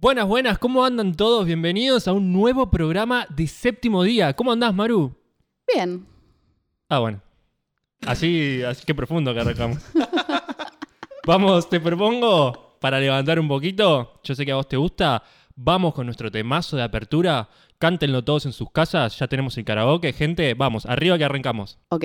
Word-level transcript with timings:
Buenas, 0.00 0.28
buenas, 0.28 0.58
¿cómo 0.60 0.84
andan 0.84 1.16
todos? 1.16 1.44
Bienvenidos 1.44 2.06
a 2.06 2.12
un 2.12 2.32
nuevo 2.32 2.70
programa 2.70 3.26
de 3.30 3.48
séptimo 3.48 4.04
día. 4.04 4.32
¿Cómo 4.32 4.52
andás, 4.52 4.72
Maru? 4.72 5.12
Bien. 5.74 6.06
Ah, 6.88 7.00
bueno. 7.00 7.20
Así, 8.06 8.62
así 8.62 8.86
que 8.86 8.94
profundo 8.94 9.34
que 9.34 9.40
arrancamos. 9.40 9.78
Vamos, 11.26 11.68
te 11.68 11.80
propongo, 11.80 12.76
para 12.80 13.00
levantar 13.00 13.40
un 13.40 13.48
poquito, 13.48 14.20
yo 14.22 14.36
sé 14.36 14.46
que 14.46 14.52
a 14.52 14.54
vos 14.54 14.68
te 14.68 14.76
gusta, 14.76 15.24
vamos 15.56 15.94
con 15.94 16.06
nuestro 16.06 16.30
temazo 16.30 16.76
de 16.76 16.84
apertura. 16.84 17.48
Cántenlo 17.78 18.22
todos 18.22 18.46
en 18.46 18.52
sus 18.52 18.70
casas, 18.70 19.18
ya 19.18 19.26
tenemos 19.26 19.58
el 19.58 19.64
karaoke. 19.64 20.12
Gente, 20.12 20.54
vamos, 20.54 20.86
arriba 20.86 21.18
que 21.18 21.24
arrancamos. 21.24 21.76
Ok. 21.88 22.04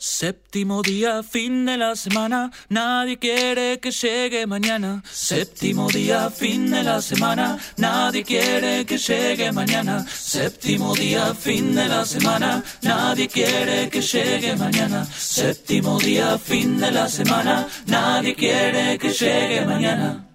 Séptimo 0.00 0.80
día, 0.80 1.24
fin 1.24 1.64
de 1.66 1.76
la 1.76 1.96
semana, 1.96 2.52
nadie 2.68 3.18
quiere 3.18 3.80
que 3.80 3.90
llegue 3.90 4.46
mañana. 4.46 5.02
Séptimo 5.10 5.88
día, 5.88 6.30
fin 6.30 6.70
de 6.70 6.84
la 6.84 7.02
semana, 7.02 7.58
nadie 7.76 8.22
quiere 8.22 8.86
que 8.86 8.96
llegue 8.96 9.50
mañana. 9.50 10.06
Séptimo 10.08 10.94
día, 10.94 11.34
fin 11.34 11.74
de 11.74 11.88
la 11.88 12.04
semana, 12.04 12.62
nadie 12.82 13.26
quiere 13.26 13.90
que 13.90 14.00
llegue 14.00 14.54
mañana. 14.54 15.04
Séptimo 15.04 15.98
día, 15.98 16.38
fin 16.38 16.78
de 16.78 16.92
la 16.92 17.08
semana, 17.08 17.66
nadie 17.86 18.36
quiere 18.36 18.98
que 18.98 19.10
llegue 19.10 19.66
mañana. 19.66 20.28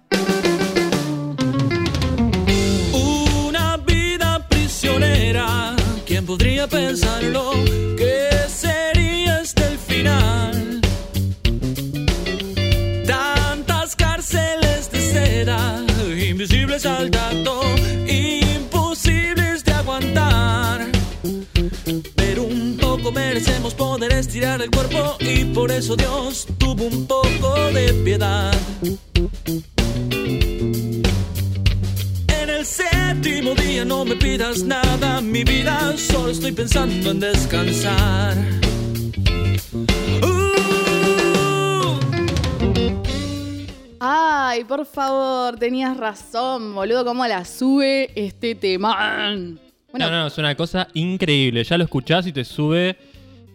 Una 2.92 3.78
vida 3.78 4.46
prisionera, 4.46 5.74
¿quién 6.04 6.26
podría 6.26 6.68
pensarlo? 6.68 7.83
Invisibles 16.74 16.86
al 16.86 17.10
tacto, 17.10 17.60
imposibles 18.06 19.64
de 19.64 19.72
aguantar. 19.72 20.86
Pero 22.16 22.44
un 22.44 22.76
poco 22.80 23.12
merecemos 23.12 23.74
poder 23.74 24.12
estirar 24.12 24.60
el 24.62 24.70
cuerpo 24.70 25.16
y 25.20 25.44
por 25.44 25.70
eso 25.70 25.96
Dios 25.96 26.46
tuvo 26.58 26.84
un 26.84 27.06
poco 27.06 27.54
de 27.72 27.92
piedad. 28.04 28.52
En 32.28 32.50
el 32.50 32.66
séptimo 32.66 33.54
día 33.54 33.84
no 33.84 34.04
me 34.04 34.16
pidas 34.16 34.62
nada, 34.62 35.20
mi 35.20 35.44
vida, 35.44 35.94
solo 35.96 36.30
estoy 36.30 36.52
pensando 36.52 37.10
en 37.10 37.20
descansar. 37.20 38.36
Uh, 40.22 40.83
Ay, 44.06 44.64
por 44.64 44.84
favor, 44.84 45.56
tenías 45.58 45.96
razón, 45.96 46.74
boludo, 46.74 47.06
cómo 47.06 47.26
la 47.26 47.42
sube 47.46 48.10
este 48.14 48.54
tema. 48.54 48.94
Bueno, 49.90 50.10
no, 50.10 50.10
no, 50.10 50.26
es 50.26 50.36
una 50.36 50.54
cosa 50.54 50.88
increíble. 50.92 51.64
Ya 51.64 51.78
lo 51.78 51.84
escuchás 51.84 52.26
y 52.26 52.32
te 52.32 52.44
sube, 52.44 52.98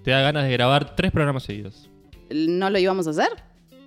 te 0.04 0.10
da 0.10 0.22
ganas 0.22 0.46
de 0.46 0.52
grabar 0.52 0.96
tres 0.96 1.12
programas 1.12 1.44
seguidos. 1.44 1.88
¿no 2.32 2.68
lo 2.72 2.80
íbamos 2.80 3.06
a 3.06 3.12
hacer? 3.12 3.30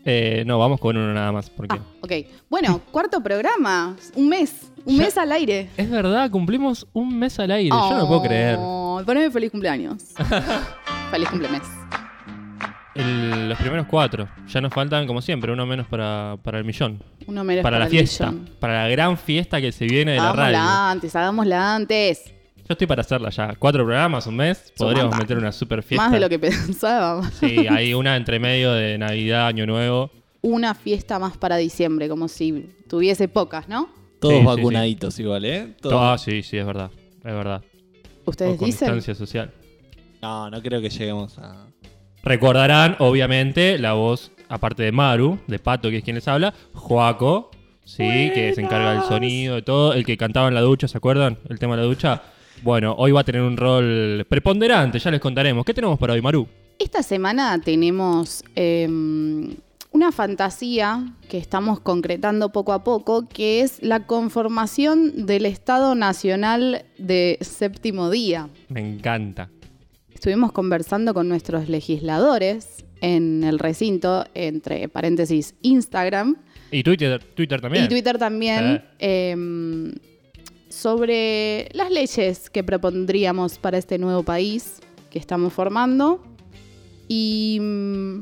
Eh, 0.04 0.44
no, 0.46 0.56
vamos 0.60 0.78
con 0.78 0.96
uno 0.96 1.12
nada 1.12 1.32
más, 1.32 1.50
porque... 1.50 1.76
Ah, 1.76 1.82
ok. 2.00 2.12
Bueno, 2.48 2.80
cuarto 2.92 3.20
programa, 3.20 3.96
un 4.14 4.28
mes, 4.28 4.70
un 4.84 4.96
Ya- 4.98 5.02
mes 5.04 5.18
al 5.18 5.32
aire. 5.32 5.68
Es 5.76 5.90
verdad, 5.90 6.30
cumplimos 6.30 6.86
un 6.92 7.18
mes 7.18 7.40
al 7.40 7.50
aire. 7.50 7.70
Yo 7.70 7.90
no 7.90 7.98
lo 7.98 8.06
puedo 8.06 8.22
creer. 8.22 8.56
Oh, 8.60 9.02
Poneme 9.04 9.32
feliz 9.32 9.50
cumpleaños. 9.50 10.12
feliz 11.10 11.28
cumplemes. 11.28 11.62
El- 12.94 13.48
los 13.48 13.58
primeros 13.58 13.86
cuatro. 13.86 14.28
Ya 14.48 14.60
nos 14.60 14.72
faltan, 14.72 15.06
como 15.06 15.22
siempre, 15.22 15.50
uno 15.52 15.64
menos 15.66 15.86
para, 15.86 16.36
para 16.42 16.58
el 16.58 16.64
millón. 16.64 17.02
Uno 17.26 17.42
menos 17.44 17.62
para 17.62 17.78
la 17.78 17.84
el 17.86 17.90
fiesta. 17.90 18.30
millón. 18.30 18.50
Para 18.60 18.82
la 18.84 18.88
gran 18.88 19.16
fiesta 19.16 19.60
que 19.60 19.72
se 19.72 19.86
viene 19.86 20.12
de 20.12 20.18
la 20.18 20.32
radio. 20.32 20.56
Hagámosla 20.58 20.90
antes, 20.90 21.16
hagámosla 21.16 21.74
antes. 21.74 22.24
Yo 22.58 22.74
estoy 22.74 22.86
para 22.86 23.00
hacerla 23.00 23.30
ya. 23.30 23.54
Cuatro 23.58 23.84
programas, 23.84 24.26
un 24.26 24.36
mes. 24.36 24.72
Podríamos 24.76 25.16
meter 25.16 25.36
una 25.38 25.52
super 25.52 25.82
fiesta. 25.82 26.04
Más 26.04 26.12
de 26.12 26.20
lo 26.20 26.28
que 26.28 26.38
pensábamos. 26.38 27.32
Sí, 27.34 27.66
hay 27.68 27.92
una 27.94 28.16
entre 28.16 28.38
medio 28.38 28.72
de 28.72 28.98
Navidad, 28.98 29.46
Año 29.48 29.66
Nuevo. 29.66 30.10
Una 30.42 30.74
fiesta 30.74 31.18
más 31.18 31.36
para 31.36 31.56
diciembre, 31.56 32.08
como 32.08 32.28
si 32.28 32.68
tuviese 32.88 33.28
pocas, 33.28 33.68
¿no? 33.68 33.88
Todos 34.20 34.34
Sí, 34.34 34.40
sí, 34.40 34.46
vacunaditos 34.46 35.18
igual, 35.18 35.44
¿eh? 35.44 35.74
Todos. 35.80 35.96
Ah, 35.98 36.16
sí, 36.18 36.42
sí, 36.42 36.56
es 36.56 36.66
verdad. 36.66 36.90
Es 37.18 37.22
verdad. 37.24 37.62
¿Ustedes 38.24 38.54
O 38.54 38.56
con 38.58 38.66
dicen? 38.66 38.86
distancia 38.88 39.14
social. 39.14 39.52
No, 40.20 40.48
no 40.50 40.62
creo 40.62 40.80
que 40.80 40.90
lleguemos 40.90 41.36
a... 41.38 41.66
Recordarán, 42.22 42.96
obviamente, 43.00 43.78
la 43.78 43.94
voz, 43.94 44.30
aparte 44.48 44.84
de 44.84 44.92
Maru, 44.92 45.38
de 45.48 45.58
Pato, 45.58 45.90
que 45.90 45.98
es 45.98 46.04
quien 46.04 46.16
les 46.16 46.28
habla, 46.28 46.54
Joaco, 46.72 47.50
sí, 47.84 48.30
que 48.32 48.52
se 48.54 48.60
encarga 48.60 48.92
del 48.92 49.02
sonido, 49.02 49.56
de 49.56 49.62
todo, 49.62 49.92
el 49.92 50.06
que 50.06 50.16
cantaba 50.16 50.48
en 50.48 50.54
la 50.54 50.60
ducha, 50.60 50.86
¿se 50.86 50.96
acuerdan? 50.96 51.38
El 51.48 51.58
tema 51.58 51.74
de 51.74 51.82
la 51.82 51.88
ducha. 51.88 52.22
Bueno, 52.62 52.94
hoy 52.96 53.10
va 53.10 53.22
a 53.22 53.24
tener 53.24 53.42
un 53.42 53.56
rol 53.56 54.24
preponderante, 54.28 55.00
ya 55.00 55.10
les 55.10 55.20
contaremos. 55.20 55.64
¿Qué 55.64 55.74
tenemos 55.74 55.98
para 55.98 56.12
hoy, 56.12 56.22
Maru? 56.22 56.46
Esta 56.78 57.02
semana 57.02 57.60
tenemos 57.60 58.44
eh, 58.54 58.88
una 59.90 60.12
fantasía 60.12 61.04
que 61.28 61.38
estamos 61.38 61.80
concretando 61.80 62.50
poco 62.50 62.72
a 62.72 62.84
poco, 62.84 63.28
que 63.28 63.62
es 63.62 63.82
la 63.82 64.06
conformación 64.06 65.26
del 65.26 65.46
Estado 65.46 65.94
Nacional 65.94 66.84
de 66.98 67.38
Séptimo 67.40 68.10
Día. 68.10 68.48
Me 68.68 68.80
encanta. 68.80 69.48
Estuvimos 70.22 70.52
conversando 70.52 71.14
con 71.14 71.28
nuestros 71.28 71.68
legisladores 71.68 72.84
en 73.00 73.42
el 73.42 73.58
recinto, 73.58 74.24
entre 74.34 74.88
paréntesis, 74.88 75.56
Instagram 75.62 76.36
Y 76.70 76.84
Twitter, 76.84 77.20
Twitter 77.34 77.60
también. 77.60 77.84
y 77.86 77.88
Twitter 77.88 78.18
también, 78.18 78.84
eh, 79.00 79.92
sobre 80.68 81.68
las 81.72 81.90
leyes 81.90 82.50
que 82.50 82.62
propondríamos 82.62 83.58
para 83.58 83.78
este 83.78 83.98
nuevo 83.98 84.22
país 84.22 84.78
que 85.10 85.18
estamos 85.18 85.52
formando 85.52 86.22
y 87.08 87.58
mm, 87.60 88.20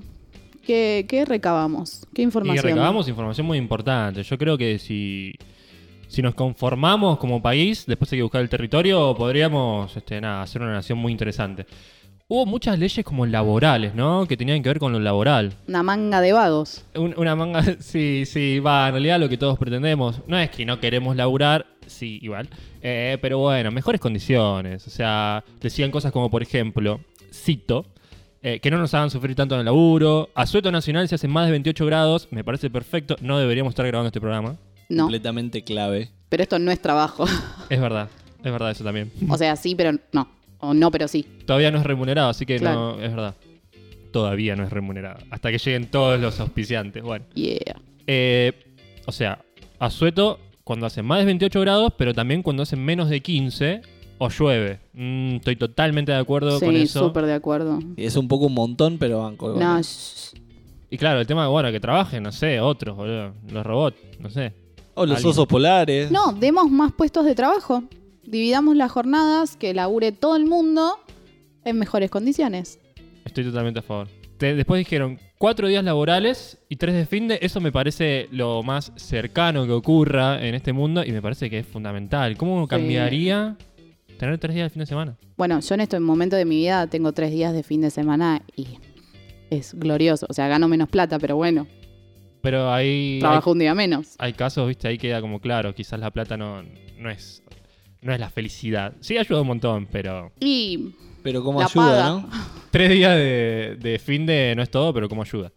qué, 0.67 1.05
qué 1.07 1.27
recabamos, 1.27 2.07
qué 2.15 2.23
Y 2.23 2.25
información. 2.25 2.65
recabamos 2.65 3.09
información 3.09 3.47
muy 3.47 3.59
importante. 3.59 4.23
Yo 4.23 4.39
creo 4.39 4.57
que 4.57 4.79
si, 4.79 5.35
si 6.11 6.23
nos 6.23 6.35
conformamos 6.35 7.19
como 7.19 7.41
país, 7.41 7.85
después 7.87 8.13
hay 8.13 8.19
que 8.19 8.23
buscar 8.25 8.41
el 8.43 8.49
territorio, 8.49 9.15
podríamos 9.17 9.97
este, 9.97 10.21
nada, 10.21 10.43
hacer 10.43 10.61
una 10.61 10.73
nación 10.73 10.99
muy 10.99 11.13
interesante. 11.13 11.67
Hubo 12.27 12.47
muchas 12.47 12.79
leyes 12.79 13.05
como 13.05 13.27
laborales, 13.27 13.95
¿no? 13.95 14.27
Que 14.27 14.37
tenían 14.37 14.63
que 14.63 14.69
ver 14.69 14.79
con 14.79 14.93
lo 14.93 15.01
laboral. 15.01 15.53
Una 15.67 15.83
manga 15.83 16.21
de 16.21 16.33
vagos. 16.33 16.85
Un- 16.95 17.15
una 17.17 17.35
manga, 17.35 17.63
sí, 17.81 18.25
sí, 18.27 18.59
va, 18.61 18.87
en 18.89 18.93
realidad 18.95 19.19
lo 19.21 19.29
que 19.29 19.37
todos 19.37 19.59
pretendemos. 19.59 20.21
No 20.29 20.39
es 20.39 20.51
que 20.51 20.65
no 20.67 20.79
queremos 20.81 21.17
laburar, 21.17 21.67
sí, 21.87 22.19
igual. 22.23 22.49
Eh, 22.83 23.19
pero 23.21 23.39
bueno, 23.39 23.71
mejores 23.73 24.01
condiciones. 24.01 24.87
O 24.87 24.91
sea, 24.91 25.43
decían 25.61 25.91
cosas 25.91 26.13
como, 26.13 26.31
por 26.31 26.43
ejemplo, 26.43 27.01
cito, 27.33 27.87
eh, 28.43 28.61
que 28.61 28.71
no 28.71 28.79
nos 28.79 28.95
hagan 28.95 29.11
sufrir 29.11 29.35
tanto 29.35 29.55
en 29.57 29.61
el 29.61 29.65
laburo. 29.65 30.31
Asueto 30.35 30.71
nacional 30.71 31.09
se 31.09 31.17
hace 31.17 31.27
más 31.29 31.47
de 31.47 31.51
28 31.53 31.85
grados, 31.87 32.29
me 32.31 32.45
parece 32.45 32.71
perfecto. 32.71 33.17
No 33.21 33.39
deberíamos 33.41 33.73
estar 33.73 33.87
grabando 33.87 34.07
este 34.09 34.21
programa. 34.21 34.57
No, 34.91 35.05
Completamente 35.05 35.63
clave. 35.65 36.11
pero 36.29 36.43
esto 36.43 36.59
no 36.59 36.71
es 36.71 36.81
trabajo. 36.83 37.25
Es 37.71 37.81
verdad, 37.81 38.09
es 38.45 38.53
verdad 38.53 38.71
eso 38.73 38.85
también. 38.85 39.11
o 39.29 39.39
sea, 39.39 39.57
sí, 39.57 39.75
pero 39.75 39.93
no. 40.13 40.29
O 40.59 40.75
no, 40.75 40.91
pero 40.91 41.09
sí. 41.09 41.25
Todavía 41.47 41.71
no 41.71 41.79
es 41.79 41.85
remunerado, 41.85 42.29
así 42.29 42.45
que 42.45 42.59
Claro. 42.59 42.97
no, 42.99 43.03
es 43.03 43.11
verdad. 43.11 43.35
Todavía 44.13 44.57
no 44.57 44.65
es 44.65 44.71
remunerado. 44.71 45.21
Hasta 45.31 45.51
que 45.51 45.59
lleguen 45.59 45.87
todos 45.91 46.21
los 46.21 46.39
auspiciantes. 46.41 47.03
Bueno. 47.03 47.25
Yeah. 47.35 47.81
Eh, 48.07 48.53
o 49.07 49.13
sea, 49.13 49.39
asueto 49.79 50.39
cuando 50.65 50.87
hace 50.87 51.03
más 51.03 51.21
de 51.21 51.25
28 51.27 51.61
grados, 51.61 51.93
pero 51.97 52.13
también 52.13 52.43
cuando 52.43 52.63
hace 52.65 52.77
menos 52.77 53.09
de 53.09 53.21
15 53.21 53.83
o 54.19 54.29
llueve. 54.29 54.81
Mm, 54.93 55.37
estoy 55.37 55.57
totalmente 55.57 56.13
de 56.13 56.19
acuerdo 56.19 56.59
con 56.61 56.75
Sí, 56.75 56.83
eso. 56.83 57.07
súper 57.07 57.25
de 57.27 57.35
acuerdo. 57.35 57.79
Y 57.97 58.05
es 58.05 58.17
un 58.17 58.29
poco 58.29 58.47
un 58.47 58.55
montón, 58.55 58.99
pero 58.99 59.21
banco. 59.21 59.49
igual. 59.51 59.65
No, 59.65 59.81
shh. 59.81 60.35
Y 60.91 60.99
claro, 60.99 61.21
el 61.21 61.27
tema 61.27 61.45
de, 61.45 61.49
bueno, 61.49 61.71
que 61.71 61.79
trabajen, 61.81 62.23
no 62.25 62.33
sé, 62.33 62.61
otros, 62.61 62.97
boludo. 62.97 63.33
Los 63.51 63.65
robots, 63.65 63.97
no 64.19 64.29
sé. 64.29 64.53
O 64.95 65.07
los 65.07 65.17
Alguien. 65.17 65.31
osos 65.31 65.47
polares. 65.47 66.11
No, 66.11 66.33
demos 66.33 66.71
más 66.71 66.93
puestos 66.93 67.25
de 67.25 67.35
trabajo. 67.35 67.85
Dividamos 68.25 68.77
las 68.77 68.91
jornadas, 68.93 69.57
que 69.57 69.73
labure 69.75 70.13
todo 70.13 70.37
el 70.37 70.47
mundo 70.47 70.99
en 71.65 71.79
mejores 71.79 72.11
condiciones. 72.11 72.79
Estoy 73.25 73.45
totalmente 73.45 73.81
a 73.81 73.83
favor. 73.83 74.09
Te- 74.39 74.55
después 74.55 74.79
dijeron 74.79 75.19
cuatro 75.39 75.69
días 75.69 75.85
laborales 75.85 76.59
y 76.69 76.77
tres 76.77 76.95
de 76.95 77.07
fin 77.07 77.29
de. 77.29 77.39
Eso 77.43 77.61
me 77.61 77.73
parece 77.73 78.29
lo 78.33 78.63
más 78.63 78.93
cercano 78.97 79.67
que 79.67 79.73
ocurra 79.73 80.45
en 80.45 80.55
este 80.55 80.73
mundo 80.73 81.05
y 81.05 81.13
me 81.13 81.21
parece 81.23 81.51
que 81.51 81.59
es 81.61 81.67
fundamental. 81.67 82.37
¿Cómo 82.37 82.67
cambiaría 82.69 83.57
tener 84.19 84.39
tres 84.39 84.55
días 84.55 84.67
de 84.67 84.71
fin 84.71 84.81
de 84.81 84.87
semana? 84.87 85.17
Bueno, 85.37 85.61
yo 85.61 85.75
en 85.75 85.81
este 85.81 85.99
momento 86.01 86.37
de 86.37 86.45
mi 86.45 86.57
vida 86.57 86.87
tengo 86.87 87.13
tres 87.13 87.31
días 87.31 87.53
de 87.53 87.63
fin 87.63 87.81
de 87.81 87.91
semana 87.91 88.43
y 88.57 88.67
es 89.51 89.75
glorioso. 89.75 90.27
O 90.29 90.33
sea, 90.33 90.49
gano 90.49 90.69
menos 90.69 90.89
plata, 90.89 91.19
pero 91.19 91.37
bueno, 91.37 91.67
Pero 92.43 92.73
ahí. 92.73 93.15
hay- 93.15 93.21
trabajo 93.21 93.51
un 93.53 93.59
día 93.59 93.75
menos. 93.75 94.15
hay 94.19 94.33
casos, 94.33 94.67
viste, 94.69 94.89
ahí 94.89 94.99
queda 94.99 95.21
como 95.21 95.41
claro, 95.41 95.75
quizás 95.75 96.01
la 96.01 96.11
plata 96.11 96.37
no, 96.37 96.63
no 96.99 97.11
es 97.11 97.43
no 98.03 98.15
es 98.15 98.21
la 98.21 98.31
felicidad. 98.31 98.95
Sí 99.01 99.19
ayuda 99.19 99.43
un 99.43 99.47
montón, 99.49 99.87
pero 99.93 100.33
Y 100.41 100.95
Pero 101.23 101.45
como 101.45 101.61
La 101.61 101.67
ayuda, 101.67 101.85
paga. 101.85 102.09
¿no? 102.09 102.31
tres 102.71 102.91
días 102.91 103.15
de, 103.15 103.77
de 103.79 103.99
fin 103.99 104.25
de 104.25 104.55
no 104.57 104.63
es 104.63 104.71
todo, 104.71 104.95
pero 104.95 105.09
como 105.09 105.21
ayuda. 105.23 105.53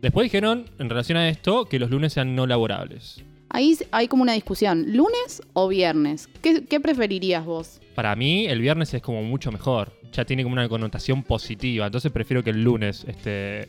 Después 0.00 0.24
dijeron, 0.24 0.64
en 0.78 0.88
relación 0.88 1.18
a 1.18 1.28
esto, 1.28 1.66
que 1.66 1.78
los 1.78 1.90
lunes 1.90 2.12
sean 2.14 2.34
no 2.34 2.46
laborables. 2.46 3.22
Ahí 3.50 3.76
hay 3.90 4.08
como 4.08 4.22
una 4.22 4.34
discusión, 4.34 4.84
¿lunes 4.96 5.42
o 5.54 5.68
viernes? 5.68 6.28
¿Qué, 6.40 6.64
qué 6.64 6.80
preferirías 6.80 7.44
vos? 7.44 7.80
Para 7.94 8.14
mí, 8.14 8.46
el 8.46 8.60
viernes 8.60 8.94
es 8.94 9.02
como 9.02 9.22
mucho 9.22 9.50
mejor. 9.50 9.92
Ya 10.12 10.24
tiene 10.24 10.42
como 10.44 10.52
una 10.54 10.68
connotación 10.68 11.22
positiva. 11.22 11.86
Entonces 11.86 12.12
prefiero 12.12 12.42
que 12.44 12.50
el 12.50 12.62
lunes 12.62 13.04
este, 13.08 13.68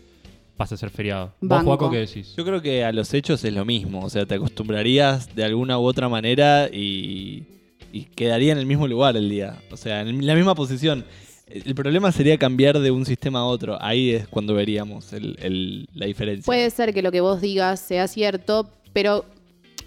pase 0.60 0.76
a 0.76 0.78
ser 0.78 0.90
feriado. 0.90 1.28
¿Vos, 1.40 1.50
Banco. 1.50 1.66
Juaco, 1.66 1.90
qué 1.90 1.98
decís? 2.00 2.36
Yo 2.36 2.44
creo 2.44 2.62
que 2.62 2.84
a 2.84 2.92
los 2.92 3.14
hechos 3.14 3.44
es 3.46 3.54
lo 3.54 3.64
mismo. 3.66 4.02
O 4.04 4.10
sea, 4.10 4.26
te 4.26 4.36
acostumbrarías 4.36 5.34
de 5.34 5.46
alguna 5.46 5.80
u 5.80 5.84
otra 5.86 6.10
manera 6.10 6.68
y, 6.68 7.46
y 7.94 8.04
quedaría 8.16 8.52
en 8.52 8.58
el 8.58 8.66
mismo 8.66 8.86
lugar 8.88 9.16
el 9.16 9.30
día. 9.30 9.58
O 9.72 9.78
sea, 9.78 10.02
en 10.02 10.28
la 10.28 10.36
misma 10.36 10.56
posición. 10.56 11.06
El 11.48 11.74
problema 11.74 12.12
sería 12.12 12.38
cambiar 12.38 12.78
de 12.78 12.92
un 12.92 13.06
sistema 13.06 13.40
a 13.40 13.46
otro. 13.46 13.82
Ahí 13.82 14.12
es 14.12 14.28
cuando 14.28 14.54
veríamos 14.54 15.14
el- 15.14 15.36
el- 15.42 15.88
la 15.96 16.06
diferencia. 16.06 16.46
Puede 16.46 16.70
ser 16.70 16.94
que 16.94 17.02
lo 17.02 17.12
que 17.12 17.22
vos 17.22 17.40
digas 17.42 17.80
sea 17.80 18.08
cierto, 18.08 18.70
pero 18.94 19.26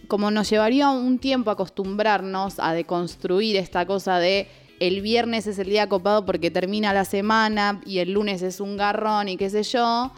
como 0.08 0.30
nos 0.30 0.48
llevaría 0.50 0.88
un 0.90 1.18
tiempo 1.18 1.50
acostumbrarnos 1.52 2.58
a 2.58 2.72
deconstruir 2.74 3.56
esta 3.56 3.86
cosa 3.86 4.18
de 4.18 4.48
el 4.80 5.00
viernes 5.02 5.46
es 5.46 5.58
el 5.60 5.68
día 5.68 5.88
copado 5.88 6.24
porque 6.26 6.50
termina 6.50 6.92
la 6.92 7.04
semana 7.04 7.80
y 7.86 7.98
el 7.98 8.12
lunes 8.12 8.42
es 8.42 8.58
un 8.58 8.76
garrón 8.76 9.28
y 9.28 9.36
qué 9.36 9.48
sé 9.48 9.62
yo, 9.62 10.10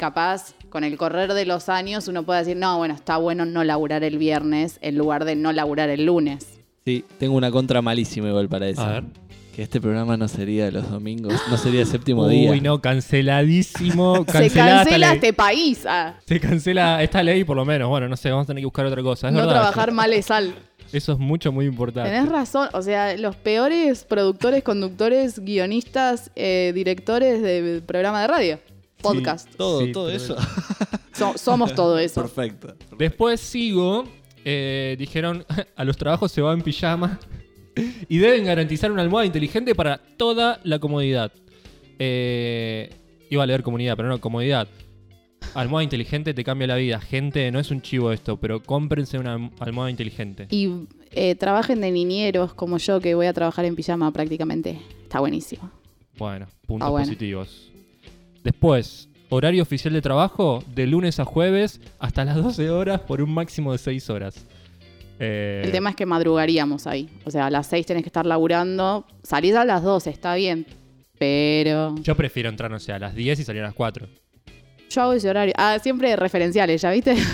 capaz 0.00 0.54
con 0.70 0.82
el 0.82 0.96
correr 0.96 1.34
de 1.34 1.44
los 1.44 1.68
años 1.68 2.08
uno 2.08 2.22
puede 2.22 2.40
decir, 2.40 2.56
no, 2.56 2.78
bueno, 2.78 2.94
está 2.94 3.18
bueno 3.18 3.44
no 3.44 3.62
laburar 3.64 4.02
el 4.02 4.16
viernes 4.16 4.78
en 4.80 4.96
lugar 4.96 5.26
de 5.26 5.36
no 5.36 5.52
laburar 5.52 5.90
el 5.90 6.06
lunes. 6.06 6.46
Sí, 6.86 7.04
tengo 7.18 7.36
una 7.36 7.50
contra 7.50 7.82
malísima 7.82 8.28
igual 8.28 8.48
para 8.48 8.66
eso. 8.66 8.80
A 8.80 8.92
ver. 8.92 9.04
Que 9.54 9.62
este 9.62 9.78
programa 9.78 10.16
no 10.16 10.26
sería 10.26 10.64
de 10.64 10.72
los 10.72 10.88
domingos, 10.90 11.34
no 11.50 11.58
sería 11.58 11.80
el 11.82 11.86
séptimo 11.86 12.24
Uy, 12.24 12.36
día. 12.36 12.60
no, 12.62 12.80
canceladísimo. 12.80 14.24
Se 14.32 14.48
cancela 14.48 15.12
este 15.12 15.34
país. 15.34 15.84
ah. 15.86 16.14
Se 16.24 16.40
cancela 16.40 17.02
esta 17.02 17.22
ley, 17.22 17.44
por 17.44 17.56
lo 17.56 17.66
menos. 17.66 17.88
Bueno, 17.90 18.08
no 18.08 18.16
sé, 18.16 18.30
vamos 18.30 18.44
a 18.44 18.46
tener 18.46 18.62
que 18.62 18.66
buscar 18.66 18.86
otra 18.86 19.02
cosa. 19.02 19.28
Es 19.28 19.34
no 19.34 19.40
verdad. 19.40 19.54
trabajar 19.54 19.92
mal 19.92 20.12
es 20.14 20.26
sal. 20.26 20.54
Eso 20.92 21.12
es 21.12 21.18
mucho, 21.18 21.52
muy 21.52 21.66
importante. 21.66 22.10
Tenés 22.10 22.28
razón, 22.28 22.68
o 22.72 22.80
sea, 22.82 23.16
los 23.16 23.36
peores 23.36 24.04
productores, 24.04 24.62
conductores, 24.64 25.38
guionistas, 25.40 26.30
eh, 26.36 26.72
directores 26.74 27.42
de 27.42 27.82
programa 27.86 28.22
de 28.22 28.26
radio, 28.28 28.58
podcast. 29.00 29.54
Todo, 29.56 29.80
Sí, 29.84 29.92
todo 29.92 30.06
pero 30.06 30.16
eso. 30.16 30.36
So- 31.12 31.36
somos 31.36 31.74
todo 31.74 31.98
eso. 31.98 32.20
Perfecto. 32.22 32.74
Después 32.98 33.40
sigo. 33.40 34.04
eh, 34.44 34.96
dijeron, 34.98 35.44
a 35.76 35.84
los 35.84 35.96
trabajos 35.96 36.32
se 36.32 36.40
va 36.40 36.52
en 36.54 36.62
pijama. 36.62 37.18
y 38.08 38.18
deben 38.18 38.44
garantizar 38.44 38.90
una 38.90 39.02
almohada 39.02 39.26
inteligente 39.26 39.74
para 39.74 39.98
toda 40.16 40.60
la 40.64 40.78
comodidad. 40.78 41.32
Eh, 41.98 42.90
iba 43.28 43.42
a 43.42 43.46
leer 43.46 43.62
comunidad, 43.62 43.96
pero 43.96 44.08
no, 44.08 44.20
comodidad. 44.20 44.68
Almohada 45.54 45.84
inteligente 45.84 46.32
te 46.34 46.44
cambia 46.44 46.66
la 46.66 46.76
vida. 46.76 47.00
Gente, 47.00 47.50
no 47.50 47.58
es 47.58 47.70
un 47.70 47.82
chivo 47.82 48.12
esto, 48.12 48.38
pero 48.38 48.62
cómprense 48.62 49.18
una 49.18 49.36
alm- 49.36 49.52
almohada 49.58 49.90
inteligente. 49.90 50.46
Y 50.50 50.70
eh, 51.10 51.34
trabajen 51.34 51.80
de 51.80 51.90
niñeros 51.90 52.54
como 52.54 52.78
yo, 52.78 53.00
que 53.00 53.14
voy 53.14 53.26
a 53.26 53.32
trabajar 53.32 53.64
en 53.64 53.74
pijama 53.76 54.10
prácticamente. 54.12 54.78
Está 55.02 55.20
buenísimo. 55.20 55.70
Bueno, 56.18 56.46
puntos 56.66 56.86
Ah, 56.86 56.90
bueno. 56.90 57.06
positivos. 57.06 57.69
Después, 58.44 59.08
horario 59.28 59.62
oficial 59.62 59.92
de 59.94 60.02
trabajo 60.02 60.62
de 60.74 60.86
lunes 60.86 61.20
a 61.20 61.24
jueves 61.24 61.80
hasta 61.98 62.24
las 62.24 62.36
12 62.42 62.70
horas 62.70 63.00
por 63.00 63.20
un 63.22 63.32
máximo 63.32 63.72
de 63.72 63.78
6 63.78 64.10
horas. 64.10 64.46
Eh, 65.18 65.62
El 65.64 65.72
tema 65.72 65.90
es 65.90 65.96
que 65.96 66.06
madrugaríamos 66.06 66.86
ahí. 66.86 67.08
O 67.24 67.30
sea, 67.30 67.46
a 67.46 67.50
las 67.50 67.66
6 67.66 67.84
tenés 67.86 68.02
que 68.02 68.08
estar 68.08 68.24
laburando. 68.24 69.04
Salís 69.22 69.54
a 69.54 69.64
las 69.64 69.82
12, 69.82 70.08
está 70.10 70.34
bien. 70.34 70.66
Pero 71.18 71.94
Yo 72.02 72.16
prefiero 72.16 72.48
entrar, 72.48 72.70
no 72.70 72.80
sé, 72.80 72.92
a 72.92 72.98
las 72.98 73.14
10 73.14 73.40
y 73.40 73.44
salir 73.44 73.60
a 73.62 73.66
las 73.66 73.74
4. 73.74 74.08
yo 74.88 75.02
hago 75.02 75.12
ese 75.12 75.28
horario. 75.28 75.52
Ah, 75.58 75.78
siempre 75.82 76.16
referenciales, 76.16 76.80
¿ya 76.80 76.90
viste? 76.90 77.14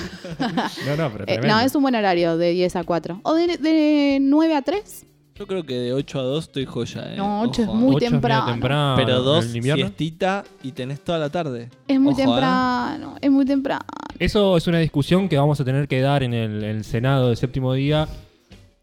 No, 0.86 0.96
no, 0.96 1.10
pero 1.12 1.24
Eh, 1.28 1.40
no, 1.46 1.60
es 1.60 1.74
un 1.76 1.82
buen 1.82 1.94
horario 1.94 2.36
de 2.36 2.50
10 2.50 2.76
a 2.76 2.84
4. 2.84 3.20
O 3.22 3.34
de, 3.34 3.56
de 3.56 4.18
9 4.20 4.54
a 4.56 4.62
3. 4.62 5.06
Yo 5.38 5.46
creo 5.46 5.64
que 5.64 5.74
de 5.74 5.92
8 5.92 6.18
a 6.18 6.22
2 6.22 6.44
estoy 6.44 6.64
joya, 6.64 7.12
¿eh? 7.12 7.16
No, 7.16 7.42
8 7.42 7.62
es 7.62 7.68
Ojo, 7.68 7.76
¿eh? 7.76 7.80
muy 7.80 7.94
Ocho 7.96 8.04
es 8.06 8.10
medio 8.10 8.20
temprano. 8.20 8.46
temprano. 8.52 8.94
Pero 8.96 9.18
¿En 9.18 9.24
dos, 9.24 9.54
invierno? 9.54 9.84
siestita 9.86 10.44
y 10.62 10.72
tenés 10.72 11.04
toda 11.04 11.18
la 11.18 11.28
tarde. 11.30 11.68
Es 11.86 12.00
muy 12.00 12.12
Ojo, 12.12 12.22
¿eh? 12.22 12.24
temprano, 12.24 13.16
es 13.20 13.30
muy 13.30 13.44
temprano. 13.44 13.84
Eso 14.18 14.56
es 14.56 14.66
una 14.66 14.78
discusión 14.78 15.28
que 15.28 15.36
vamos 15.36 15.60
a 15.60 15.64
tener 15.64 15.86
que 15.88 16.00
dar 16.00 16.22
en 16.22 16.32
el, 16.32 16.64
en 16.64 16.76
el 16.76 16.84
Senado 16.84 17.28
del 17.28 17.36
séptimo 17.36 17.74
día. 17.74 18.08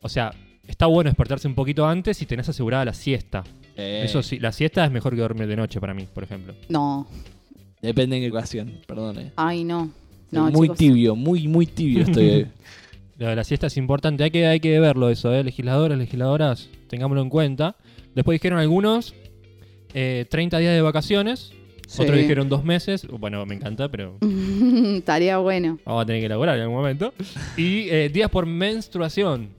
O 0.01 0.09
sea, 0.09 0.31
está 0.67 0.85
bueno 0.85 1.09
despertarse 1.09 1.47
un 1.47 1.55
poquito 1.55 1.87
antes 1.87 2.21
y 2.21 2.25
tenés 2.27 2.47
asegurada 2.49 2.85
la 2.85 2.93
siesta. 2.93 3.43
Eh, 3.75 4.03
Eso 4.05 4.21
sí, 4.21 4.37
la 4.37 4.51
siesta 4.51 4.85
es 4.85 4.91
mejor 4.91 5.15
que 5.15 5.21
dormir 5.21 5.47
de 5.47 5.55
noche 5.55 5.79
para 5.81 5.95
mí, 5.95 6.05
por 6.13 6.23
ejemplo. 6.23 6.53
No, 6.69 7.07
Depende 7.81 8.15
en 8.17 8.23
qué 8.23 8.29
ocasión, 8.29 8.79
perdón. 8.87 9.17
eh. 9.19 9.31
ay 9.35 9.63
no. 9.63 9.89
No, 10.31 10.49
muy 10.51 10.67
chicos. 10.67 10.77
tibio, 10.77 11.15
muy, 11.15 11.47
muy 11.47 11.65
tibio 11.65 12.03
estoy. 12.03 12.47
hoy. 13.23 13.25
Lo 13.25 13.29
de 13.29 13.35
la 13.35 13.43
siesta 13.43 13.67
es 13.67 13.77
importante, 13.77 14.23
hay 14.23 14.31
que, 14.31 14.45
hay 14.47 14.59
que 14.59 14.79
verlo 14.79 15.09
eso, 15.09 15.33
¿eh? 15.33 15.43
Legisladores, 15.43 15.97
legisladoras, 15.97 16.69
tengámoslo 16.87 17.21
en 17.21 17.29
cuenta. 17.29 17.75
Después 18.15 18.35
dijeron 18.39 18.59
algunos 18.59 19.15
eh, 19.93 20.25
30 20.29 20.57
días 20.59 20.73
de 20.73 20.81
vacaciones, 20.81 21.51
Sí. 21.87 22.01
otros 22.01 22.17
dijeron 22.17 22.47
dos 22.49 22.63
meses. 22.63 23.05
Bueno, 23.07 23.45
me 23.45 23.55
encanta, 23.55 23.89
pero 23.89 24.17
Estaría 24.97 25.37
bueno. 25.37 25.77
vamos 25.85 26.03
a 26.03 26.05
tener 26.05 26.21
que 26.21 26.25
elaborar 26.27 26.55
en 26.55 26.61
algún 26.63 26.77
momento. 26.77 27.13
Y 27.57 27.89
eh, 27.89 28.09
días 28.09 28.29
por 28.29 28.45
menstruación, 28.45 29.49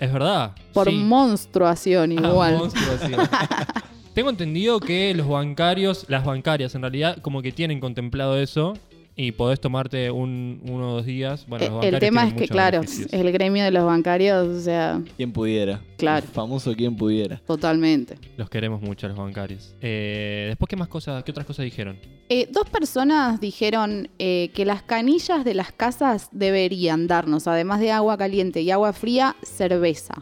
es 0.00 0.12
verdad. 0.12 0.54
Por 0.72 0.88
sí. 0.88 0.94
monstruación 0.96 2.12
Ah, 2.18 2.28
igual. 2.30 2.56
monstruación. 2.58 3.20
Tengo 4.14 4.30
entendido 4.30 4.80
que 4.80 5.12
los 5.14 5.28
bancarios, 5.28 6.06
las 6.08 6.24
bancarias 6.24 6.74
en 6.74 6.80
realidad, 6.82 7.18
como 7.20 7.42
que 7.42 7.52
tienen 7.52 7.78
contemplado 7.78 8.38
eso 8.38 8.72
y 9.18 9.32
podés 9.32 9.58
tomarte 9.60 10.10
un, 10.10 10.60
uno 10.68 10.90
o 10.90 10.94
dos 10.96 11.06
días. 11.06 11.46
Bueno, 11.48 11.64
Eh, 11.64 11.70
los 11.70 11.84
el 11.84 11.98
tema 11.98 12.26
es 12.28 12.34
que, 12.34 12.46
claro, 12.46 12.80
beneficios. 12.80 13.12
el 13.12 13.32
gremio 13.32 13.64
de 13.64 13.70
los 13.70 13.84
bancarios, 13.84 14.46
o 14.46 14.60
sea, 14.60 15.00
Quien 15.16 15.32
pudiera. 15.32 15.80
Claro. 15.96 16.26
El 16.26 16.32
famoso 16.32 16.74
quien 16.74 16.94
pudiera. 16.96 17.38
totalmente. 17.46 18.18
Los 18.36 18.50
queremos 18.50 18.82
mucho 18.82 19.06
a 19.06 19.08
los 19.08 19.18
bancarios. 19.18 19.74
Eh, 19.80 20.44
después, 20.48 20.68
¿qué 20.68 20.76
más 20.76 20.88
cosas, 20.88 21.24
qué 21.24 21.30
otras 21.30 21.46
cosas 21.46 21.64
dijeron? 21.64 21.98
Eh, 22.28 22.46
dos 22.52 22.68
personas 22.68 23.40
dijeron 23.40 24.10
eh, 24.18 24.50
que 24.54 24.64
las 24.66 24.82
canillas 24.82 25.44
de 25.44 25.54
las 25.54 25.72
casas 25.72 26.28
deberían 26.32 27.06
darnos, 27.06 27.46
además 27.48 27.80
de 27.80 27.92
agua 27.92 28.18
caliente 28.18 28.60
y 28.60 28.70
agua 28.70 28.92
fría, 28.92 29.34
cerveza. 29.42 30.14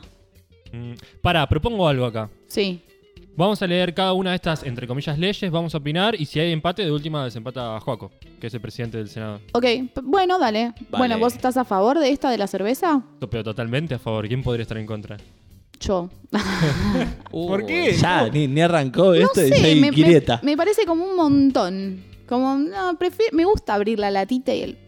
Mm, 0.72 0.92
pará, 1.20 1.48
propongo 1.48 1.88
algo 1.88 2.04
acá. 2.04 2.30
Sí. 2.46 2.80
Vamos 3.36 3.60
a 3.62 3.66
leer 3.66 3.92
cada 3.94 4.12
una 4.12 4.30
de 4.30 4.36
estas, 4.36 4.62
entre 4.62 4.86
comillas, 4.86 5.18
leyes, 5.18 5.50
vamos 5.50 5.74
a 5.74 5.78
opinar 5.78 6.14
y 6.14 6.24
si 6.24 6.38
hay 6.38 6.52
empate, 6.52 6.84
de 6.84 6.92
última 6.92 7.24
desempata 7.24 7.76
a 7.76 7.80
Joaco, 7.80 8.12
que 8.40 8.46
es 8.46 8.54
el 8.54 8.60
presidente 8.60 8.96
del 8.98 9.08
Senado. 9.08 9.40
Ok, 9.52 9.62
p- 9.62 9.90
bueno, 10.04 10.38
dale. 10.38 10.72
Bueno, 10.90 11.18
¿vos 11.18 11.34
estás 11.34 11.56
a 11.56 11.64
favor 11.64 11.98
de 11.98 12.10
esta 12.10 12.30
de 12.30 12.38
la 12.38 12.46
cerveza? 12.46 13.02
Pero 13.18 13.42
totalmente 13.42 13.94
a 13.94 13.98
favor. 13.98 14.28
¿Quién 14.28 14.42
podría 14.44 14.62
estar 14.62 14.78
en 14.78 14.86
contra? 14.86 15.16
Yo. 15.80 16.08
¿Por 17.32 17.66
qué? 17.66 17.94
Ya, 17.94 18.28
ni, 18.28 18.46
ni 18.46 18.60
arrancó 18.60 19.12
esto 19.14 19.44
y 19.44 19.50
ya 19.50 19.56
hay 19.66 19.80
me, 19.80 19.90
me- 19.90 19.96
grieta. 19.96 20.38
me 20.44 20.56
parece 20.56 20.86
como 20.86 21.04
un 21.04 21.16
montón. 21.16 22.04
Como, 22.28 22.54
no, 22.56 22.96
prefi- 22.98 23.32
me 23.32 23.44
gusta 23.44 23.74
abrir 23.74 23.98
la 23.98 24.10
latita 24.12 24.54
y 24.54 24.62
el... 24.62 24.78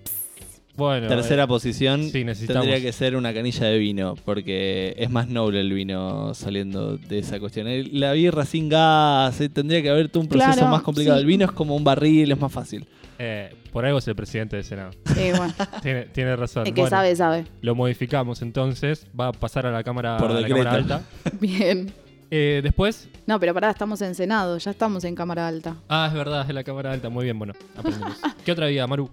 Bueno, 0.77 1.09
Tercera 1.09 1.45
eh, 1.45 1.47
posición 1.47 2.03
sí, 2.11 2.23
necesitamos. 2.25 2.63
tendría 2.65 2.83
que 2.83 2.93
ser 2.93 3.17
una 3.17 3.33
canilla 3.33 3.67
de 3.67 3.79
vino, 3.79 4.15
porque 4.25 4.95
es 4.99 5.11
más 5.11 5.29
noble 5.29 5.61
el 5.61 5.73
vino 5.73 6.35
saliendo 6.35 6.99
de 6.99 7.19
esa 7.21 7.41
cuestión. 7.41 7.67
La 7.93 8.13
birra 8.13 8.45
sin 8.45 8.69
gas, 8.69 9.41
eh, 9.41 9.49
tendría 9.49 9.81
que 9.83 9.89
haber 9.91 10.09
todo 10.11 10.23
un 10.23 10.29
proceso 10.29 10.53
Claro, 10.53 10.69
más 10.71 10.83
complicado. 10.83 11.17
sí. 11.17 11.21
El 11.23 11.27
vino 11.27 11.45
es 11.47 11.53
como 11.53 11.75
un 11.77 11.85
barril, 11.85 12.31
es 12.31 12.39
más 12.41 12.53
fácil. 12.53 12.85
eh, 13.19 13.55
por 13.73 13.85
algo 13.85 13.99
es 13.99 14.09
el 14.09 14.15
presidente 14.17 14.57
del 14.57 14.65
Senado. 14.65 14.91
Bueno, 15.15 15.53
Tiene, 15.83 16.05
tiene 16.07 16.35
razón. 16.37 16.67
el 16.67 16.73
que 16.75 16.81
Bueno, 16.83 16.97
sabe, 16.97 17.15
sabe. 17.17 17.45
Lo 17.61 17.75
modificamos 17.75 18.41
entonces. 18.43 19.07
Va 19.19 19.29
a 19.29 19.33
pasar 19.33 19.67
a 19.67 19.71
la 19.71 19.83
cámara, 19.85 20.17
Por 20.19 20.31
a 20.31 20.41
la 20.41 20.49
cámara 20.49 20.73
alta. 20.73 21.03
Bien. 21.41 21.93
Eh, 22.31 22.61
después. 22.63 23.09
No, 23.27 23.39
pero 23.39 23.53
pará, 23.55 23.71
estamos 23.71 24.01
en 24.03 24.15
Senado, 24.15 24.57
ya 24.59 24.71
estamos 24.73 25.05
en 25.05 25.15
Cámara 25.15 25.47
Alta. 25.47 25.77
Ah, 25.89 26.07
es 26.09 26.15
verdad, 26.15 26.45
es 26.49 26.55
la 26.55 26.65
cámara 26.65 26.91
alta. 26.93 27.09
Muy 27.09 27.25
bien, 27.25 27.39
bueno, 27.39 27.53
aprendemos. 27.77 28.17
¿Qué 28.45 28.51
otra 28.53 28.67
vida, 28.67 28.87
Maru? 28.87 29.09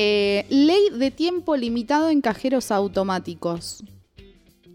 Eh, 0.00 0.46
ley 0.48 0.90
de 0.96 1.10
tiempo 1.10 1.56
limitado 1.56 2.08
en 2.08 2.20
cajeros 2.20 2.70
automáticos. 2.70 3.82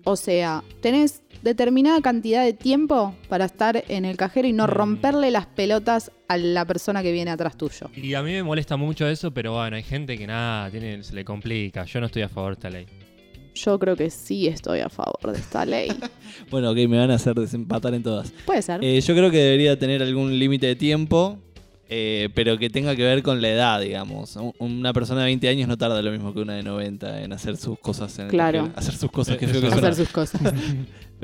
O 0.03 0.18
sea, 0.18 0.63
tenés 0.82 1.22
determinada 1.44 2.01
cantidad 2.01 2.44
de 2.44 2.51
tiempo 2.51 3.15
para 3.30 3.46
estar 3.46 3.86
en 3.88 4.03
el 4.03 4.18
cajero 4.18 4.50
y 4.50 4.53
no 4.53 4.65
Mm. 4.65 4.70
romperle 4.70 5.32
las 5.32 5.46
pelotas 5.46 6.12
a 6.27 6.36
la 6.38 6.65
persona 6.65 7.01
que 7.01 7.13
viene 7.13 7.32
atrás 7.32 7.56
tuyo. 7.58 7.89
Y 7.96 8.13
a 8.15 8.22
mí 8.22 8.32
me 8.32 8.44
molesta 8.44 8.75
mucho 8.75 9.08
eso, 9.08 9.32
pero 9.34 9.53
bueno, 9.53 9.77
hay 9.77 9.84
gente 9.84 10.18
que 10.18 10.27
nada, 10.27 10.70
tiene, 10.70 11.03
se 11.03 11.13
le 11.15 11.24
complica. 11.24 11.86
Yo 11.86 12.01
no 12.01 12.08
estoy 12.08 12.24
a 12.24 12.30
favor 12.30 12.50
de 12.51 12.60
esta 12.60 12.70
ley. 12.70 12.86
Yo 13.56 13.77
creo 13.80 13.96
que 13.96 14.10
sí 14.10 14.48
estoy 14.48 14.80
a 14.82 14.89
favor 14.89 15.32
de 15.32 15.39
esta 15.39 15.65
ley. 15.65 15.88
Bueno, 16.51 16.72
ok, 16.72 16.77
me 16.89 16.98
van 16.98 17.12
a 17.12 17.15
hacer 17.15 17.36
desempatar 17.36 17.94
en 17.94 18.03
todas. 18.03 18.32
Puede 18.46 18.62
ser. 18.62 18.84
Eh, 18.84 19.00
yo 19.00 19.13
creo 19.15 19.30
que 19.32 19.38
debería 19.38 19.77
tener 19.80 20.01
algún 20.01 20.38
límite 20.38 20.65
de 20.68 20.75
tiempo, 20.75 21.38
eh, 21.90 22.30
pero 22.34 22.58
que 22.58 22.70
tenga 22.70 22.96
que 22.96 23.04
ver 23.04 23.22
con 23.24 23.42
la 23.42 23.50
edad, 23.50 23.82
digamos. 23.82 24.36
Un- 24.36 24.54
Una 24.60 24.94
persona 24.94 25.22
de 25.22 25.25
20 25.28 25.48
años 25.50 25.68
no 25.68 25.78
tarda 25.78 26.02
lo 26.02 26.12
mismo 26.12 26.34
que 26.34 26.40
una 26.40 26.54
de 26.56 26.63
90 26.63 27.22
en 27.22 27.34
hacer 27.34 27.58
sus 27.58 27.78
cosas. 27.80 28.18
En 28.20 28.30
Claro. 28.30 28.70
Hacer 28.75 28.96
sus 28.96 29.12
cosas, 29.12 29.38
que 29.38 29.46
Eh, 29.46 29.48
feo 29.50 29.62
que 29.62 29.68
hacer 29.68 29.96
sus 29.96 30.10
cosas. 30.10 30.42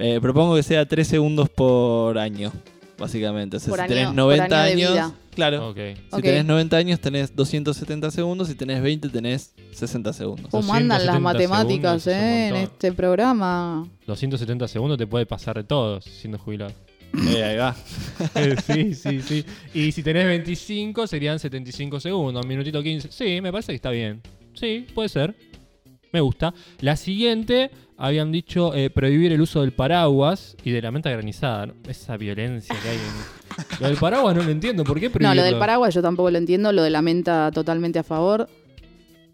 Eh, 0.01 0.19
propongo 0.21 0.55
que 0.55 0.63
sea 0.63 0.85
3 0.87 1.05
segundos 1.05 1.49
por 1.49 2.17
año, 2.17 2.53
básicamente. 2.97 3.57
O 3.57 3.59
sea, 3.59 3.69
Por 3.69 3.79
si 3.79 3.83
año- 3.83 3.89
tenés 3.89 4.05
por 4.07 4.15
90 4.15 4.63
año 4.63 4.63
de 4.63 4.71
años, 4.71 4.91
vida. 4.93 5.11
claro. 5.35 5.73
Si 5.73 5.95
Ok. 6.15 6.21
tenés 6.21 6.45
90 6.45 6.77
años 6.77 6.99
tenés 7.01 7.35
270 7.35 8.09
segundos, 8.11 8.47
si 8.47 8.55
tenés 8.55 8.81
20 8.81 9.09
tenés 9.09 9.53
60 9.71 10.13
segundos. 10.13 10.47
¿Cómo 10.51 10.73
andan 10.73 11.05
las 11.05 11.15
270 11.19 11.19
matemáticas 11.19 12.03
segundos 12.03 12.07
eh, 12.07 12.47
en 12.47 12.55
este 12.55 12.93
programa? 12.93 13.87
270 14.07 14.67
segundos 14.69 14.97
te 14.97 15.05
puede 15.07 15.25
pasar 15.25 15.57
de 15.57 15.63
todos 15.65 16.05
siendo 16.05 16.37
jubilado. 16.37 16.71
Eh, 17.13 17.43
ahí 17.43 17.57
va. 17.57 17.75
Eh, 18.35 18.55
sí, 18.65 18.93
sí, 18.93 19.21
sí. 19.21 19.45
Y 19.73 19.91
si 19.93 20.03
tenés 20.03 20.25
25 20.25 21.07
serían 21.07 21.39
75 21.39 21.99
segundos, 22.01 22.45
minutito 22.45 22.83
15. 22.83 23.09
Sí, 23.11 23.39
me 23.41 23.51
parece 23.51 23.71
que 23.71 23.77
está 23.77 23.91
bien. 23.91 24.21
Sí, 24.53 24.85
puede 24.93 25.07
ser. 25.07 25.35
Me 26.11 26.19
gusta. 26.19 26.53
La 26.81 26.95
siguiente, 26.97 27.71
habían 27.97 28.31
dicho 28.31 28.73
eh, 28.75 28.89
prohibir 28.89 29.31
el 29.31 29.39
uso 29.41 29.61
del 29.61 29.71
paraguas 29.71 30.57
y 30.63 30.71
de 30.71 30.81
la 30.81 30.91
menta 30.91 31.09
granizada. 31.11 31.67
¿no? 31.67 31.75
Esa 31.87 32.17
violencia 32.17 32.75
que 32.81 32.89
hay 32.89 32.97
en... 32.97 33.39
Lo 33.79 33.87
del 33.87 33.97
paraguas 33.97 34.35
no 34.35 34.43
lo 34.43 34.51
entiendo. 34.51 34.83
¿Por 34.83 34.99
qué 34.99 35.07
No, 35.07 35.13
prohibirlo? 35.13 35.35
lo 35.35 35.43
del 35.43 35.57
paraguas 35.59 35.93
yo 35.93 36.01
tampoco 36.01 36.31
lo 36.31 36.37
entiendo, 36.37 36.71
lo 36.71 36.81
de 36.83 36.89
la 36.89 37.01
menta 37.01 37.51
totalmente 37.53 37.99
a 37.99 38.03
favor. 38.03 38.49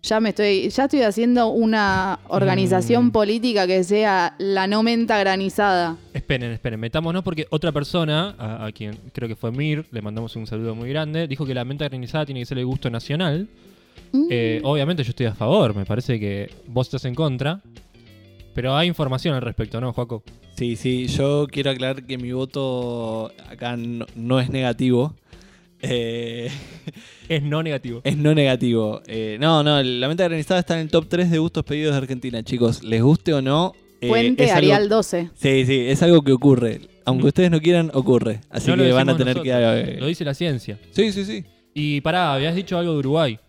Ya 0.07 0.19
me 0.19 0.29
estoy, 0.29 0.69
ya 0.69 0.83
estoy 0.83 1.01
haciendo 1.01 1.47
una 1.47 2.19
organización 2.27 3.05
Mm. 3.07 3.12
política 3.12 3.65
que 3.65 3.83
sea 3.83 4.35
la 4.38 4.67
no 4.67 4.83
menta 4.83 5.17
granizada. 5.17 5.97
Esperen, 6.13 6.51
esperen, 6.51 6.79
metámonos 6.79 7.24
porque 7.24 7.47
otra 7.50 7.71
persona, 7.71 8.35
a, 8.38 8.67
a 8.67 8.71
quien 8.71 8.95
creo 9.13 9.27
que 9.27 9.35
fue 9.35 9.51
Mir, 9.51 9.83
le 9.91 10.03
mandamos 10.03 10.35
un 10.35 10.45
saludo 10.45 10.75
muy 10.75 10.89
grande, 10.89 11.27
dijo 11.27 11.43
que 11.43 11.55
la 11.55 11.65
menta 11.65 11.88
granizada 11.88 12.24
tiene 12.24 12.41
que 12.41 12.45
ser 12.45 12.59
el 12.59 12.67
gusto 12.67 12.88
nacional. 12.91 13.47
Mm. 14.12 14.27
Eh, 14.29 14.62
obviamente 14.63 15.03
yo 15.03 15.09
estoy 15.09 15.25
a 15.25 15.33
favor, 15.33 15.75
me 15.75 15.85
parece 15.85 16.19
que 16.19 16.51
vos 16.67 16.85
estás 16.85 17.05
en 17.05 17.15
contra. 17.15 17.62
Pero 18.53 18.75
hay 18.77 18.88
información 18.88 19.33
al 19.35 19.41
respecto, 19.41 19.81
¿no, 19.81 19.91
Joaco? 19.91 20.24
Sí, 20.55 20.75
sí, 20.77 21.07
yo 21.07 21.47
quiero 21.51 21.71
aclarar 21.71 22.03
que 22.03 22.17
mi 22.17 22.31
voto 22.31 23.31
acá 23.51 23.75
no, 23.75 24.05
no 24.15 24.39
es 24.39 24.50
negativo. 24.50 25.13
Eh, 25.82 26.50
Es 27.29 27.41
no 27.41 27.63
negativo. 27.63 28.01
es 28.03 28.17
no 28.17 28.34
negativo. 28.36 29.01
Eh, 29.08 29.38
no, 29.39 29.63
no, 29.63 29.82
la 29.82 30.08
menta 30.08 30.24
granizada 30.25 30.60
está 30.60 30.75
en 30.75 30.82
el 30.82 30.89
top 30.89 31.08
3 31.10 31.32
de 31.32 31.39
gustos 31.39 31.63
pedidos 31.63 31.94
de 31.94 31.98
Argentina, 31.98 32.44
chicos. 32.44 32.84
Les 32.84 33.01
guste 33.01 33.34
o 33.34 33.41
no. 33.41 33.74
eh, 34.01 34.08
Puente 34.10 34.44
algo- 34.46 34.58
Arial 34.58 34.89
12. 34.89 35.29
Sí, 35.36 35.65
sí, 35.65 35.86
es 35.88 36.03
algo 36.03 36.22
que 36.22 36.32
ocurre. 36.34 36.82
Aunque 37.05 37.24
Mm. 37.24 37.27
ustedes 37.27 37.51
no 37.51 37.60
quieran, 37.62 37.91
ocurre. 37.94 38.41
Así 38.50 38.70
No 38.70 38.77
que 38.77 38.91
van 38.91 39.10
a 39.10 39.17
tener 39.17 39.41
que... 39.41 39.50
nosotros, 39.50 39.89
eh, 39.89 39.98
Lo 40.00 40.08
dice 40.08 40.24
la 40.25 40.34
ciencia. 40.34 40.79
Sí, 40.91 41.12
sí, 41.12 41.24
sí. 41.25 41.44
Y 41.74 42.01
pará, 42.01 42.34
habías 42.34 42.55
dicho 42.55 42.77
algo 42.77 42.94
de 42.94 43.00
Uruguay. 43.00 43.39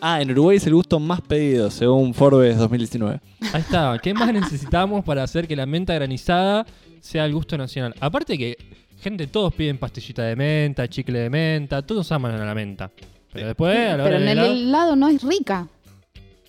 Ah, 0.00 0.20
en 0.20 0.30
Uruguay 0.30 0.58
es 0.58 0.66
el 0.66 0.74
gusto 0.74 1.00
más 1.00 1.20
pedido, 1.22 1.70
según 1.70 2.12
Forbes 2.14 2.58
2019. 2.58 3.20
Ahí 3.52 3.60
está. 3.60 3.98
¿Qué 4.02 4.12
más 4.14 4.32
necesitamos 4.32 5.04
para 5.04 5.22
hacer 5.22 5.48
que 5.48 5.56
la 5.56 5.64
menta 5.66 5.94
granizada 5.94 6.66
sea 7.00 7.24
el 7.24 7.32
gusto 7.32 7.56
nacional? 7.56 7.94
Aparte 8.00 8.36
que, 8.36 8.56
gente, 9.04 9.26
todos 9.28 9.54
piden 9.54 9.78
pastillita 9.78 10.22
de 10.22 10.34
menta, 10.34 10.88
chicle 10.88 11.18
de 11.20 11.30
menta, 11.30 11.82
todos 11.82 12.10
aman 12.12 12.32
a 12.40 12.44
la 12.44 12.54
menta. 12.54 12.90
Pero 13.32 13.46
después, 13.48 13.76
a 13.78 13.96
la 13.98 14.04
hora 14.04 14.04
Pero 14.04 14.16
en 14.16 14.20
del 14.24 14.30
el 14.30 14.38
helado, 14.38 14.52
helado 14.54 14.96
no 14.96 15.08
es 15.08 15.22
rica. 15.22 15.68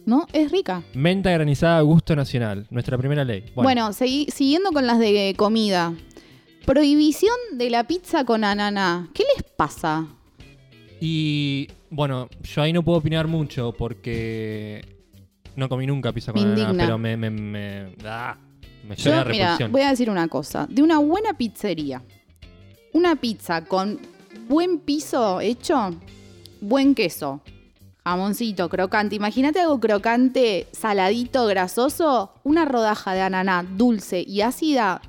¿No? 0.06 0.28
Es 0.34 0.52
rica. 0.52 0.84
menta 0.94 1.32
granizada, 1.32 1.82
gusto 1.82 2.16
nacional. 2.16 2.68
Nuestra 2.70 2.96
primera 2.98 3.24
ley. 3.24 3.44
Bueno, 3.56 3.90
segui- 3.90 4.30
siguiendo 4.30 4.72
con 4.72 4.86
las 4.88 5.00
de 5.00 5.34
comida. 5.36 5.94
Prohibición 6.66 7.36
de 7.54 7.70
la 7.72 7.86
pizza 7.86 8.24
con 8.24 8.44
ananá. 8.44 9.10
¿Qué 9.14 9.24
les 9.36 9.44
pasa? 9.44 10.06
Y 11.02 11.68
bueno, 11.90 12.30
yo 12.44 12.62
ahí 12.62 12.72
no 12.72 12.84
puedo 12.84 13.00
opinar 13.00 13.28
mucho 13.28 13.74
porque 13.78 14.86
no 15.56 15.68
comí 15.70 15.86
nunca 15.88 16.14
pizza 16.14 16.32
con 16.34 16.44
Me 16.44 16.50
indigna. 16.50 16.84
pero 16.84 16.98
me, 16.98 17.18
me, 17.18 17.30
me, 17.32 17.96
ah, 18.06 18.38
me 18.88 18.96
Yo, 18.96 19.04
genera 19.12 19.26
mira, 19.26 19.46
repulsión. 19.46 19.72
voy 19.72 19.82
a 19.82 19.90
decir 19.90 20.10
una 20.10 20.28
cosa. 20.28 20.68
De 20.70 20.82
una 20.84 21.00
buena 21.00 21.34
pizzería, 21.34 22.04
una 22.96 23.18
pizza 23.18 23.66
con 23.66 24.00
buen 24.48 24.80
piso 24.80 25.42
hecho, 25.42 25.94
buen 26.62 26.96
queso, 26.96 27.42
jamoncito, 28.06 28.70
crocante. 28.70 29.18
Imagínate 29.18 29.60
algo 29.60 29.82
crocante, 29.82 30.68
saladito, 30.72 31.46
grasoso. 31.46 32.32
Una 32.46 32.64
rodaja 32.64 33.14
de 33.14 33.20
ananá 33.20 33.66
dulce 33.70 34.24
y 34.26 34.40
ácida 34.40 35.02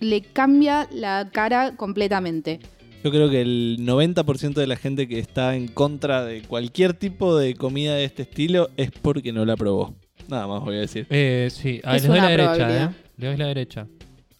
le 0.00 0.22
cambia 0.22 0.88
la 0.90 1.28
cara 1.32 1.76
completamente. 1.76 2.58
Yo 3.04 3.12
creo 3.12 3.30
que 3.30 3.40
el 3.40 3.76
90% 3.82 4.54
de 4.54 4.66
la 4.66 4.74
gente 4.74 5.06
que 5.06 5.20
está 5.20 5.54
en 5.54 5.68
contra 5.68 6.24
de 6.24 6.42
cualquier 6.42 6.94
tipo 6.94 7.36
de 7.36 7.54
comida 7.54 7.94
de 7.94 8.02
este 8.02 8.22
estilo 8.22 8.70
es 8.76 8.90
porque 8.90 9.32
no 9.32 9.44
la 9.44 9.56
probó. 9.56 9.94
Nada 10.26 10.48
más 10.48 10.64
voy 10.64 10.74
a 10.78 10.80
decir. 10.80 11.06
Eh, 11.08 11.48
sí, 11.52 11.80
ahí 11.84 11.98
Es 11.98 12.02
les 12.02 12.08
doy 12.10 12.16
la 12.18 12.24
una 12.24 12.30
derecha. 12.30 12.84
¿eh? 12.84 12.90
Le 13.16 13.26
doy 13.28 13.36
la 13.36 13.46
derecha. 13.46 13.86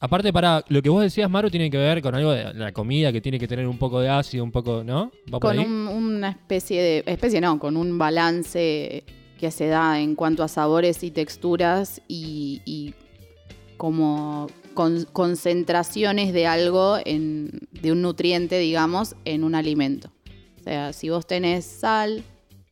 Aparte, 0.01 0.33
para 0.33 0.65
lo 0.69 0.81
que 0.81 0.89
vos 0.89 1.03
decías, 1.03 1.29
Maru, 1.29 1.51
tiene 1.51 1.71
que 1.71 1.77
ver 1.77 2.01
con 2.03 2.15
algo 2.15 2.31
de 2.31 2.55
la 2.55 2.73
comida 2.73 3.11
que 3.13 3.21
tiene 3.21 3.39
que 3.39 3.49
tener 3.49 3.67
un 3.67 3.79
poco 3.79 4.01
de 4.01 4.09
ácido, 4.09 4.45
un 4.45 4.53
poco, 4.53 4.85
¿no? 4.85 5.11
¿Va 5.27 5.41
por 5.41 5.41
Con 5.41 5.59
ahí? 5.59 5.65
un- 5.65 5.89
una 5.89 6.31
especie 6.31 6.81
de. 6.81 7.05
Especie 7.07 7.41
no, 7.41 7.59
con 7.59 7.77
un 7.77 7.99
balance 7.99 9.03
que 9.41 9.51
se 9.51 9.67
da 9.67 10.01
en 10.01 10.15
cuanto 10.15 10.43
a 10.45 10.49
sabores 10.49 11.03
y 11.03 11.11
texturas 11.11 12.01
y, 12.09 12.61
y 12.65 12.95
como 13.77 14.47
con- 14.75 15.05
concentraciones 15.13 16.33
de 16.33 16.47
algo, 16.47 16.99
en, 17.05 17.51
de 17.73 17.93
un 17.93 18.03
nutriente, 18.03 18.59
digamos, 18.59 19.17
en 19.25 19.43
un 19.45 19.55
alimento. 19.55 20.11
O 20.61 20.63
sea, 20.63 20.93
si 20.93 21.09
vos 21.09 21.27
tenés 21.27 21.65
sal, 21.65 22.23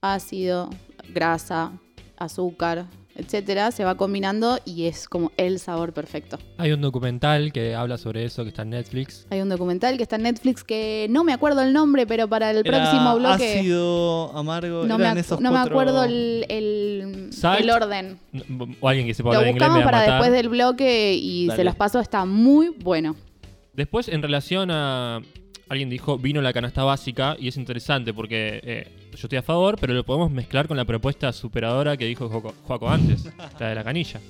ácido, 0.01 0.71
grasa, 1.13 1.73
azúcar, 2.17 2.87
etcétera, 3.17 3.71
se 3.71 3.85
va 3.85 3.95
combinando 3.97 4.59
y 4.65 4.85
es 4.87 5.09
como 5.09 5.33
el 5.37 5.59
sabor 5.59 5.93
perfecto. 5.93 6.39
Hay 6.59 6.73
un 6.73 6.81
documental 6.81 7.53
que 7.53 7.75
habla 7.75 7.97
sobre 7.99 8.25
eso 8.25 8.43
que 8.43 8.51
está 8.51 8.63
en 8.63 8.71
Netflix. 8.71 9.27
Hay 9.31 9.41
un 9.41 9.49
documental 9.49 9.97
que 9.97 10.03
está 10.03 10.17
en 10.17 10.23
Netflix 10.25 10.63
que 10.65 11.07
no 11.11 11.25
me 11.25 11.33
acuerdo 11.33 11.63
el 11.63 11.73
nombre, 11.73 12.07
pero 12.07 12.29
para 12.29 12.51
el 12.51 12.59
Era 12.59 12.79
próximo 12.83 13.17
bloque. 13.17 13.59
ácido, 13.59 14.37
amargo, 14.37 14.85
No 14.87 14.99
me, 14.99 15.05
eran 15.05 15.17
ac- 15.17 15.21
esos 15.21 15.41
no 15.41 15.51
me 15.53 15.59
acuerdo 15.59 16.05
el, 16.05 16.45
el, 16.49 17.31
el 17.59 17.71
orden. 17.71 18.19
O 18.81 18.89
alguien 18.89 19.07
que 19.07 19.15
sepa 19.15 19.31
Lo 19.31 19.37
hablar 19.39 19.51
inglés 19.53 19.69
me 19.69 19.75
buscamos 19.77 19.85
para 19.85 20.03
después 20.13 20.33
del 20.33 20.49
bloque 20.49 21.15
y 21.15 21.47
Dale. 21.47 21.57
se 21.57 21.65
los 21.65 21.75
paso. 21.75 22.01
Está 22.01 22.25
muy 22.25 22.69
bueno. 22.69 23.17
Después, 23.73 24.09
en 24.09 24.23
relación 24.23 24.71
a. 24.71 25.21
Alguien 25.69 25.91
dijo 25.91 26.17
vino 26.17 26.41
la 26.41 26.53
canasta 26.53 26.85
básica 26.85 27.37
y 27.39 27.49
es 27.49 27.57
interesante 27.57 28.15
porque 28.15 28.61
eh, 28.63 28.89
yo 29.13 29.19
estoy 29.25 29.39
a 29.39 29.43
favor, 29.43 29.77
pero 29.81 29.95
lo 29.95 30.05
podemos 30.05 30.31
mezclar 30.31 30.69
con 30.69 30.77
la 30.77 30.85
propuesta 30.85 31.33
superadora 31.33 31.97
que 31.97 32.05
dijo 32.05 32.29
Joco- 32.31 32.55
Joaco 32.63 32.89
antes, 32.89 33.25
la 33.61 33.69
de 33.71 33.75
la 33.75 33.83
canilla. 33.85 34.21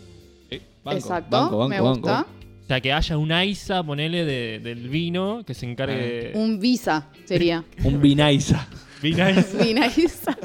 Banco, 0.83 0.99
Exacto, 0.99 1.37
banco, 1.37 1.59
banco, 1.59 1.69
me 1.69 1.81
banco. 1.81 2.01
gusta. 2.01 2.27
O 2.63 2.67
sea, 2.67 2.81
que 2.81 2.93
haya 2.93 3.19
un 3.19 3.33
AISA, 3.33 3.83
ponele, 3.83 4.25
de- 4.25 4.61
del 4.61 4.89
vino 4.89 5.43
que 5.47 5.53
se 5.55 5.67
encargue. 5.71 6.33
Un 6.35 6.59
visa 6.59 7.11
sería. 7.25 7.65
Un 7.85 8.01
vinaiza. 8.01 8.67
Vinaiza. 9.03 9.59
Vinaiza. 9.65 10.37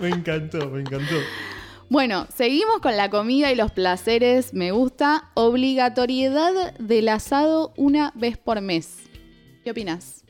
me 0.00 0.08
encantó, 0.08 0.68
me 0.70 0.80
encantó. 0.80 1.14
Bueno, 1.88 2.26
seguimos 2.34 2.80
con 2.80 2.96
la 2.96 3.10
comida 3.10 3.52
y 3.52 3.54
los 3.54 3.70
placeres. 3.70 4.54
Me 4.54 4.70
gusta. 4.72 5.30
Obligatoriedad 5.34 6.74
del 6.78 7.08
asado 7.10 7.72
una 7.76 8.12
vez 8.16 8.38
por 8.38 8.60
mes. 8.60 8.98
¿Qué 9.62 9.70
opinas? 9.70 10.21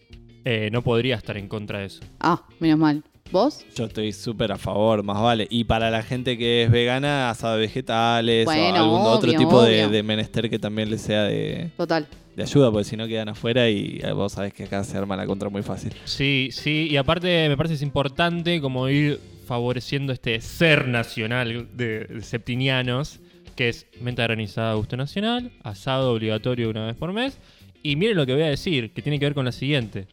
Eh, 0.44 0.70
no 0.72 0.82
podría 0.82 1.16
estar 1.16 1.36
en 1.36 1.48
contra 1.48 1.80
de 1.80 1.86
eso. 1.86 2.00
Ah, 2.20 2.44
menos 2.58 2.78
mal. 2.78 3.02
¿Vos? 3.30 3.64
Yo 3.74 3.86
estoy 3.86 4.12
súper 4.12 4.52
a 4.52 4.58
favor, 4.58 5.02
más 5.02 5.20
vale. 5.20 5.46
Y 5.48 5.64
para 5.64 5.90
la 5.90 6.02
gente 6.02 6.36
que 6.36 6.64
es 6.64 6.70
vegana, 6.70 7.30
asado 7.30 7.54
de 7.54 7.60
vegetales 7.62 8.44
Bueno, 8.44 8.74
o 8.74 8.76
algún 8.76 9.00
otro 9.10 9.32
tipo 9.32 9.62
de, 9.62 10.02
menester 10.02 10.50
que 10.50 10.58
también 10.58 10.90
les 10.90 11.00
sea 11.00 11.22
de, 11.22 11.70
Total. 11.78 12.06
de 12.36 12.42
ayuda, 12.42 12.70
porque 12.70 12.84
si 12.84 12.96
no 12.98 13.08
quedan 13.08 13.30
afuera 13.30 13.70
y 13.70 14.00
eh, 14.02 14.12
vos 14.12 14.32
sabés 14.32 14.52
que 14.52 14.64
acá 14.64 14.84
se 14.84 14.98
arma 14.98 15.16
la 15.16 15.26
contra 15.26 15.48
muy 15.48 15.62
fácil. 15.62 15.94
Sí, 16.04 16.50
sí, 16.52 16.88
y 16.90 16.96
aparte 16.98 17.48
me 17.48 17.56
parece 17.56 17.76
es 17.76 17.82
importante 17.82 18.60
como 18.60 18.86
ir 18.90 19.18
favoreciendo 19.46 20.12
este 20.12 20.38
ser 20.42 20.86
nacional 20.86 21.68
de, 21.74 22.04
de 22.04 22.22
septinianos, 22.22 23.18
que 23.56 23.70
es 23.70 23.86
menta 24.02 24.24
granizada 24.24 24.74
gusto 24.74 24.98
nacional, 24.98 25.52
asado 25.62 26.12
obligatorio 26.12 26.68
una 26.68 26.86
vez 26.86 26.96
por 26.96 27.14
mes, 27.14 27.38
y 27.82 27.96
miren 27.96 28.18
lo 28.18 28.26
que 28.26 28.34
voy 28.34 28.42
a 28.42 28.48
decir, 28.48 28.92
que 28.92 29.00
tiene 29.00 29.18
que 29.18 29.24
ver 29.24 29.34
con 29.34 29.46
la 29.46 29.52
siguiente, 29.52 30.06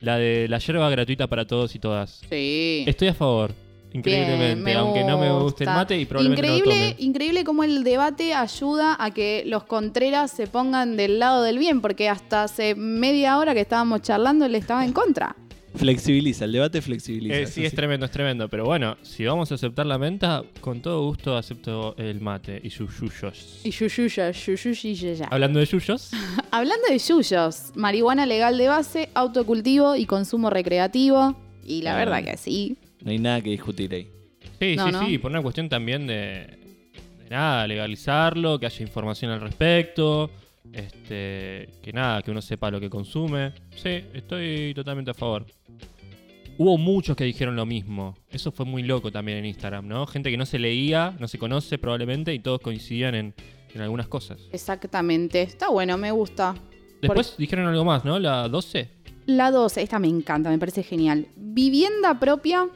la 0.00 0.16
de 0.16 0.48
la 0.48 0.58
yerba 0.58 0.88
gratuita 0.90 1.26
para 1.26 1.46
todos 1.46 1.74
y 1.74 1.78
todas. 1.78 2.20
Sí. 2.28 2.84
Estoy 2.86 3.08
a 3.08 3.14
favor, 3.14 3.52
increíblemente, 3.92 4.64
Bien, 4.64 4.76
aunque 4.78 5.04
no 5.04 5.18
me 5.18 5.30
guste 5.30 5.64
el 5.64 5.70
mate 5.70 5.98
y 5.98 6.06
probablemente 6.06 6.46
increíble, 6.46 6.74
no 6.74 6.80
lo 6.80 6.90
tome. 6.92 7.04
increíble 7.04 7.44
cómo 7.44 7.64
el 7.64 7.84
debate 7.84 8.34
ayuda 8.34 8.96
a 8.98 9.10
que 9.12 9.42
los 9.46 9.64
contreras 9.64 10.30
se 10.30 10.46
pongan 10.46 10.96
del 10.96 11.18
lado 11.18 11.42
del 11.42 11.58
bien, 11.58 11.80
porque 11.80 12.08
hasta 12.08 12.44
hace 12.44 12.74
media 12.74 13.38
hora 13.38 13.54
que 13.54 13.60
estábamos 13.60 14.02
charlando 14.02 14.46
él 14.46 14.54
estaba 14.54 14.84
en 14.84 14.92
contra. 14.92 15.36
Flexibiliza, 15.74 16.44
el 16.46 16.52
debate 16.52 16.82
flexibiliza. 16.82 17.36
Eh, 17.36 17.46
sí, 17.46 17.64
es 17.64 17.70
sí. 17.70 17.76
tremendo, 17.76 18.04
es 18.06 18.12
tremendo. 18.12 18.48
Pero 18.48 18.64
bueno, 18.64 18.96
si 19.02 19.24
vamos 19.24 19.50
a 19.52 19.54
aceptar 19.54 19.86
la 19.86 19.98
menta, 19.98 20.42
con 20.60 20.82
todo 20.82 21.04
gusto 21.06 21.36
acepto 21.36 21.94
el 21.96 22.20
mate 22.20 22.60
y 22.62 22.70
sus 22.70 22.98
yuyos. 23.00 23.60
Y 23.64 23.70
yuyuya, 23.70 24.30
yuyuyiyaya. 24.32 25.26
Hablando 25.30 25.60
de 25.60 25.66
yuyos, 25.66 26.10
Hablando 26.50 26.88
de 26.88 26.98
yuyos, 26.98 27.72
marihuana 27.76 28.26
legal 28.26 28.58
de 28.58 28.68
base, 28.68 29.08
autocultivo 29.14 29.94
y 29.96 30.06
consumo 30.06 30.50
recreativo. 30.50 31.36
Y 31.64 31.82
la 31.82 31.94
Ah. 31.94 31.98
verdad 31.98 32.24
que 32.24 32.36
sí. 32.36 32.76
No 33.02 33.10
hay 33.12 33.18
nada 33.18 33.40
que 33.40 33.50
discutir 33.50 33.94
ahí. 33.94 34.08
sí, 34.58 34.74
No, 34.76 34.86
sí, 34.86 34.92
no. 34.92 35.06
sí, 35.06 35.18
por 35.18 35.30
una 35.30 35.40
cuestión 35.40 35.68
también 35.68 36.06
de, 36.06 36.14
de 37.22 37.30
nada, 37.30 37.66
legalizarlo, 37.68 38.58
que 38.58 38.66
haya 38.66 38.82
información 38.82 39.30
al 39.30 39.40
respecto, 39.40 40.30
este, 40.72 41.68
que 41.82 41.92
nada, 41.92 42.22
que 42.22 42.30
uno 42.30 42.42
sepa 42.42 42.70
lo 42.70 42.80
que 42.80 42.90
consume. 42.90 43.52
Sí, 43.74 44.04
estoy 44.12 44.72
totalmente 44.74 45.10
a 45.10 45.14
favor. 45.14 45.46
Hubo 46.58 46.76
muchos 46.76 47.16
que 47.16 47.24
dijeron 47.24 47.56
lo 47.56 47.64
mismo. 47.64 48.16
Eso 48.28 48.52
fue 48.52 48.66
muy 48.66 48.82
loco 48.82 49.10
también 49.10 49.38
en 49.38 49.46
Instagram, 49.46 49.88
¿no? 49.88 50.06
Gente 50.06 50.30
que 50.30 50.36
no 50.36 50.44
se 50.44 50.58
leía, 50.58 51.16
no 51.18 51.26
se 51.26 51.38
conoce 51.38 51.78
probablemente 51.78 52.34
y 52.34 52.38
todos 52.38 52.60
coincidían 52.60 53.14
en, 53.14 53.34
en 53.74 53.80
algunas 53.80 54.08
cosas. 54.08 54.38
Exactamente. 54.52 55.42
Está 55.42 55.70
bueno, 55.70 55.96
me 55.96 56.10
gusta. 56.10 56.54
Después 57.00 57.36
dijeron 57.38 57.66
algo 57.66 57.84
más, 57.84 58.04
¿no? 58.04 58.18
La 58.18 58.48
12. 58.48 58.90
La 59.26 59.50
12, 59.50 59.82
esta 59.82 59.98
me 59.98 60.08
encanta, 60.08 60.50
me 60.50 60.58
parece 60.58 60.82
genial. 60.82 61.28
Vivienda 61.36 62.18
propia, 62.18 62.68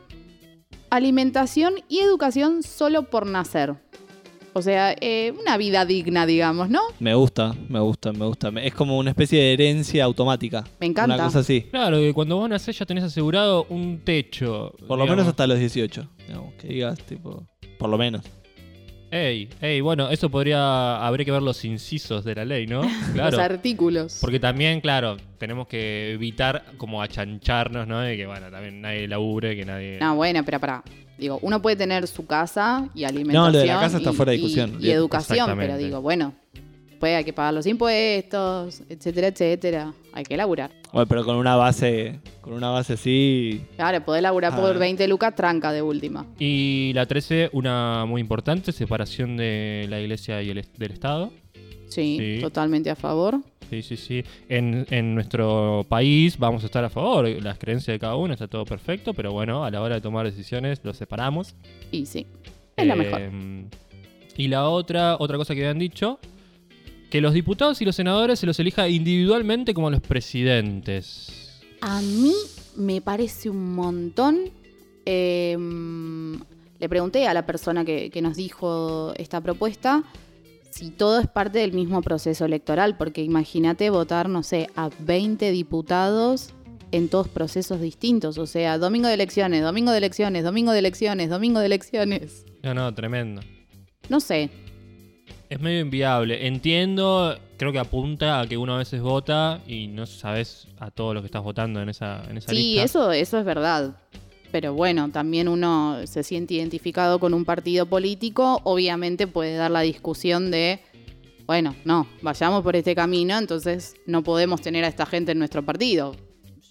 alimentación 0.89 1.75
y 1.89 1.99
educación 1.99 2.63
solo 2.63 3.11
por 3.11 3.27
nacer. 3.27 3.84
O 4.57 4.63
sea, 4.63 4.95
eh, 5.01 5.33
una 5.39 5.57
vida 5.57 5.85
digna, 5.85 6.27
digamos, 6.27 6.71
¿no? 6.71 6.81
Me 7.01 7.13
gusta, 7.15 7.55
me 7.69 7.81
gusta, 7.81 8.13
me 8.13 8.25
gusta. 8.25 8.51
Me- 8.53 8.67
Es 8.67 8.73
como 8.73 8.97
una 8.99 9.11
especie 9.11 9.41
de 9.41 9.53
herencia 9.53 10.05
automática. 10.05 10.65
Me 10.81 10.87
encanta. 10.87 11.17
Una 11.17 11.25
cosa 11.25 11.41
así. 11.41 11.63
Claro, 11.71 11.97
que 11.99 12.13
cuando 12.15 12.37
vos 12.37 12.49
nacés 12.49 12.79
ya 12.79 12.87
tenés 12.87 13.03
asegurado 13.05 13.67
un 13.69 13.99
techo. 14.05 14.73
Por 14.87 14.97
lo 14.99 15.07
menos 15.07 15.27
hasta 15.27 15.47
los 15.49 15.59
18. 15.59 16.09
digamos, 16.29 16.55
que 16.55 16.69
digas, 16.69 16.99
tipo. 17.01 17.47
Por 17.79 17.91
lo 17.91 17.99
menos. 17.99 18.23
Ey, 19.15 19.49
ey, 19.61 19.81
bueno, 19.81 20.11
eso 20.11 20.29
podría. 20.29 20.97
Habría 21.07 21.25
que 21.25 21.31
ver 21.31 21.41
los 21.43 21.65
incisos 21.65 22.25
de 22.25 22.35
la 22.35 22.45
ley, 22.45 22.67
¿no? 22.67 22.83
Claro. 23.15 23.31
Los 23.37 23.41
artículos. 23.41 24.19
Porque 24.21 24.41
también, 24.41 24.81
claro, 24.81 25.17
tenemos 25.39 25.69
que 25.69 26.15
evitar 26.15 26.65
como 26.79 27.01
achancharnos, 27.01 27.87
¿no? 27.87 28.01
De 28.01 28.17
que, 28.17 28.27
bueno, 28.27 28.51
también 28.51 28.81
nadie 28.81 29.07
labure, 29.07 29.55
que 29.55 29.65
nadie. 29.65 29.99
No, 30.01 30.17
bueno, 30.17 30.43
pero 30.45 30.59
para. 30.59 30.83
Digo, 31.17 31.39
uno 31.43 31.63
puede 31.63 31.77
tener 31.77 32.09
su 32.09 32.27
casa 32.27 32.89
y 32.93 33.05
alimentación. 33.05 33.45
No, 33.45 33.51
lo 33.53 33.59
de 33.61 33.67
la 33.67 33.79
casa 33.79 33.99
está 33.99 34.11
y- 34.11 34.15
fuera 34.15 34.33
de 34.33 34.37
y- 34.37 34.41
discusión. 34.41 34.79
Y, 34.81 34.91
educación, 34.91 35.53
pero 35.57 35.77
digo, 35.77 36.01
bueno, 36.03 36.35
hay 37.13 37.25
que 37.25 37.33
pagar 37.33 37.53
los 37.55 37.67
impuestos, 37.67 38.83
etcétera, 38.89 39.29
etcétera. 39.29 39.93
Hay 40.13 40.25
que 40.25 40.37
laburar. 40.37 40.71
Bueno, 40.93 41.07
pero 41.09 41.25
con 41.25 41.37
una 41.37 41.57
base. 41.57 42.21
Con 42.41 42.53
una 42.53 42.71
base 42.71 42.93
así. 42.95 43.63
Claro, 43.77 44.05
poder 44.05 44.23
laburar 44.23 44.53
Ah. 44.55 44.61
por 44.61 44.79
20 44.79 45.07
lucas, 45.09 45.35
tranca 45.35 45.73
de 45.73 45.83
última. 45.83 46.27
Y 46.39 46.93
la 46.95 47.07
13, 47.07 47.51
una 47.53 48.05
muy 48.07 48.21
importante, 48.21 48.73
separación 48.73 49.37
de 49.37 49.87
la 49.89 50.01
iglesia 50.01 50.41
y 50.43 50.51
el 50.51 50.65
del 50.77 50.93
Estado. 50.93 51.33
Sí, 51.89 52.17
Sí. 52.19 52.39
totalmente 52.41 52.91
a 52.91 52.97
favor. 52.97 53.41
Sí, 53.71 53.83
sí, 53.83 53.97
sí. 53.97 54.25
En, 54.49 54.87
en 54.91 55.15
nuestro 55.15 55.85
país 55.89 56.39
vamos 56.39 56.63
a 56.63 56.67
estar 56.67 56.85
a 56.85 56.91
favor. 56.91 57.27
Las 57.43 57.59
creencias 57.59 57.95
de 57.95 57.99
cada 57.99 58.15
uno 58.17 58.33
está 58.35 58.47
todo 58.47 58.65
perfecto, 58.65 59.15
pero 59.15 59.33
bueno, 59.33 59.65
a 59.65 59.71
la 59.71 59.81
hora 59.81 59.97
de 59.97 60.01
tomar 60.01 60.27
decisiones 60.27 60.81
los 60.85 60.97
separamos. 60.97 61.55
Y 61.91 62.07
sí, 62.07 62.27
es 62.77 62.87
la 62.87 62.95
mejor. 62.95 63.21
Eh, 63.23 63.65
Y 64.37 64.49
la 64.49 64.69
otra, 64.69 65.17
otra 65.21 65.37
cosa 65.37 65.55
que 65.55 65.61
habían 65.61 65.79
dicho, 65.79 66.19
que 67.15 67.21
los 67.21 67.33
diputados 67.33 67.81
y 67.81 67.85
los 67.85 67.95
senadores 67.95 68.41
se 68.41 68.45
los 68.45 68.59
elija 68.59 68.89
individualmente 68.89 69.73
como 69.73 69.89
los 69.89 70.01
presidentes. 70.01 71.61
A 71.81 72.03
mí 72.03 72.35
me 72.75 73.01
parece 73.01 73.49
un 73.49 73.73
montón. 73.77 74.51
Eh, 75.07 75.57
le 76.81 76.89
pregunté 76.89 77.29
a 77.29 77.33
la 77.33 77.47
persona 77.47 77.85
que, 77.85 78.11
que 78.11 78.21
nos 78.21 78.37
dijo 78.37 79.13
esta 79.15 79.41
propuesta 79.41 80.03
si 80.71 80.91
todo 80.91 81.21
es 81.21 81.29
parte 81.29 81.61
del 81.61 81.73
mismo 81.73 82.03
proceso 82.03 82.47
electoral, 82.47 82.97
porque 82.97 83.23
imagínate 83.23 83.91
votar, 83.91 84.29
no 84.29 84.43
sé, 84.43 84.67
a 84.75 84.91
20 84.99 85.53
diputados 85.53 86.53
en 86.91 87.09
todos 87.09 87.29
procesos 87.29 87.81
distintos. 87.81 88.39
O 88.39 88.47
sea, 88.49 88.77
domingo 88.77 89.07
de 89.07 89.15
elecciones, 89.15 89.63
domingo 89.63 89.93
de 89.93 89.99
elecciones, 89.99 90.43
domingo 90.43 90.73
de 90.73 90.81
elecciones, 90.81 91.31
domingo 91.31 91.61
de 91.61 91.67
elecciones. 91.67 92.45
No, 92.65 92.75
no, 92.75 92.93
tremendo. 92.93 93.41
No 94.09 94.19
sé, 94.19 94.51
Es 95.51 95.61
medio 95.61 95.81
inviable. 95.81 96.47
Entiendo, 96.47 97.39
creo 97.57 97.71
que 97.73 97.79
apunta 97.79 98.41
a 98.41 98.47
que 98.47 98.57
uno 98.57 98.75
a 98.75 98.79
veces 98.79 99.01
vota 99.03 99.61
y 99.67 99.87
no 99.89 100.07
sabes 100.07 100.67
a 100.79 100.91
todo 100.91 101.15
lo 101.15 101.21
que 101.21 101.27
estás 101.27 101.43
votando 101.43 101.81
en 101.81 101.89
esa, 101.89 102.23
en 102.29 102.39
esa 102.39 102.51
Sí, 102.51 102.57
lista. 102.57 102.83
eso, 102.85 103.13
eso 103.13 103.39
es 103.39 103.45
verdad. 103.45 103.97
Pero 104.51 104.73
bueno, 104.75 105.11
también 105.11 105.49
uno 105.49 105.99
se 106.07 106.23
siente 106.23 106.55
identificado 106.55 107.19
con 107.19 107.35
un 107.35 107.45
partido 107.45 107.87
político, 107.87 108.61
obviamente 108.65 109.27
puede 109.27 109.57
dar 109.57 109.71
la 109.71 109.81
discusión 109.81 110.51
de, 110.51 110.81
bueno, 111.47 111.75
no, 111.85 112.07
vayamos 112.23 112.63
por 112.63 112.77
este 112.77 112.95
camino, 112.95 113.37
entonces 113.37 113.97
no 114.07 114.23
podemos 114.23 114.61
tener 114.63 114.85
a 114.85 114.89
esta 114.89 115.07
gente 115.07 115.33
en 115.33 115.39
nuestro 115.39 115.65
partido. 115.65 116.15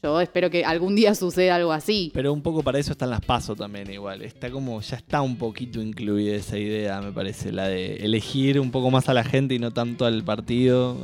Yo 0.04 0.20
espero 0.20 0.50
que 0.50 0.66
algún 0.66 0.96
día 0.98 1.16
suceda 1.16 1.56
algo 1.56 1.72
así. 1.72 2.12
Pero 2.14 2.34
un 2.34 2.42
poco 2.42 2.62
para 2.62 2.78
eso 2.78 2.92
están 2.92 3.10
las 3.10 3.22
pasos 3.22 3.58
también 3.58 3.90
igual. 3.90 4.22
Está 4.22 4.52
como, 4.52 4.82
ya 4.82 4.98
está 4.98 5.22
un 5.22 5.38
poquito 5.38 5.82
incluida 5.82 6.36
esa 6.36 6.58
idea, 6.58 7.00
me 7.00 7.14
parece. 7.14 7.54
La 7.54 7.70
de 7.70 7.96
elegir 7.96 8.60
un 8.60 8.70
poco 8.70 8.92
más 8.92 9.08
a 9.08 9.14
la 9.14 9.24
gente 9.24 9.56
y 9.56 9.60
no 9.60 9.72
tanto 9.72 10.06
al 10.06 10.22
partido. 10.26 10.98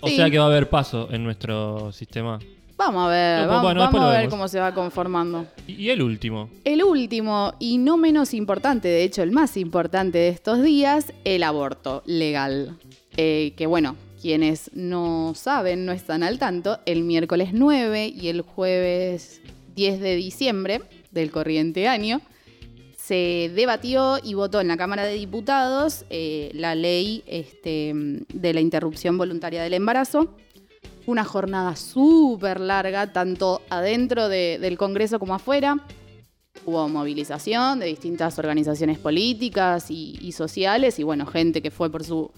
O 0.00 0.08
sea 0.08 0.28
que 0.30 0.38
va 0.38 0.44
a 0.44 0.48
haber 0.48 0.68
paso 0.68 1.08
en 1.12 1.22
nuestro 1.22 1.92
sistema. 1.92 2.40
Vamos 2.76 3.06
a 3.06 3.08
ver, 3.08 3.42
No, 3.42 3.48
vamos, 3.48 3.62
bueno, 3.62 3.80
vamos 3.80 3.92
después 3.92 4.00
lo 4.02 4.06
a 4.08 4.10
ver 4.10 4.18
vemos. 4.22 4.30
cómo 4.34 4.48
se 4.48 4.58
va 4.60 4.74
conformando. 4.74 5.46
Y, 5.68 5.72
y 5.74 5.90
el 5.90 6.02
último. 6.02 6.50
El 6.64 6.82
último, 6.82 7.54
y 7.58 7.78
no 7.78 7.96
menos 7.96 8.34
importante, 8.34 8.88
de 8.88 9.04
hecho 9.04 9.22
el 9.22 9.30
más 9.30 9.56
importante 9.56 10.18
de 10.18 10.28
estos 10.28 10.62
días, 10.62 11.12
el 11.24 11.42
aborto 11.44 12.02
legal. 12.04 12.76
Eh, 13.16 13.54
que 13.56 13.64
bueno, 13.66 13.96
quienes 14.26 14.72
no 14.74 15.34
saben, 15.36 15.86
no 15.86 15.92
están 15.92 16.24
al 16.24 16.40
tanto, 16.40 16.80
el 16.84 17.04
miércoles 17.04 17.50
9 17.52 18.08
y 18.08 18.26
el 18.26 18.40
jueves 18.40 19.40
10 19.76 20.00
de 20.00 20.16
diciembre 20.16 20.80
del 21.12 21.30
corriente 21.30 21.86
año 21.86 22.20
se 22.96 23.52
debatió 23.54 24.18
y 24.20 24.34
votó 24.34 24.60
en 24.60 24.66
la 24.66 24.76
Cámara 24.76 25.04
de 25.04 25.14
Diputados 25.14 26.04
eh, 26.10 26.50
la 26.54 26.74
ley 26.74 27.22
este, 27.28 27.92
de 27.94 28.52
la 28.52 28.60
interrupción 28.60 29.16
voluntaria 29.16 29.62
del 29.62 29.74
embarazo. 29.74 30.34
Una 31.06 31.22
jornada 31.24 31.76
súper 31.76 32.58
larga, 32.58 33.12
tanto 33.12 33.62
adentro 33.70 34.28
de- 34.28 34.58
del 34.60 34.76
Congreso 34.76 35.20
como 35.20 35.36
afuera. 35.36 35.76
Hubo 36.64 36.88
movilización 36.88 37.78
de 37.78 37.86
distintas 37.86 38.40
organizaciones 38.40 38.98
políticas 38.98 39.88
y, 39.88 40.32
sociales 40.32 40.98
y 40.98 41.04
bueno, 41.04 41.26
gente 41.26 41.62
que 41.62 41.70
fue 41.70 41.90
por 41.92 42.02
su 42.02 42.32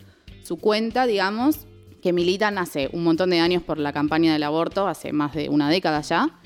cuenta, 0.60 1.06
digamos, 1.06 1.66
que 2.02 2.12
militan 2.12 2.58
hace 2.58 2.88
un 2.92 3.04
montón 3.04 3.30
de 3.30 3.40
años 3.40 3.62
por 3.62 3.78
la 3.78 3.92
campaña 3.92 4.32
del 4.32 4.42
aborto, 4.44 4.86
hace 4.86 5.12
más 5.12 5.34
de 5.34 5.48
una 5.48 5.68
década 5.70 6.00
ya. 6.02 6.40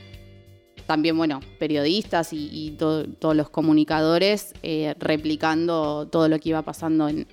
También, 0.86 1.16
bueno, 1.16 1.40
periodistas 1.58 2.32
y, 2.32 2.48
y 2.52 2.70
to- 2.72 3.04
todos 3.06 3.36
los 3.36 3.48
comunicadores 3.50 4.54
eh, 4.62 4.94
replicando 4.98 6.08
todo 6.10 6.28
lo 6.28 6.38
que 6.38 6.48
iba 6.50 6.62
pasando 6.62 7.08
en, 7.08 7.26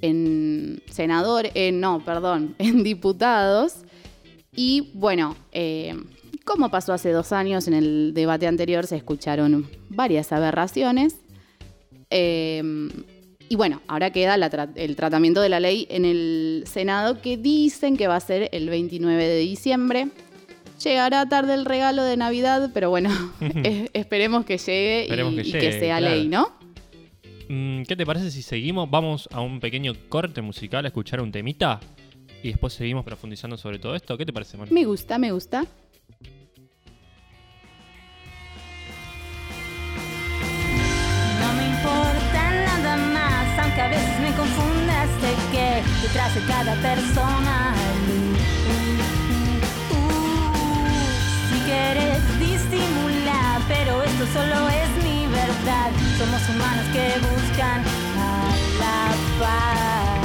en 0.00 0.82
senador, 0.90 1.48
eh, 1.54 1.72
no, 1.72 2.04
perdón, 2.04 2.54
en 2.58 2.82
diputados. 2.82 3.74
Y 4.54 4.90
bueno, 4.94 5.36
eh, 5.52 5.94
como 6.44 6.70
pasó 6.70 6.92
hace 6.92 7.10
dos 7.10 7.32
años, 7.32 7.68
en 7.68 7.74
el 7.74 8.12
debate 8.14 8.46
anterior 8.46 8.86
se 8.86 8.96
escucharon 8.96 9.68
varias 9.88 10.32
aberraciones. 10.32 11.16
Eh, 12.10 12.62
y 13.52 13.56
bueno, 13.56 13.82
ahora 13.86 14.10
queda 14.12 14.38
la 14.38 14.50
tra- 14.50 14.72
el 14.76 14.96
tratamiento 14.96 15.42
de 15.42 15.50
la 15.50 15.60
ley 15.60 15.86
en 15.90 16.06
el 16.06 16.64
Senado 16.66 17.20
que 17.20 17.36
dicen 17.36 17.98
que 17.98 18.06
va 18.08 18.16
a 18.16 18.20
ser 18.20 18.48
el 18.52 18.70
29 18.70 19.22
de 19.28 19.38
diciembre. 19.40 20.08
Llegará 20.82 21.28
tarde 21.28 21.52
el 21.52 21.66
regalo 21.66 22.02
de 22.02 22.16
Navidad, 22.16 22.70
pero 22.72 22.88
bueno, 22.88 23.10
es- 23.62 23.90
esperemos 23.92 24.46
que 24.46 24.56
llegue, 24.56 25.04
y, 25.04 25.52
que 25.52 25.68
y 25.68 25.72
sea 25.80 25.98
claro. 25.98 26.14
ley, 26.16 26.28
¿no? 26.28 26.50
Mm, 27.50 27.82
¿Qué 27.82 27.94
te 27.94 28.06
parece 28.06 28.30
si 28.30 28.40
seguimos? 28.40 28.90
Vamos 28.90 29.28
a 29.32 29.42
un 29.42 29.60
pequeño 29.60 29.92
corte 30.08 30.40
musical 30.40 30.86
a 30.86 30.88
escuchar 30.88 31.20
un 31.20 31.30
temita 31.30 31.78
y 32.42 32.48
después 32.48 32.72
seguimos 32.72 33.04
profundizando 33.04 33.58
sobre 33.58 33.78
todo 33.78 33.94
esto. 33.94 34.16
¿Qué 34.16 34.24
te 34.24 34.32
parece, 34.32 34.56
Manu? 34.56 34.72
Me 34.72 34.86
gusta, 34.86 35.18
me 35.18 35.30
gusta. 35.30 35.66
A 43.82 43.88
veces 43.88 44.20
me 44.20 44.32
confunda, 44.34 45.06
sé 45.20 45.34
que 45.50 45.82
detrás 46.02 46.34
de 46.34 46.40
cada 46.42 46.74
persona 46.76 47.74
si 51.50 51.58
quieres 51.68 52.38
disimula, 52.38 53.60
pero 53.66 54.02
esto 54.04 54.24
solo 54.32 54.68
es 54.68 55.04
mi 55.04 55.26
verdad. 55.26 55.90
Somos 56.18 56.48
humanos 56.48 56.86
que 56.92 57.18
buscan 57.26 57.82
a 58.18 58.54
la 58.78 59.10
paz. 59.40 60.21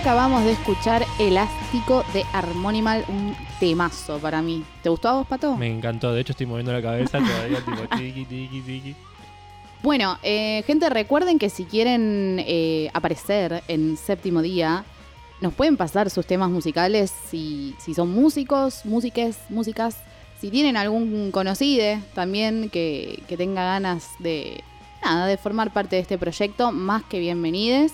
Acabamos 0.00 0.44
de 0.44 0.52
escuchar 0.52 1.04
Elástico 1.18 2.04
de 2.12 2.24
Harmonimal, 2.32 3.04
un 3.08 3.34
temazo 3.58 4.18
para 4.18 4.40
mí. 4.42 4.62
¿Te 4.80 4.90
gustó 4.90 5.08
a 5.08 5.12
vos, 5.14 5.26
Pato? 5.26 5.56
Me 5.56 5.68
encantó. 5.68 6.12
De 6.12 6.20
hecho, 6.20 6.32
estoy 6.32 6.46
moviendo 6.46 6.72
la 6.72 6.80
cabeza 6.80 7.18
todavía, 7.18 7.58
tipo 7.64 7.96
tiki, 7.96 8.24
tiki, 8.24 8.60
tiki. 8.60 8.96
Bueno, 9.82 10.16
eh, 10.22 10.62
gente, 10.68 10.88
recuerden 10.88 11.40
que 11.40 11.50
si 11.50 11.64
quieren 11.64 12.36
eh, 12.46 12.90
aparecer 12.94 13.64
en 13.66 13.96
séptimo 13.96 14.40
día, 14.40 14.84
nos 15.40 15.52
pueden 15.52 15.76
pasar 15.76 16.10
sus 16.10 16.26
temas 16.26 16.48
musicales 16.48 17.12
si, 17.28 17.74
si 17.78 17.92
son 17.92 18.10
músicos, 18.10 18.84
músiques, 18.84 19.38
músicas. 19.48 19.96
Si 20.40 20.50
tienen 20.50 20.76
algún 20.76 21.32
conocido 21.32 21.98
también 22.14 22.70
que, 22.70 23.24
que 23.26 23.36
tenga 23.36 23.64
ganas 23.64 24.10
de, 24.20 24.62
nada, 25.02 25.26
de 25.26 25.36
formar 25.38 25.72
parte 25.72 25.96
de 25.96 26.02
este 26.02 26.18
proyecto, 26.18 26.70
más 26.70 27.02
que 27.02 27.18
bienvenides. 27.18 27.92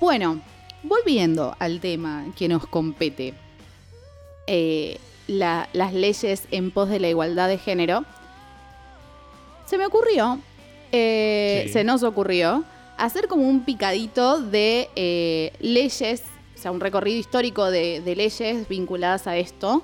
Bueno, 0.00 0.40
volviendo 0.82 1.56
al 1.58 1.80
tema 1.80 2.26
que 2.36 2.48
nos 2.48 2.66
compete, 2.66 3.34
eh, 4.46 4.98
la- 5.26 5.68
las 5.72 5.92
leyes 5.92 6.44
en 6.50 6.70
pos 6.70 6.88
de 6.88 7.00
la 7.00 7.08
igualdad 7.08 7.48
de 7.48 7.58
género, 7.58 8.04
se 9.66 9.76
me 9.76 9.86
ocurrió, 9.86 10.38
eh, 10.92 11.64
Sí. 11.66 11.72
se 11.74 11.84
nos 11.84 12.02
ocurrió, 12.02 12.64
hacer 12.96 13.28
como 13.28 13.42
un 13.46 13.64
picadito 13.64 14.40
de 14.40 14.88
eh, 14.96 15.52
leyes, 15.60 16.22
o 16.56 16.60
sea, 16.60 16.70
un 16.70 16.80
recorrido 16.80 17.18
histórico 17.18 17.70
de, 17.70 18.00
de 18.00 18.16
leyes 18.16 18.66
vinculadas 18.68 19.26
a 19.26 19.36
esto. 19.36 19.82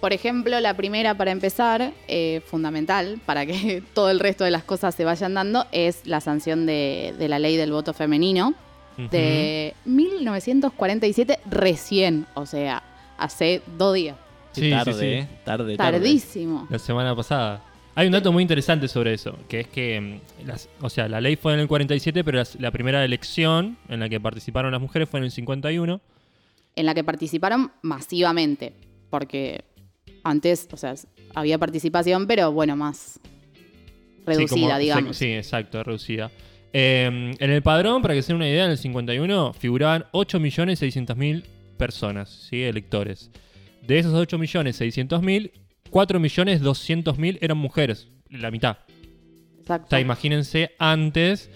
Por 0.00 0.12
ejemplo, 0.12 0.58
la 0.60 0.74
primera 0.74 1.14
para 1.16 1.30
empezar, 1.30 1.92
eh, 2.08 2.42
fundamental 2.46 3.18
para 3.24 3.46
que 3.46 3.82
todo 3.94 4.10
el 4.10 4.18
resto 4.20 4.44
de 4.44 4.50
las 4.50 4.64
cosas 4.64 4.94
se 4.94 5.04
vayan 5.04 5.34
dando, 5.34 5.64
es 5.72 6.00
la 6.04 6.20
sanción 6.20 6.66
de, 6.66 7.14
de 7.18 7.28
la 7.28 7.38
ley 7.38 7.56
del 7.56 7.70
voto 7.72 7.94
femenino 7.94 8.54
de 8.96 9.74
1947 9.84 11.38
recién, 11.50 12.26
o 12.34 12.46
sea, 12.46 12.82
hace 13.18 13.62
dos 13.78 13.94
días. 13.94 14.16
Sí, 14.52 14.62
sí, 14.62 14.70
tarde, 14.70 14.92
sí. 14.94 15.06
eh. 15.06 15.28
Tarde, 15.44 15.76
tarde. 15.76 15.98
Tardísimo. 15.98 16.66
La 16.70 16.78
semana 16.78 17.14
pasada. 17.14 17.62
Hay 17.94 18.06
un 18.06 18.12
dato 18.12 18.30
muy 18.32 18.42
interesante 18.42 18.88
sobre 18.88 19.14
eso, 19.14 19.36
que 19.48 19.60
es 19.60 19.68
que, 19.68 20.00
mm, 20.00 20.46
las- 20.46 20.68
o 20.80 20.90
sea, 20.90 21.08
la 21.08 21.20
ley 21.20 21.36
fue 21.36 21.54
en 21.54 21.60
el 21.60 21.68
47, 21.68 22.22
pero 22.24 22.38
las- 22.38 22.58
la 22.60 22.70
primera 22.70 23.04
elección 23.04 23.76
en 23.88 24.00
la 24.00 24.08
que 24.08 24.20
participaron 24.20 24.72
las 24.72 24.80
mujeres 24.80 25.08
fue 25.08 25.18
en 25.20 25.24
el 25.24 25.30
51. 25.30 26.00
En 26.74 26.86
la 26.86 26.94
que 26.94 27.04
participaron 27.04 27.72
masivamente, 27.82 28.72
porque 29.08 29.64
antes, 30.24 30.68
o 30.72 30.76
sea, 30.76 30.94
había 31.34 31.58
participación, 31.58 32.26
pero 32.26 32.52
bueno, 32.52 32.76
más 32.76 33.18
reducida, 34.26 34.48
Sí, 34.56 34.60
como- 34.62 34.78
digamos. 34.78 35.16
Sí, 35.16 35.32
exacto, 35.32 35.82
reducida. 35.82 36.30
Eh, 36.78 37.06
en 37.38 37.50
el 37.50 37.62
padrón, 37.62 38.02
para 38.02 38.12
que 38.12 38.20
se 38.20 38.28
den 38.28 38.36
una 38.36 38.48
idea, 38.50 38.66
en 38.66 38.72
el 38.72 38.76
51 38.76 39.54
figuraban 39.54 40.04
8.600.000 40.12 41.42
personas, 41.78 42.28
¿sí? 42.50 42.62
electores. 42.64 43.30
De 43.80 43.98
esos 43.98 44.12
8.600.000, 44.12 45.52
4.200.000 45.90 47.38
eran 47.40 47.56
mujeres, 47.56 48.08
la 48.28 48.50
mitad. 48.50 48.76
O 49.56 49.60
Exacto. 49.60 49.86
sea, 49.88 50.00
imagínense 50.00 50.72
antes 50.78 51.48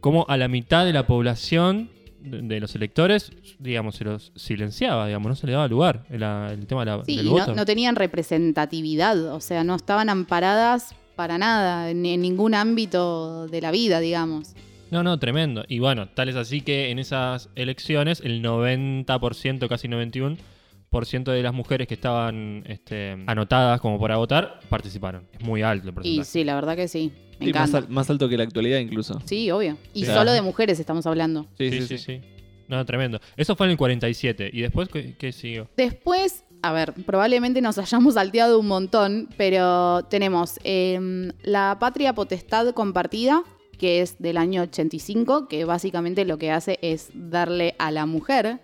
cómo 0.00 0.26
a 0.28 0.36
la 0.36 0.48
mitad 0.48 0.84
de 0.84 0.92
la 0.92 1.06
población 1.06 1.90
de, 2.20 2.58
los 2.58 2.74
electores, 2.74 3.30
digamos, 3.60 3.94
se 3.96 4.04
los 4.04 4.32
silenciaba, 4.34 5.06
digamos, 5.06 5.28
no 5.28 5.36
se 5.36 5.46
le 5.46 5.52
daba 5.52 5.68
lugar 5.68 6.04
el, 6.10 6.22
el 6.22 6.66
tema 6.66 6.84
de 6.84 6.90
la- 6.90 7.04
Sí, 7.04 7.16
del 7.18 7.28
voto. 7.28 7.48
no, 7.48 7.54
no 7.54 7.64
tenían 7.64 7.94
representatividad, 7.96 9.32
o 9.34 9.40
sea, 9.40 9.62
no 9.62 9.76
estaban 9.76 10.08
amparadas 10.08 10.94
para 11.14 11.38
nada 11.38 11.90
en, 11.90 12.04
en 12.06 12.20
ningún 12.22 12.54
ámbito 12.54 13.46
de 13.48 13.60
la 13.60 13.70
vida, 13.70 14.00
digamos. 14.00 14.54
No, 14.90 15.02
no, 15.02 15.18
tremendo. 15.18 15.64
Y 15.68 15.78
bueno, 15.80 16.08
tal 16.08 16.28
es 16.28 16.36
así 16.36 16.60
que 16.60 16.90
en 16.90 16.98
esas 16.98 17.48
elecciones 17.56 18.20
el 18.24 18.42
90%, 18.42 19.68
casi 19.68 19.88
91% 19.88 21.32
de 21.32 21.42
las 21.42 21.52
mujeres 21.52 21.88
que 21.88 21.94
estaban 21.94 22.62
este, 22.66 23.16
anotadas 23.26 23.80
como 23.80 23.98
para 24.00 24.16
votar 24.16 24.60
participaron. 24.68 25.26
Es 25.32 25.40
muy 25.44 25.62
alto 25.62 25.88
el 25.88 25.92
Y 25.92 25.94
porcentaje. 25.94 26.30
sí, 26.30 26.44
la 26.44 26.54
verdad 26.54 26.76
que 26.76 26.86
sí, 26.88 27.12
me 27.40 27.46
Sí, 27.46 27.52
más, 27.52 27.68
encanta. 27.70 27.78
al- 27.78 27.88
más 27.88 28.10
alto 28.10 28.28
que 28.28 28.36
la 28.36 28.44
actualidad 28.44 28.78
incluso. 28.78 29.20
Sí, 29.24 29.50
obvio. 29.50 29.76
Y 29.92 30.04
Sí. 30.04 30.12
solo 30.12 30.32
de 30.32 30.42
mujeres 30.42 30.78
estamos 30.78 31.06
hablando. 31.06 31.46
Sí, 31.58 31.70
sí, 31.70 31.80
sí, 31.80 31.86
sí, 31.86 31.98
sí. 31.98 32.04
sí. 32.20 32.20
No, 32.68 32.82
tremendo. 32.86 33.20
Eso 33.36 33.56
fue 33.56 33.66
en 33.66 33.72
el 33.72 33.76
47. 33.76 34.48
¿Y 34.52 34.62
después 34.62 34.88
qué, 34.88 35.14
qué 35.18 35.32
siguió? 35.32 35.68
Después, 35.76 36.44
a 36.64 36.72
ver, 36.72 36.94
probablemente 36.94 37.60
nos 37.60 37.76
hayamos 37.76 38.14
salteado 38.14 38.58
un 38.58 38.68
montón, 38.68 39.28
pero 39.36 40.02
tenemos 40.04 40.58
em, 40.64 41.30
la 41.42 41.76
patria 41.78 42.14
potestad 42.14 42.72
compartida, 42.72 43.42
que 43.78 44.00
es 44.00 44.16
del 44.18 44.38
año 44.38 44.62
85, 44.62 45.46
que 45.46 45.66
básicamente 45.66 46.24
lo 46.24 46.38
que 46.38 46.50
hace 46.50 46.78
es 46.80 47.10
darle 47.12 47.74
a 47.78 47.90
la 47.90 48.06
mujer 48.06 48.60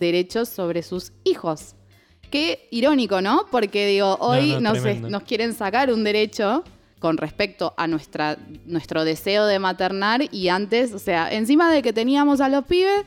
derechos 0.00 0.48
sobre 0.48 0.82
sus 0.82 1.12
hijos. 1.22 1.76
Qué 2.28 2.66
irónico, 2.72 3.20
¿no? 3.20 3.46
Porque 3.52 3.86
digo, 3.86 4.16
hoy 4.18 4.56
no, 4.60 4.74
nos, 4.74 4.84
nos 5.02 5.22
quieren 5.22 5.54
sacar 5.54 5.92
un 5.92 6.02
derecho 6.02 6.64
con 6.98 7.18
respecto 7.18 7.72
a 7.76 7.86
nuestra, 7.86 8.36
nuestro 8.64 9.04
deseo 9.04 9.46
de 9.46 9.60
maternar 9.60 10.22
y 10.32 10.48
antes, 10.48 10.92
o 10.92 10.98
sea, 10.98 11.32
encima 11.32 11.70
de 11.70 11.82
que 11.82 11.92
teníamos 11.92 12.40
a 12.40 12.48
los 12.48 12.64
pibes, 12.64 13.04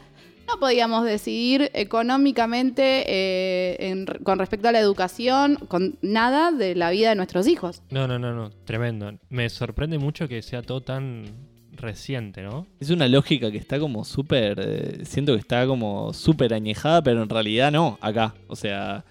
no 0.48 0.60
podíamos 0.60 1.06
decidir 1.06 1.70
económicamente 1.74 3.04
eh, 3.08 3.78
en- 3.90 4.06
con 4.24 4.40
respecto 4.40 4.68
a 4.68 4.72
la 4.72 4.80
educación, 4.80 5.56
con 5.68 5.98
nada 6.02 6.52
de 6.52 6.76
la 6.76 6.90
vida 6.92 7.10
de 7.10 7.16
nuestros 7.16 7.48
hijos. 7.48 7.82
No, 7.90 8.08
no, 8.08 8.18
no, 8.18 8.34
no. 8.34 8.50
Tremendo. 8.66 9.12
Me 9.30 9.50
sorprende 9.50 9.98
mucho 9.98 10.28
que 10.28 10.42
sea 10.42 10.62
todo 10.62 10.82
tan 10.82 11.26
reciente, 11.74 12.42
¿no? 12.42 12.66
Es 12.80 12.90
una 12.90 13.08
lógica 13.08 13.52
que 13.52 13.58
está 13.58 13.80
como 13.80 14.04
súper. 14.06 14.60
eh, 14.60 15.06
siento 15.06 15.34
que 15.34 15.40
está 15.40 15.68
como 15.68 16.14
súper 16.14 16.54
añejada, 16.54 17.04
pero 17.04 17.22
en 17.22 17.30
realidad 17.30 17.72
no, 17.72 17.98
acá. 18.02 18.34
O 18.48 18.56
sea. 18.56 19.04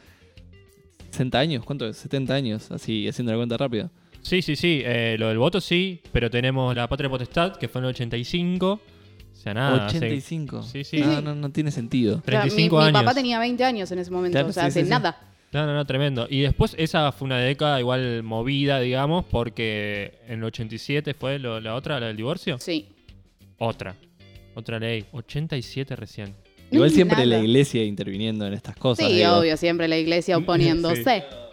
60 1.11 1.39
años, 1.39 1.65
¿cuánto 1.65 1.87
es? 1.89 1.97
70 1.97 2.35
años, 2.35 2.71
así 2.71 3.09
haciendo 3.09 3.33
la 3.33 3.39
cuenta 3.39 3.57
rápida. 3.57 3.91
Sí, 4.21 4.43
sí, 4.43 4.55
sí. 4.57 4.83
eh, 4.85 5.17
lo 5.19 5.29
del 5.29 5.39
voto 5.39 5.61
sí, 5.61 6.01
pero 6.13 6.29
tenemos 6.31 6.75
la 6.77 6.89
patria 6.89 7.09
potestad, 7.09 7.57
que 7.57 7.69
fue 7.69 7.79
en 7.81 7.85
el 7.87 7.91
85. 7.91 8.81
O 9.37 9.43
sea, 9.43 9.55
nada. 9.55 9.87
hace 9.87 9.99
85. 9.99 10.63
Sí, 10.63 10.83
sí. 10.85 11.01
No, 11.01 11.21
no, 11.21 11.35
no 11.35 11.51
tiene 11.51 11.71
sentido. 11.71 12.15
O 12.15 12.17
sea, 12.17 12.41
35 12.41 12.77
mi, 12.77 12.83
mi 12.83 12.89
años. 12.89 13.01
papá 13.03 13.15
tenía 13.15 13.39
20 13.39 13.65
años 13.65 13.91
en 13.93 13.99
ese 14.01 14.11
momento, 14.11 14.35
Claro, 14.35 14.49
o 14.49 14.53
sea, 14.53 14.65
sí, 14.65 14.69
hace 14.69 14.81
sí, 14.81 14.85
sí. 14.87 14.91
nada. 14.91 15.19
No, 15.53 15.65
no, 15.67 15.75
no, 15.75 15.85
tremendo. 15.87 16.27
Y 16.29 16.41
después 16.41 16.75
esa 16.77 17.13
fue 17.13 17.27
una 17.27 17.39
década 17.39 17.79
igual 17.79 18.23
movida, 18.25 18.81
digamos, 18.81 19.25
porque 19.27 20.19
en 20.27 20.39
el 20.41 20.45
87 20.45 21.15
fue 21.15 21.39
lo- 21.39 21.61
la 21.61 21.75
otra, 21.77 22.01
la 22.01 22.09
del 22.09 22.17
divorcio. 22.17 22.59
Sí. 22.59 22.89
Otra. 23.59 23.95
Otra 24.55 24.79
ley. 24.79 25.05
87 25.13 25.95
recién. 25.97 26.35
Igual 26.71 26.91
siempre 26.91 27.19
nada. 27.19 27.29
la 27.29 27.39
iglesia 27.39 27.85
interviniendo 27.85 28.47
en 28.47 28.55
estas 28.55 28.75
cosas. 28.77 29.07
Sí, 29.07 29.15
digo. 29.19 29.37
obvio, 29.37 29.57
siempre 29.57 29.87
la 29.87 29.97
iglesia 29.97 30.37
oponiéndose. 30.39 31.25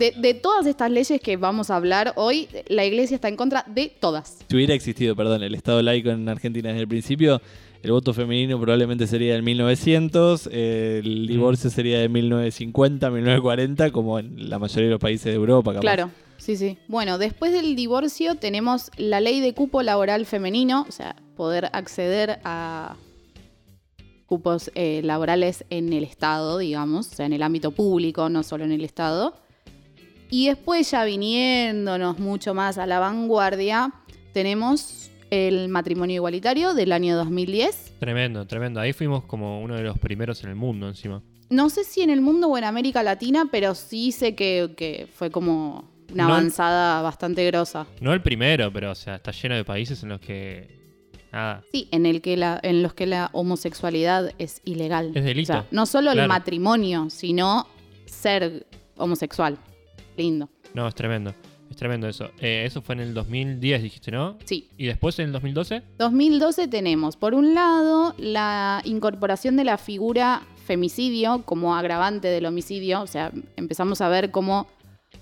De, 0.00 0.14
de 0.16 0.32
todas 0.32 0.64
estas 0.64 0.90
leyes 0.90 1.20
que 1.20 1.36
vamos 1.36 1.68
a 1.68 1.76
hablar 1.76 2.14
hoy, 2.16 2.48
la 2.68 2.86
iglesia 2.86 3.16
está 3.16 3.28
en 3.28 3.36
contra 3.36 3.66
de 3.68 3.92
todas. 4.00 4.38
Si 4.48 4.56
hubiera 4.56 4.72
existido, 4.72 5.14
perdón, 5.14 5.42
el 5.42 5.54
Estado 5.54 5.82
laico 5.82 6.08
en 6.08 6.26
Argentina 6.26 6.70
desde 6.70 6.80
el 6.80 6.88
principio, 6.88 7.42
el 7.82 7.90
voto 7.92 8.14
femenino 8.14 8.58
probablemente 8.58 9.06
sería 9.06 9.34
del 9.34 9.42
1900, 9.42 10.48
eh, 10.50 11.02
el 11.04 11.26
divorcio 11.26 11.68
sería 11.68 11.98
de 11.98 12.08
1950, 12.08 13.10
1940, 13.10 13.90
como 13.90 14.18
en 14.18 14.48
la 14.48 14.58
mayoría 14.58 14.86
de 14.86 14.90
los 14.92 15.00
países 15.00 15.26
de 15.26 15.34
Europa. 15.34 15.72
capaz. 15.72 15.82
Claro, 15.82 16.10
sí, 16.38 16.56
sí. 16.56 16.78
Bueno, 16.88 17.18
después 17.18 17.52
del 17.52 17.76
divorcio 17.76 18.36
tenemos 18.36 18.90
la 18.96 19.20
ley 19.20 19.40
de 19.40 19.52
cupo 19.52 19.82
laboral 19.82 20.24
femenino, 20.24 20.86
o 20.88 20.92
sea, 20.92 21.14
poder 21.36 21.68
acceder 21.74 22.40
a 22.44 22.96
cupos 24.24 24.70
eh, 24.74 25.02
laborales 25.04 25.66
en 25.68 25.92
el 25.92 26.04
Estado, 26.04 26.56
digamos, 26.56 27.12
o 27.12 27.14
sea, 27.16 27.26
en 27.26 27.34
el 27.34 27.42
ámbito 27.42 27.72
público, 27.72 28.30
no 28.30 28.42
solo 28.42 28.64
en 28.64 28.72
el 28.72 28.84
Estado. 28.84 29.34
Y 30.30 30.46
después 30.48 30.90
ya 30.90 31.04
viniéndonos 31.04 32.18
mucho 32.18 32.54
más 32.54 32.78
a 32.78 32.86
la 32.86 33.00
vanguardia, 33.00 33.92
tenemos 34.32 35.10
el 35.30 35.68
matrimonio 35.68 36.16
igualitario 36.16 36.74
del 36.74 36.92
año 36.92 37.16
2010. 37.16 37.94
Tremendo, 37.98 38.46
tremendo. 38.46 38.80
Ahí 38.80 38.92
fuimos 38.92 39.24
como 39.24 39.60
uno 39.60 39.74
de 39.76 39.82
los 39.82 39.98
primeros 39.98 40.42
en 40.44 40.50
el 40.50 40.56
mundo 40.56 40.88
encima. 40.88 41.22
No 41.50 41.68
sé 41.68 41.82
si 41.84 42.02
en 42.02 42.10
el 42.10 42.20
mundo 42.20 42.46
o 42.48 42.56
en 42.58 42.64
América 42.64 43.02
Latina, 43.02 43.48
pero 43.50 43.74
sí 43.74 44.12
sé 44.12 44.34
que, 44.36 44.72
que 44.76 45.08
fue 45.12 45.30
como 45.30 45.90
una 46.12 46.24
No. 46.26 46.34
avanzada 46.34 47.02
bastante 47.02 47.44
grosa. 47.46 47.86
No 48.00 48.12
el 48.12 48.22
primero, 48.22 48.72
pero 48.72 48.92
o 48.92 48.94
sea, 48.94 49.16
está 49.16 49.32
lleno 49.32 49.56
de 49.56 49.64
países 49.64 50.02
en 50.02 50.10
los 50.10 50.20
que. 50.20 50.78
Nada. 51.32 51.62
Sí, 51.72 51.88
en, 51.92 52.06
el 52.06 52.22
que 52.22 52.36
la, 52.36 52.58
en 52.62 52.82
los 52.82 52.92
que 52.94 53.06
la 53.06 53.30
homosexualidad 53.32 54.32
es 54.38 54.60
ilegal. 54.64 55.12
Es 55.14 55.24
delito. 55.24 55.52
O 55.52 55.56
sea, 55.56 55.66
no 55.70 55.86
solo 55.86 56.10
el 56.10 56.26
matrimonio, 56.26 57.08
sino 57.10 57.68
ser 58.06 58.66
homosexual. 58.96 59.56
Lindo. 60.20 60.50
No, 60.74 60.86
es 60.86 60.94
tremendo. 60.94 61.34
Es 61.70 61.76
tremendo 61.76 62.08
eso. 62.08 62.30
Eh, 62.40 62.64
eso 62.66 62.82
fue 62.82 62.96
en 62.96 63.00
el 63.00 63.14
2010, 63.14 63.82
dijiste, 63.82 64.10
¿no? 64.10 64.36
Sí. 64.44 64.68
¿Y 64.76 64.86
después 64.86 65.18
en 65.18 65.26
el 65.26 65.32
2012? 65.32 65.82
2012 65.98 66.68
tenemos, 66.68 67.16
por 67.16 67.32
un 67.32 67.54
lado, 67.54 68.14
la 68.18 68.82
incorporación 68.84 69.56
de 69.56 69.64
la 69.64 69.78
figura 69.78 70.42
femicidio 70.66 71.42
como 71.44 71.76
agravante 71.76 72.28
del 72.28 72.46
homicidio. 72.46 73.00
O 73.02 73.06
sea, 73.06 73.32
empezamos 73.56 74.00
a 74.00 74.08
ver 74.08 74.30
cómo 74.30 74.66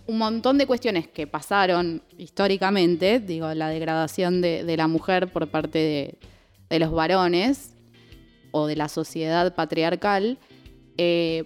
un 0.07 0.19
montón 0.19 0.59
de 0.59 0.67
cuestiones 0.67 1.07
que 1.07 1.27
pasaron 1.27 2.03
históricamente, 2.17 3.21
digo, 3.21 3.53
la 3.55 3.69
degradación 3.69 4.41
de, 4.41 4.65
de 4.65 4.77
la 4.77 4.89
mujer 4.89 5.31
por 5.31 5.49
parte 5.49 5.79
de, 5.79 6.19
de 6.71 6.79
los 6.79 6.91
varones, 6.91 7.75
o 8.51 8.67
de 8.67 8.77
la 8.77 8.89
sociedad 8.89 9.55
patriarcal, 9.55 10.39
eh, 10.97 11.45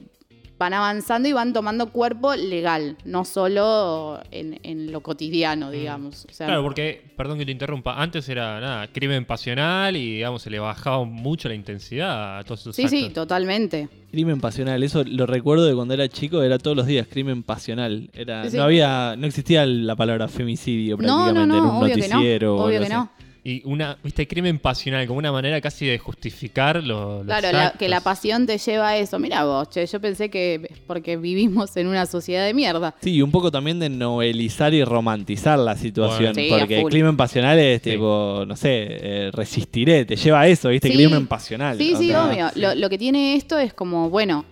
van 0.63 0.75
avanzando 0.75 1.29
y 1.29 1.33
van 1.33 1.53
tomando 1.53 1.89
cuerpo 1.91 2.35
legal, 2.37 2.97
no 3.05 3.25
solo 3.25 4.21
en, 4.31 4.61
en 4.63 4.93
lo 4.93 5.01
cotidiano, 5.01 5.71
digamos. 5.73 6.25
O 6.31 6.33
sea, 6.33 6.47
Claro, 6.47 6.63
porque, 6.63 7.03
perdón 7.17 7.39
que 7.39 7.45
te 7.47 7.51
interrumpa, 7.53 8.01
antes 8.01 8.29
era 8.29 8.61
nada, 8.61 8.87
crimen 8.93 9.25
pasional 9.25 9.97
y 9.97 10.15
digamos 10.15 10.43
se 10.43 10.51
le 10.51 10.61
bajaba 10.61 11.05
mucho 11.05 11.49
la 11.49 11.55
intensidad 11.57 12.39
a 12.39 12.45
todos 12.45 12.61
esos 12.61 12.77
sí, 12.77 12.87
sí, 12.89 13.11
totalmente. 13.11 13.89
Crimen 14.13 14.41
pasional, 14.41 14.83
eso 14.83 15.03
lo 15.05 15.27
recuerdo 15.27 15.65
de 15.65 15.75
cuando 15.75 15.95
era 15.95 16.09
chico, 16.09 16.43
era 16.43 16.59
todos 16.59 16.77
los 16.77 16.87
días 16.87 17.07
crimen 17.11 17.43
pasional. 17.43 18.09
Era, 18.15 18.49
Sí. 18.49 18.57
no 18.57 18.63
había, 18.65 19.15
no 19.19 19.27
existía 19.27 19.67
la 19.67 19.97
palabra 19.97 20.29
femicidio 20.29 20.97
No, 20.99 21.33
no, 21.33 21.35
prácticamente 21.35 21.57
no, 21.57 21.59
en 21.59 21.65
un 21.65 21.83
obvio 21.83 21.95
que 21.97 22.09
no. 22.09 22.15
noticiero. 22.17 22.57
o 22.57 22.65
Obvio 22.67 22.79
que 22.79 22.85
así. 22.87 22.95
no. 22.95 23.11
Y 23.45 23.61
una, 23.67 23.99
viste, 24.05 24.29
crimen 24.29 24.61
pasional, 24.61 25.05
como 25.09 25.19
una 25.19 25.33
manera 25.33 25.61
casi 25.61 25.85
de 25.85 25.99
justificar 25.99 26.77
lo- 26.85 27.25
los 27.25 27.27
Claro, 27.27 27.51
la- 27.51 27.73
que 27.73 27.89
la 27.89 28.01
pasión 28.01 28.47
te 28.47 28.57
lleva 28.57 28.91
a 28.91 28.97
eso. 28.99 29.19
Mira 29.19 29.45
vos, 29.45 29.69
che, 29.69 29.85
yo 29.85 30.01
pensé 30.01 30.31
que 30.31 30.71
porque 30.87 31.17
vivimos 31.17 31.77
en 31.77 31.89
una 31.89 32.07
sociedad 32.07 32.47
de 32.47 32.55
mierda. 32.55 32.95
Sí, 33.01 33.15
y 33.15 33.23
un 33.23 33.33
poco 33.33 33.51
también 33.51 33.81
de 33.81 33.89
novelizar 33.89 34.73
y 34.75 34.85
romantizar 34.85 35.59
la 35.59 35.77
situación. 35.77 36.35
Bueno. 36.35 36.49
Sí, 36.49 36.55
a 36.55 36.59
porque 36.61 36.81
el 36.81 36.85
crimen 36.87 37.17
pasional 37.17 37.59
es 37.59 37.83
Sí. 37.83 37.91
tipo, 37.91 38.45
no 38.47 38.55
sé, 38.55 38.69
eh, 38.71 39.31
resistiré, 39.33 40.05
te 40.05 40.15
lleva 40.15 40.43
a 40.43 40.47
eso, 40.47 40.69
¿viste? 40.69 40.87
Sí. 40.89 40.95
Crimen 40.95 41.27
pasional. 41.27 41.77
Sí, 41.79 41.95
sí, 41.99 42.09
sea, 42.11 42.25
obvio. 42.27 42.49
Lo, 42.55 42.77
lo 42.77 42.89
que 42.89 42.97
tiene 42.99 43.35
esto 43.35 43.59
es 43.59 43.75
como, 43.75 44.09
bueno, 44.09 44.45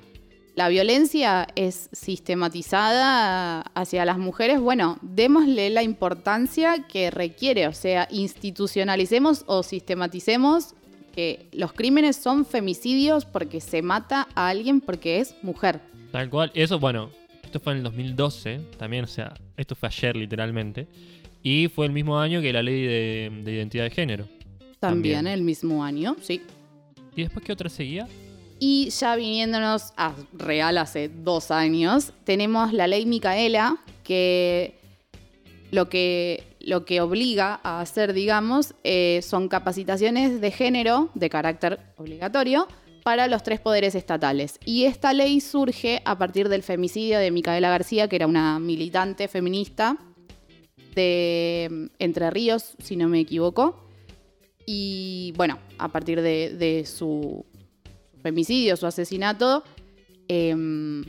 la 0.57 0.69
violencia 0.69 1.47
es 1.55 1.89
sistematizada 1.93 3.61
hacia 3.75 4.05
las 4.05 4.19
mujeres. 4.19 4.61
Bueno, 4.61 4.99
démosle 5.03 5.71
la 5.71 5.83
importancia 5.83 6.87
que 6.89 7.11
requiere. 7.11 7.67
O 7.69 7.73
sea, 7.73 8.09
institucionalicemos 8.11 9.45
o 9.47 9.63
sistematicemos 9.63 10.75
que 11.15 11.49
los 11.53 11.73
crímenes 11.73 12.17
son 12.17 12.45
femicidios 12.45 13.25
porque 13.25 13.61
se 13.61 13.83
mata 13.83 14.29
a 14.35 14.49
alguien 14.49 14.81
porque 14.81 15.21
es 15.21 15.35
mujer. 15.43 15.81
Tal 16.13 16.29
cual. 16.29 16.51
Eso, 16.55 16.79
bueno, 16.79 17.11
esto 17.43 17.61
fue 17.61 17.73
en 17.73 17.79
el 17.79 17.85
2012 17.85 18.61
también, 18.79 19.05
o 19.05 19.09
sea, 19.09 19.35
esto 19.57 19.75
fue 19.75 19.89
ayer 19.89 20.17
literalmente. 20.17 20.89
Y 21.43 21.69
fue 21.69 21.87
el 21.87 21.93
mismo 21.93 22.19
año 22.19 22.41
que 22.43 22.53
la 22.53 22.63
ley 22.63 22.83
de, 22.83 23.43
de 23.45 23.53
identidad 23.53 23.85
de 23.85 23.91
género. 23.91 24.25
También, 24.79 25.17
También. 25.17 25.27
el 25.27 25.43
mismo 25.43 25.83
año, 25.85 26.17
sí. 26.21 26.43
¿Y 27.17 27.23
después 27.23 27.45
qué 27.45 27.53
otra 27.53 27.69
seguía? 27.69 28.07
Y 28.62 28.90
ya 28.90 29.16
viniéndonos 29.16 29.94
a 29.96 30.14
real 30.35 30.77
hace 30.77 31.09
dos 31.09 31.51
años, 31.51 32.12
tenemos 32.25 32.75
la 32.75 32.87
ley 32.87 33.07
Micaela, 33.07 33.79
que 34.05 34.79
lo 35.70 35.88
que, 35.88 36.44
lo 36.61 36.85
que 36.85 37.01
obliga 37.01 37.59
a 37.62 37.81
hacer, 37.81 38.12
digamos, 38.12 38.75
eh, 38.85 39.20
son 39.23 39.49
capacitaciones 39.49 40.42
de 40.42 40.51
género 40.51 41.09
de 41.14 41.31
carácter 41.31 41.81
obligatorio 41.96 42.68
para 43.03 43.29
los 43.29 43.42
tres 43.42 43.61
poderes 43.61 43.94
estatales. 43.94 44.59
Y 44.66 44.85
esta 44.85 45.14
ley 45.14 45.40
surge 45.40 46.03
a 46.05 46.18
partir 46.18 46.51
del 46.51 46.62
femicidio 46.62 47.18
de 47.18 47.31
Micaela 47.31 47.70
García, 47.70 48.09
que 48.09 48.16
era 48.16 48.27
una 48.27 48.59
militante 48.59 49.27
feminista 49.27 49.96
de 50.94 51.66
mm, 51.70 51.87
Entre 51.99 52.31
Ríos, 52.31 52.75
si 52.79 52.96
no 52.96 53.09
me 53.09 53.20
equivoco. 53.20 53.88
Y 54.66 55.33
bueno, 55.38 55.59
a 55.79 55.88
partir 55.88 56.20
de, 56.20 56.55
de 56.57 56.85
su 56.85 57.46
femicidio, 58.23 58.77
su 58.77 58.87
asesinato, 58.87 59.65
em, 60.29 61.05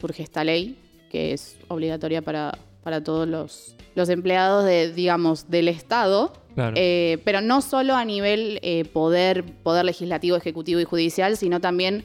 surge 0.00 0.22
esta 0.22 0.44
ley 0.44 0.76
que 1.10 1.32
es 1.32 1.56
obligatoria 1.68 2.22
para, 2.22 2.58
para 2.82 3.02
todos 3.02 3.28
los, 3.28 3.76
los 3.94 4.08
empleados 4.08 4.64
de, 4.64 4.92
digamos, 4.92 5.48
del 5.48 5.68
Estado. 5.68 6.32
Claro. 6.54 6.74
Eh, 6.76 7.18
pero 7.24 7.40
no 7.40 7.62
solo 7.62 7.94
a 7.94 8.04
nivel 8.04 8.58
eh, 8.62 8.84
poder, 8.84 9.44
poder 9.62 9.84
legislativo, 9.84 10.36
ejecutivo 10.36 10.80
y 10.80 10.84
judicial, 10.84 11.36
sino 11.36 11.60
también, 11.60 12.04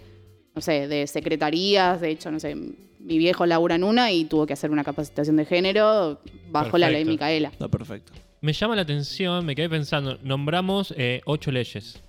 no 0.56 0.62
sé, 0.62 0.88
de 0.88 1.08
secretarías. 1.08 2.02
De 2.02 2.12
hecho, 2.12 2.30
no 2.32 2.40
sé, 2.40 2.56
mi 2.56 3.18
viejo 3.18 3.46
labura 3.48 3.76
en 3.76 3.84
una 3.84 4.12
y 4.12 4.26
tuvo 4.26 4.46
que 4.46 4.54
hacer 4.54 4.70
una 4.72 4.84
capacitación 4.84 5.38
de 5.38 5.46
género 5.46 6.20
bajo 6.52 6.78
la 6.78 6.90
ley. 6.92 7.04
Micaela. 7.04 7.50
Está 7.50 7.68
perfecto. 7.68 8.14
Me 8.42 8.54
llama 8.54 8.76
la 8.76 8.84
atención, 8.84 9.46
me 9.46 9.56
quedé 9.56 9.70
pensando, 9.70 10.18
nombramos 10.24 10.94
eh, 10.98 11.22
ocho 11.26 11.52
leyes. 11.52 12.02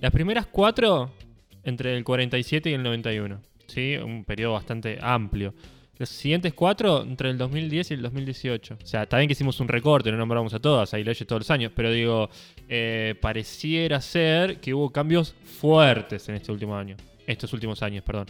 Las 0.00 0.12
primeras 0.12 0.46
cuatro 0.46 1.10
entre 1.66 1.94
el 1.96 2.04
47 2.04 2.70
y 2.70 2.72
el 2.72 2.82
91. 2.82 3.38
¿sí? 3.66 3.96
Un 3.96 4.24
periodo 4.24 4.54
bastante 4.54 4.98
amplio. 5.02 5.52
Los 5.98 6.10
siguientes 6.10 6.52
cuatro 6.52 7.02
entre 7.02 7.30
el 7.30 7.38
2010 7.38 7.90
y 7.90 7.94
el 7.94 8.02
2018. 8.02 8.78
O 8.82 8.86
sea, 8.86 9.04
está 9.04 9.16
bien 9.16 9.28
que 9.28 9.32
hicimos 9.32 9.60
un 9.60 9.68
recorte, 9.68 10.10
no 10.10 10.18
nombramos 10.18 10.52
a 10.52 10.58
todas, 10.58 10.92
hay 10.92 11.02
leyes 11.02 11.26
todos 11.26 11.40
los 11.40 11.50
años, 11.50 11.72
pero 11.74 11.90
digo, 11.90 12.28
eh, 12.68 13.14
pareciera 13.20 14.00
ser 14.00 14.60
que 14.60 14.74
hubo 14.74 14.90
cambios 14.90 15.34
fuertes 15.58 16.28
en 16.28 16.34
este 16.34 16.52
último 16.52 16.76
año. 16.76 16.96
Estos 17.26 17.52
últimos 17.54 17.82
años, 17.82 18.04
perdón. 18.04 18.26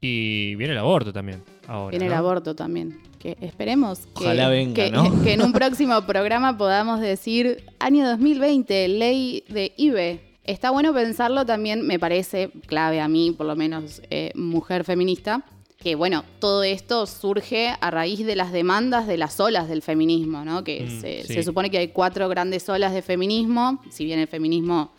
Y 0.00 0.54
viene 0.54 0.74
el 0.74 0.78
aborto 0.78 1.12
también. 1.12 1.42
Ahora, 1.66 1.90
Viene 1.90 2.06
el 2.06 2.12
aborto 2.12 2.54
también. 2.54 3.00
Que 3.18 3.36
esperemos 3.40 4.00
que, 4.00 4.24
Ojalá 4.24 4.48
venga, 4.48 4.74
que, 4.74 4.90
¿no? 4.92 5.22
que 5.24 5.32
en 5.32 5.42
un 5.42 5.52
próximo 5.52 6.02
programa 6.02 6.56
podamos 6.56 7.00
decir 7.00 7.64
año 7.80 8.06
2020, 8.06 8.86
ley 8.86 9.44
de 9.48 9.72
IBE. 9.76 10.27
Está 10.48 10.70
bueno 10.70 10.94
pensarlo 10.94 11.44
también, 11.44 11.86
me 11.86 11.98
parece 11.98 12.48
clave 12.66 13.00
a 13.02 13.06
mí, 13.08 13.32
por 13.36 13.44
lo 13.44 13.54
menos 13.54 14.00
eh, 14.08 14.32
mujer 14.34 14.82
feminista, 14.84 15.44
que 15.78 15.94
bueno, 15.94 16.24
todo 16.38 16.62
esto 16.62 17.04
surge 17.04 17.74
a 17.78 17.90
raíz 17.90 18.24
de 18.24 18.34
las 18.34 18.50
demandas 18.50 19.06
de 19.06 19.18
las 19.18 19.38
olas 19.40 19.68
del 19.68 19.82
feminismo, 19.82 20.46
¿no? 20.46 20.64
Que 20.64 20.84
Mm, 20.84 21.00
se, 21.02 21.22
sí. 21.24 21.34
se 21.34 21.42
supone 21.42 21.70
que 21.70 21.76
hay 21.76 21.88
cuatro 21.88 22.26
grandes 22.30 22.66
olas 22.70 22.94
de 22.94 23.02
feminismo, 23.02 23.82
si 23.90 24.06
bien 24.06 24.20
el 24.20 24.26
feminismo 24.26 24.90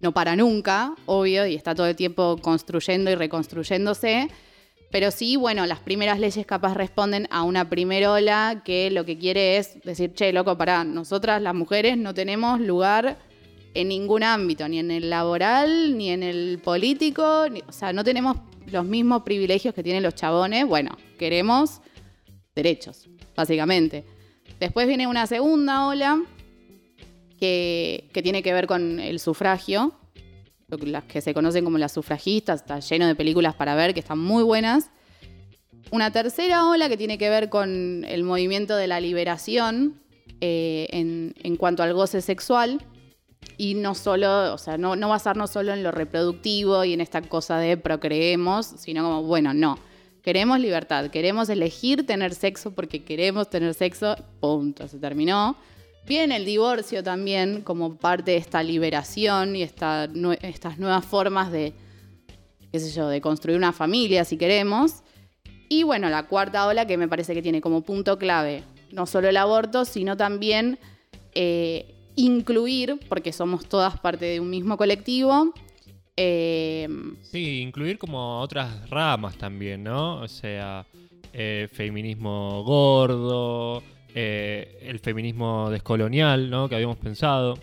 no 0.00 0.10
para 0.10 0.34
nunca, 0.34 0.96
obvio, 1.06 1.46
y 1.46 1.54
está 1.54 1.72
todo 1.76 1.86
el 1.86 1.94
tiempo 1.94 2.36
construyendo 2.42 3.08
y 3.08 3.14
reconstruyéndose. 3.14 4.28
Pero 4.90 5.12
sí, 5.12 5.36
bueno, 5.36 5.66
las 5.66 5.78
primeras 5.78 6.18
leyes 6.18 6.44
capaz 6.46 6.74
responden 6.74 7.28
a 7.30 7.44
una 7.44 7.68
primera 7.70 8.10
ola 8.10 8.62
que 8.64 8.90
lo 8.90 9.04
que 9.04 9.18
quiere 9.18 9.56
es 9.58 9.80
decir, 9.84 10.14
che, 10.14 10.32
loco, 10.32 10.58
pará, 10.58 10.82
nosotras 10.82 11.40
las 11.40 11.54
mujeres 11.54 11.96
no 11.96 12.12
tenemos 12.12 12.58
lugar 12.60 13.18
en 13.76 13.88
ningún 13.88 14.22
ámbito, 14.22 14.66
ni 14.68 14.78
en 14.78 14.90
el 14.90 15.10
laboral, 15.10 15.98
ni 15.98 16.10
en 16.10 16.22
el 16.22 16.58
político, 16.64 17.44
o 17.68 17.72
sea, 17.72 17.92
no 17.92 18.02
tenemos 18.02 18.38
los 18.66 18.84
mismos 18.86 19.22
privilegios 19.22 19.74
que 19.74 19.82
tienen 19.82 20.02
los 20.02 20.14
chabones. 20.14 20.66
Bueno, 20.66 20.96
queremos 21.18 21.82
derechos, 22.54 23.08
básicamente. 23.36 24.04
Después 24.58 24.88
viene 24.88 25.06
una 25.06 25.26
segunda 25.26 25.86
ola 25.86 26.22
que, 27.38 28.08
tiene 28.14 28.42
que 28.42 28.54
ver 28.54 28.66
con 28.66 28.98
el 28.98 29.20
sufragio, 29.20 29.92
las 30.68 31.04
que 31.04 31.20
se 31.20 31.34
conocen 31.34 31.62
como 31.62 31.76
las 31.76 31.92
sufragistas, 31.92 32.62
está 32.62 32.80
lleno 32.80 33.06
de 33.06 33.14
películas 33.14 33.54
para 33.54 33.74
ver 33.74 33.92
que 33.92 34.00
están 34.00 34.18
muy 34.18 34.42
buenas. 34.42 34.90
Una 35.90 36.10
tercera 36.10 36.66
ola 36.66 36.88
que 36.88 36.96
tiene 36.96 37.18
que 37.18 37.28
ver 37.28 37.50
con 37.50 38.04
el 38.08 38.24
movimiento 38.24 38.74
de 38.74 38.86
la 38.86 39.00
liberación 39.00 40.00
eh, 40.40 40.88
en 40.90 41.56
cuanto 41.56 41.82
al 41.82 41.92
goce 41.92 42.22
sexual. 42.22 42.80
Y 43.58 43.74
no 43.74 43.94
solo, 43.94 44.52
o 44.52 44.58
sea, 44.58 44.76
no, 44.76 44.96
no 44.96 45.08
basarnos 45.08 45.50
solo 45.50 45.72
en 45.72 45.82
lo 45.82 45.90
reproductivo 45.90 46.84
y 46.84 46.92
en 46.92 47.00
esta 47.00 47.22
cosa 47.22 47.58
de 47.58 47.76
procreemos, 47.76 48.66
sino 48.78 49.02
como, 49.02 49.22
bueno, 49.22 49.54
no. 49.54 49.78
Queremos 50.22 50.58
libertad, 50.58 51.08
queremos 51.10 51.48
elegir 51.48 52.04
tener 52.04 52.34
sexo 52.34 52.72
porque 52.72 53.04
queremos 53.04 53.48
tener 53.48 53.72
sexo, 53.74 54.16
punto, 54.40 54.88
se 54.88 54.98
terminó. 54.98 55.56
Viene 56.06 56.36
el 56.36 56.44
divorcio 56.44 57.02
también 57.02 57.62
como 57.62 57.96
parte 57.96 58.32
de 58.32 58.36
esta 58.36 58.62
liberación 58.62 59.56
y 59.56 59.62
esta 59.62 60.08
estas 60.42 60.78
nuevas 60.78 61.04
formas 61.04 61.50
de, 61.52 61.72
qué 62.72 62.80
sé 62.80 62.90
yo, 62.90 63.08
de 63.08 63.20
construir 63.20 63.56
una 63.56 63.72
familia 63.72 64.24
si 64.24 64.36
queremos. 64.36 65.02
Y 65.68 65.84
bueno, 65.84 66.08
la 66.08 66.24
cuarta 66.24 66.66
ola 66.66 66.86
que 66.86 66.96
me 66.96 67.08
parece 67.08 67.34
que 67.34 67.42
tiene 67.42 67.60
como 67.60 67.82
punto 67.82 68.18
clave 68.18 68.64
no 68.92 69.06
solo 69.06 69.28
el 69.28 69.36
aborto, 69.36 69.84
sino 69.84 70.16
también 70.16 70.78
eh, 71.34 71.95
incluir, 72.16 72.98
porque 73.08 73.32
somos 73.32 73.68
todas 73.68 73.98
parte 74.00 74.24
de 74.24 74.40
un 74.40 74.50
mismo 74.50 74.76
colectivo, 74.76 75.52
eh, 76.16 76.88
Sí, 77.20 77.60
incluir 77.60 77.98
como 77.98 78.40
otras 78.40 78.88
ramas 78.88 79.36
también, 79.36 79.84
¿no? 79.84 80.20
O 80.20 80.28
sea, 80.28 80.86
eh, 81.32 81.68
feminismo 81.70 82.62
gordo, 82.64 83.82
eh, 84.14 84.78
el 84.82 84.98
feminismo 84.98 85.70
descolonial, 85.70 86.48
¿no? 86.48 86.68
Que 86.68 86.76
habíamos 86.76 86.96
pensado. 86.96 87.58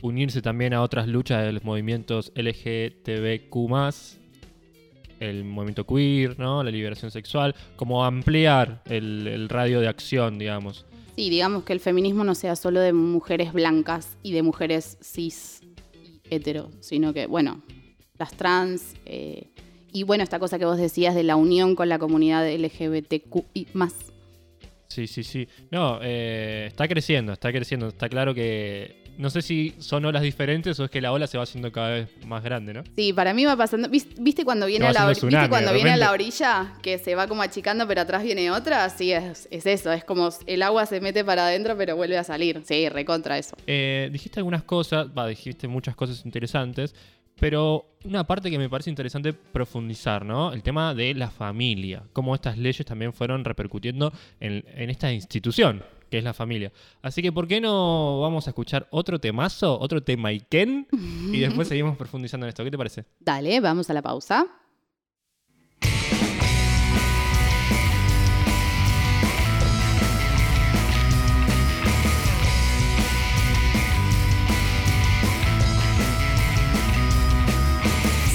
Unirse 0.00 0.40
también 0.42 0.74
a 0.74 0.82
otras 0.82 1.08
luchas 1.08 1.44
de 1.44 1.52
los 1.52 1.64
movimientos 1.64 2.30
LGTBQ+, 2.36 3.56
el 5.18 5.42
movimiento 5.42 5.84
queer, 5.84 6.38
¿no? 6.38 6.62
La 6.62 6.70
liberación 6.70 7.10
sexual, 7.10 7.56
como 7.74 8.04
ampliar 8.04 8.82
el, 8.84 9.26
el 9.26 9.48
radio 9.48 9.80
de 9.80 9.88
acción, 9.88 10.38
digamos. 10.38 10.86
Sí, 11.18 11.30
digamos 11.30 11.64
que 11.64 11.72
el 11.72 11.80
feminismo 11.80 12.22
no 12.22 12.36
sea 12.36 12.54
solo 12.54 12.78
de 12.78 12.92
mujeres 12.92 13.52
blancas 13.52 14.16
y 14.22 14.34
de 14.34 14.44
mujeres 14.44 14.98
cis 15.02 15.62
y 15.92 16.20
hetero, 16.32 16.70
sino 16.78 17.12
que, 17.12 17.26
bueno, 17.26 17.60
las 18.20 18.36
trans 18.36 18.94
eh, 19.04 19.48
y, 19.92 20.04
bueno, 20.04 20.22
esta 20.22 20.38
cosa 20.38 20.60
que 20.60 20.64
vos 20.64 20.78
decías 20.78 21.16
de 21.16 21.24
la 21.24 21.34
unión 21.34 21.74
con 21.74 21.88
la 21.88 21.98
comunidad 21.98 22.48
LGBTQI. 22.48 23.66
Sí, 24.86 25.08
sí, 25.08 25.24
sí. 25.24 25.48
No, 25.72 25.98
eh, 26.02 26.66
está 26.68 26.86
creciendo, 26.86 27.32
está 27.32 27.50
creciendo. 27.50 27.88
Está 27.88 28.08
claro 28.08 28.32
que 28.32 29.02
No 29.18 29.30
sé 29.30 29.42
si 29.42 29.74
son 29.78 30.04
olas 30.04 30.22
diferentes 30.22 30.78
o 30.80 30.84
es 30.84 30.90
que 30.90 31.00
la 31.00 31.12
ola 31.12 31.26
se 31.26 31.36
va 31.36 31.42
haciendo 31.44 31.70
cada 31.72 31.90
vez 31.90 32.08
más 32.26 32.42
grande, 32.42 32.72
¿no? 32.72 32.84
Sí, 32.96 33.12
para 33.12 33.34
mí 33.34 33.44
va 33.44 33.56
pasando. 33.56 33.88
¿Vis- 33.88 34.08
¿Viste 34.18 34.44
cuando 34.44 34.64
viene, 34.66 34.86
a 34.86 34.92
la, 34.92 35.00
haciendo 35.00 35.12
ori- 35.12 35.16
tsunami, 35.16 35.36
¿viste 35.42 35.48
cuando 35.50 35.72
viene 35.74 35.90
a 35.90 35.96
la 35.96 36.12
orilla? 36.12 36.74
Que 36.82 36.98
se 36.98 37.14
va 37.16 37.26
como 37.26 37.42
achicando, 37.42 37.86
pero 37.86 38.00
atrás 38.00 38.22
viene 38.22 38.50
otra. 38.50 38.88
Sí, 38.90 39.12
es, 39.12 39.48
es 39.50 39.66
eso. 39.66 39.92
Es 39.92 40.04
como 40.04 40.30
el 40.46 40.62
agua 40.62 40.86
se 40.86 41.00
mete 41.00 41.24
para 41.24 41.46
adentro, 41.48 41.76
pero 41.76 41.96
vuelve 41.96 42.16
a 42.16 42.24
salir. 42.24 42.62
Sí, 42.64 42.88
recontra 42.88 43.36
eso. 43.36 43.56
Eh, 43.66 44.08
dijiste 44.12 44.40
algunas 44.40 44.62
cosas, 44.62 45.08
va, 45.08 45.26
dijiste 45.26 45.66
muchas 45.68 45.96
cosas 45.96 46.24
interesantes, 46.24 46.94
pero 47.40 47.86
una 48.04 48.24
parte 48.24 48.50
que 48.50 48.58
me 48.58 48.68
parece 48.68 48.90
interesante 48.90 49.32
profundizar, 49.32 50.24
¿no? 50.24 50.52
El 50.52 50.62
tema 50.62 50.94
de 50.94 51.14
la 51.14 51.30
familia, 51.30 52.02
cómo 52.12 52.34
estas 52.34 52.56
leyes 52.56 52.84
también 52.86 53.12
fueron 53.12 53.44
repercutiendo 53.44 54.12
en, 54.40 54.64
en 54.74 54.90
esta 54.90 55.12
institución, 55.12 55.82
que 56.10 56.18
es 56.18 56.24
la 56.24 56.34
familia. 56.34 56.72
Así 57.02 57.22
que, 57.22 57.32
¿por 57.32 57.46
qué 57.48 57.60
no 57.60 58.20
vamos 58.20 58.46
a 58.46 58.50
escuchar 58.50 58.88
otro 58.90 59.18
temazo, 59.20 59.78
otro 59.78 60.02
tema 60.02 60.30
Iken? 60.30 60.88
Y 61.32 61.40
después 61.40 61.68
seguimos 61.68 61.96
profundizando 61.96 62.46
en 62.46 62.48
esto. 62.48 62.64
¿Qué 62.64 62.70
te 62.70 62.78
parece? 62.78 63.04
Dale, 63.20 63.60
vamos 63.60 63.90
a 63.90 63.94
la 63.94 64.02
pausa. 64.02 64.46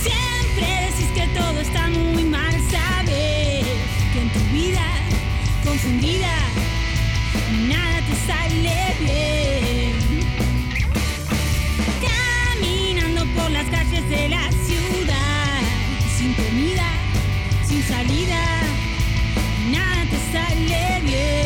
Siempre 0.02 0.94
bien. 9.00 9.94
Caminando 12.02 13.26
por 13.36 13.52
las 13.52 13.66
calles 13.66 14.10
de 14.10 14.30
la 14.30 14.50
ciudad, 14.66 15.62
sin 16.18 16.34
comida, 16.34 16.90
sin 17.68 17.84
salida, 17.84 18.62
nada 19.72 20.06
te 20.10 20.18
sale 20.32 21.02
bien. 21.04 21.43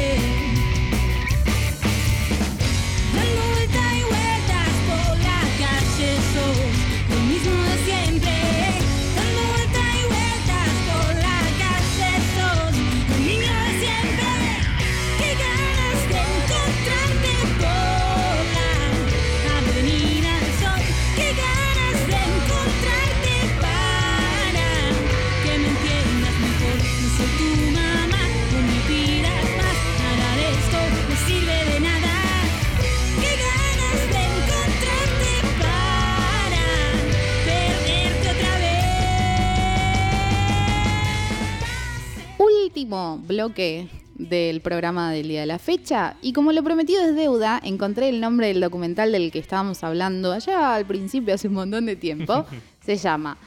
Último 42.88 43.17
bloque 43.17 43.89
del 44.15 44.62
programa 44.62 45.12
del 45.12 45.28
día 45.28 45.41
de 45.41 45.45
la 45.45 45.60
fecha. 45.60 46.15
Y 46.21 46.32
como 46.32 46.54
lo 46.54 46.63
prometido 46.63 47.02
es 47.02 47.17
deuda, 47.17 47.60
encontré 47.62 48.08
el 48.08 48.21
nombre 48.21 48.47
del 48.47 48.62
documental 48.62 49.12
del 49.12 49.30
que 49.30 49.39
estábamos 49.39 49.84
hablando 49.84 50.32
allá 50.32 50.73
al 50.73 50.86
principio, 50.86 51.34
hace 51.34 51.50
un 51.50 51.56
montón 51.56 51.86
de 51.86 51.97
tiempo. 51.97 52.45
Se 52.86 52.95
llama 52.95 53.38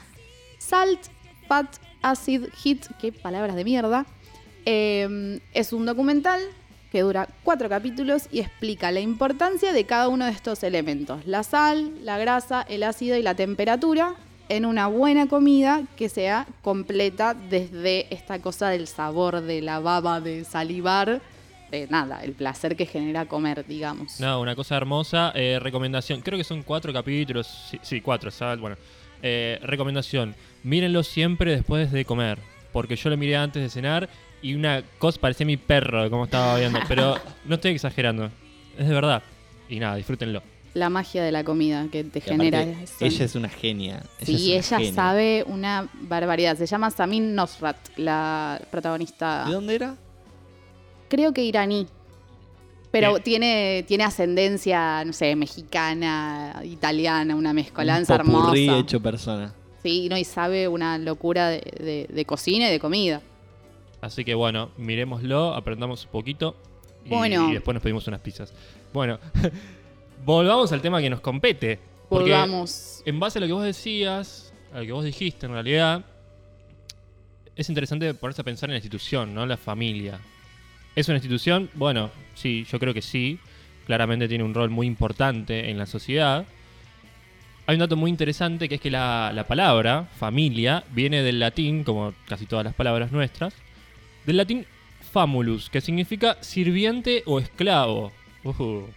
Salt, 0.59 0.99
Fat, 1.47 1.65
Acid, 2.03 2.49
Hit. 2.53 2.85
Qué 2.99 3.11
palabras 3.11 3.55
de 3.55 3.63
mierda. 3.63 4.05
Eh, 4.67 5.39
es 5.55 5.73
un 5.73 5.87
documental 5.87 6.39
que 6.91 7.01
dura 7.01 7.27
cuatro 7.43 7.67
capítulos 7.67 8.27
y 8.31 8.41
explica 8.41 8.91
la 8.91 8.99
importancia 8.99 9.73
de 9.73 9.85
cada 9.85 10.07
uno 10.07 10.25
de 10.25 10.33
estos 10.33 10.61
elementos. 10.61 11.25
La 11.25 11.41
sal, 11.41 11.91
la 12.03 12.19
grasa, 12.19 12.61
el 12.69 12.83
ácido 12.83 13.17
y 13.17 13.23
la 13.23 13.33
temperatura 13.33 14.13
en 14.51 14.65
una 14.65 14.87
buena 14.87 15.27
comida 15.27 15.83
que 15.95 16.09
sea 16.09 16.45
completa 16.61 17.33
desde 17.33 18.13
esta 18.13 18.41
cosa 18.41 18.67
del 18.67 18.85
sabor, 18.85 19.39
de 19.41 19.61
la 19.61 19.79
baba, 19.79 20.19
de 20.19 20.43
salivar, 20.43 21.21
de 21.71 21.87
nada, 21.87 22.21
el 22.21 22.33
placer 22.33 22.75
que 22.75 22.85
genera 22.85 23.25
comer, 23.25 23.65
digamos. 23.65 24.19
No, 24.19 24.41
una 24.41 24.53
cosa 24.53 24.75
hermosa. 24.75 25.31
eh, 25.35 25.57
recomendación, 25.61 26.19
creo 26.19 26.37
que 26.37 26.43
son 26.43 26.63
cuatro 26.63 26.91
capítulos. 26.91 27.47
Sí, 27.69 27.79
sí, 27.81 28.01
cuatro, 28.01 28.29
¿sabes? 28.29 28.59
Bueno, 28.59 28.75
eh, 29.23 29.57
recomendación, 29.63 30.35
mírenlo 30.63 31.01
siempre 31.03 31.51
después 31.51 31.89
de 31.89 32.03
comer. 32.03 32.37
Porque 32.73 32.97
yo 32.97 33.09
lo 33.09 33.15
miré 33.15 33.37
antes 33.37 33.63
de 33.63 33.69
cenar 33.69 34.09
y 34.41 34.53
una 34.53 34.83
cosa 34.97 35.21
parecía 35.21 35.45
mi 35.45 35.55
perro, 35.55 36.09
como 36.09 36.25
estaba 36.25 36.57
viendo. 36.57 36.79
Pero 36.89 37.15
no 37.45 37.55
estoy 37.55 37.71
exagerando, 37.71 38.29
es 38.77 38.85
de 38.85 38.93
verdad. 38.93 39.23
Y 39.69 39.79
nada, 39.79 39.95
disfrútenlo. 39.95 40.43
La 40.73 40.89
magia 40.89 41.21
de 41.23 41.31
la 41.33 41.43
comida 41.43 41.85
que 41.91 42.03
te 42.05 42.19
Y 42.19 42.21
genera 42.21 42.61
eso. 42.61 42.93
Ella 43.01 43.25
es 43.25 43.35
una 43.35 43.49
genia. 43.49 44.03
Sí, 44.21 44.53
es 44.53 44.69
una 44.71 44.77
ella 44.79 44.85
genia. 44.87 44.93
sabe 44.93 45.43
una 45.47 45.89
barbaridad. 46.01 46.57
Se 46.57 46.65
llama 46.65 46.89
Samin 46.91 47.35
Nosrat, 47.35 47.75
la 47.97 48.61
protagonista. 48.71 49.45
¿De 49.45 49.51
dónde 49.53 49.75
era? 49.75 49.95
Creo 51.09 51.33
que 51.33 51.43
iraní. 51.43 51.87
Pero 52.89 53.19
tiene, 53.19 53.83
tiene 53.87 54.03
ascendencia, 54.03 55.03
no 55.05 55.13
sé, 55.13 55.35
mexicana, 55.35 56.61
italiana, 56.63 57.35
una 57.35 57.53
mezcolanza 57.53 58.17
Un 58.21 58.31
popurrí 58.31 58.65
hermosa. 58.65 58.79
hecho 58.81 59.01
persona. 59.01 59.53
Sí, 59.83 60.07
no, 60.09 60.17
y 60.17 60.23
sabe 60.25 60.67
una 60.67 60.97
locura 60.97 61.49
de, 61.49 61.59
de- 61.79 62.07
de 62.13 62.25
cocina 62.25 62.67
y 62.67 62.71
de 62.71 62.79
comida. 62.79 63.21
Así 64.01 64.23
que 64.25 64.35
bueno, 64.35 64.71
miremoslo, 64.77 65.53
aprendamos 65.53 66.05
un 66.05 66.11
poquito. 66.11 66.55
Y, 67.05 67.09
Bueno. 67.09 67.49
y 67.49 67.53
después 67.53 67.73
nos 67.73 67.81
pedimos 67.83 68.07
unas 68.07 68.19
pizzas. 68.21 68.53
Bueno, 68.93 69.19
volvamos 70.25 70.71
al 70.71 70.81
tema 70.81 71.01
que 71.01 71.09
nos 71.09 71.21
compete. 71.21 71.79
Porque 72.09 72.31
Volvamos. 72.31 73.01
en 73.05 73.19
base 73.19 73.39
a 73.39 73.41
lo 73.41 73.47
que 73.47 73.53
vos 73.53 73.63
decías, 73.63 74.53
a 74.73 74.79
lo 74.79 74.85
que 74.85 74.91
vos 74.91 75.05
dijiste 75.05 75.45
en 75.45 75.53
realidad, 75.53 76.03
es 77.55 77.69
interesante 77.69 78.13
ponerse 78.13 78.41
a 78.41 78.45
pensar 78.45 78.69
en 78.69 78.73
la 78.73 78.77
institución, 78.77 79.33
¿no? 79.33 79.45
La 79.45 79.57
familia. 79.57 80.19
¿Es 80.95 81.07
una 81.07 81.17
institución? 81.17 81.69
Bueno, 81.73 82.09
sí, 82.35 82.65
yo 82.69 82.79
creo 82.79 82.93
que 82.93 83.01
sí. 83.01 83.39
Claramente 83.85 84.27
tiene 84.27 84.43
un 84.43 84.53
rol 84.53 84.69
muy 84.69 84.87
importante 84.87 85.69
en 85.69 85.77
la 85.77 85.85
sociedad. 85.85 86.45
Hay 87.65 87.75
un 87.75 87.79
dato 87.79 87.95
muy 87.95 88.09
interesante 88.09 88.67
que 88.67 88.75
es 88.75 88.81
que 88.81 88.91
la, 88.91 89.31
la 89.33 89.47
palabra 89.47 90.07
familia 90.19 90.83
viene 90.91 91.23
del 91.23 91.39
latín, 91.39 91.83
como 91.83 92.13
casi 92.27 92.45
todas 92.45 92.65
las 92.65 92.73
palabras 92.73 93.11
nuestras, 93.11 93.53
del 94.25 94.37
latín 94.37 94.65
famulus, 95.11 95.69
que 95.69 95.81
significa 95.81 96.37
sirviente 96.41 97.23
o 97.25 97.39
esclavo. 97.39 98.11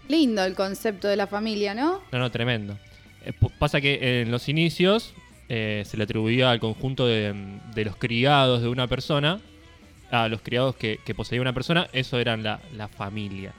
Lindo 0.09 0.45
el 0.45 0.55
concepto 0.55 1.09
de 1.09 1.17
la 1.17 1.27
familia, 1.27 1.75
¿no? 1.75 2.01
No, 2.13 2.19
no, 2.19 2.31
tremendo. 2.31 2.79
Eh, 3.25 3.33
pasa 3.59 3.81
que 3.81 4.23
en 4.23 4.31
los 4.31 4.49
inicios 4.49 5.15
eh, 5.49 5.83
se 5.87 5.97
le 5.97 6.05
atribuía 6.05 6.51
al 6.51 6.61
conjunto 6.61 7.07
de, 7.07 7.35
de 7.75 7.85
los 7.85 7.97
criados 7.97 8.63
de 8.63 8.69
una 8.69 8.87
persona, 8.87 9.41
a 10.11 10.29
los 10.29 10.41
criados 10.41 10.77
que, 10.77 11.01
que 11.05 11.15
poseía 11.15 11.41
una 11.41 11.53
persona, 11.53 11.89
eso 11.93 12.19
eran 12.19 12.43
la, 12.43 12.61
la 12.77 12.89
familia. 12.89 13.53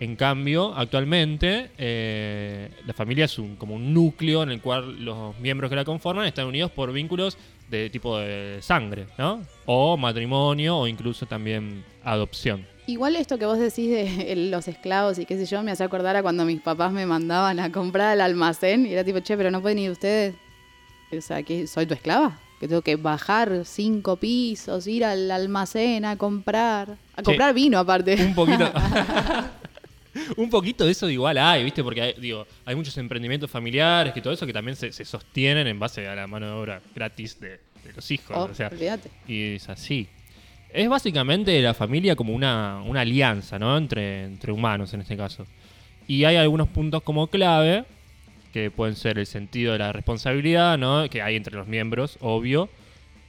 En 0.00 0.16
cambio, 0.16 0.74
actualmente, 0.74 1.70
eh, 1.78 2.68
la 2.84 2.92
familia 2.92 3.26
es 3.26 3.38
un, 3.38 3.54
como 3.54 3.76
un 3.76 3.94
núcleo 3.94 4.42
en 4.42 4.50
el 4.50 4.60
cual 4.60 5.04
los 5.04 5.38
miembros 5.38 5.70
que 5.70 5.76
la 5.76 5.84
conforman 5.84 6.26
están 6.26 6.46
unidos 6.46 6.72
por 6.72 6.92
vínculos 6.92 7.38
de 7.70 7.88
tipo 7.88 8.18
de 8.18 8.58
sangre, 8.62 9.06
¿no? 9.16 9.42
O 9.64 9.96
matrimonio 9.96 10.78
o 10.78 10.88
incluso 10.88 11.26
también 11.26 11.84
adopción. 12.02 12.66
Igual 12.86 13.16
esto 13.16 13.38
que 13.38 13.46
vos 13.46 13.58
decís 13.58 13.90
de 13.90 14.34
los 14.50 14.66
esclavos 14.68 15.18
y 15.18 15.26
qué 15.26 15.36
sé 15.36 15.46
yo, 15.46 15.62
me 15.62 15.70
hace 15.70 15.84
acordar 15.84 16.16
a 16.16 16.22
cuando 16.22 16.44
mis 16.44 16.60
papás 16.60 16.92
me 16.92 17.06
mandaban 17.06 17.60
a 17.60 17.70
comprar 17.70 18.10
al 18.10 18.20
almacén 18.20 18.86
y 18.86 18.92
era 18.92 19.04
tipo, 19.04 19.20
che, 19.20 19.36
pero 19.36 19.50
no 19.50 19.62
pueden 19.62 19.78
ir 19.78 19.90
ustedes. 19.90 20.34
O 21.16 21.20
sea, 21.20 21.42
que 21.42 21.66
soy 21.66 21.86
tu 21.86 21.94
esclava. 21.94 22.38
Que 22.58 22.68
tengo 22.68 22.82
que 22.82 22.94
bajar 22.96 23.62
cinco 23.64 24.16
pisos, 24.16 24.86
ir 24.86 25.04
al 25.04 25.30
almacén 25.30 26.04
a 26.04 26.16
comprar. 26.16 26.96
A 27.16 27.22
comprar 27.22 27.52
vino 27.52 27.78
aparte. 27.78 28.14
Un 28.14 28.34
poquito. 28.34 28.72
un 30.36 30.48
poquito 30.48 30.84
de 30.84 30.92
eso 30.92 31.08
igual 31.10 31.38
hay, 31.38 31.64
¿viste? 31.64 31.82
Porque 31.82 32.02
hay, 32.02 32.14
digo, 32.14 32.46
hay 32.64 32.76
muchos 32.76 32.96
emprendimientos 32.98 33.50
familiares 33.50 34.16
y 34.16 34.20
todo 34.20 34.32
eso 34.32 34.46
que 34.46 34.52
también 34.52 34.76
se, 34.76 34.92
se 34.92 35.04
sostienen 35.04 35.66
en 35.66 35.78
base 35.78 36.06
a 36.06 36.14
la 36.14 36.26
mano 36.26 36.46
de 36.46 36.52
obra 36.52 36.80
gratis 36.94 37.38
de, 37.40 37.58
de 37.84 37.92
los 37.94 38.10
hijos. 38.10 38.36
Oh, 38.36 38.44
o 38.44 38.54
sea, 38.54 38.68
olvídate. 38.68 39.10
y 39.26 39.56
es 39.56 39.68
así. 39.68 40.08
Es 40.72 40.88
básicamente 40.88 41.60
la 41.60 41.74
familia 41.74 42.16
como 42.16 42.32
una, 42.32 42.82
una 42.84 43.02
alianza, 43.02 43.58
¿no? 43.58 43.76
Entre, 43.76 44.24
entre 44.24 44.52
humanos 44.52 44.94
en 44.94 45.02
este 45.02 45.16
caso. 45.16 45.46
Y 46.08 46.24
hay 46.24 46.36
algunos 46.36 46.68
puntos 46.68 47.02
como 47.02 47.26
clave, 47.26 47.84
que 48.52 48.70
pueden 48.70 48.96
ser 48.96 49.18
el 49.18 49.26
sentido 49.26 49.72
de 49.72 49.78
la 49.78 49.92
responsabilidad, 49.92 50.78
¿no? 50.78 51.08
Que 51.08 51.22
hay 51.22 51.36
entre 51.36 51.56
los 51.56 51.66
miembros, 51.66 52.18
obvio. 52.20 52.68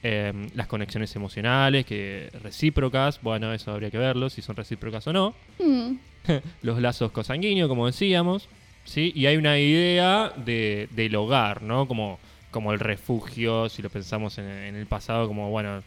Em, 0.02 0.50
las 0.54 0.66
conexiones 0.66 1.16
emocionales, 1.16 1.86
que 1.86 2.28
recíprocas, 2.42 3.22
bueno, 3.22 3.54
eso 3.54 3.72
habría 3.72 3.90
que 3.90 3.96
verlo, 3.96 4.28
si 4.28 4.42
son 4.42 4.54
recíprocas 4.54 5.06
o 5.06 5.12
no. 5.14 5.34
Mm, 5.58 5.94
Los 6.62 6.80
lazos 6.80 7.10
cosanguíneos, 7.10 7.68
como 7.68 7.86
decíamos. 7.86 8.48
¿sí? 8.84 9.12
Y 9.14 9.26
hay 9.26 9.36
una 9.36 9.58
idea 9.58 10.30
de, 10.36 10.88
del 10.92 11.16
hogar, 11.16 11.62
¿no? 11.62 11.88
Como, 11.88 12.18
como 12.50 12.72
el 12.72 12.80
refugio, 12.80 13.68
si 13.70 13.80
lo 13.80 13.88
pensamos 13.88 14.36
en, 14.38 14.44
en 14.44 14.76
el 14.76 14.86
pasado, 14.86 15.26
como, 15.26 15.50
bueno, 15.50 15.82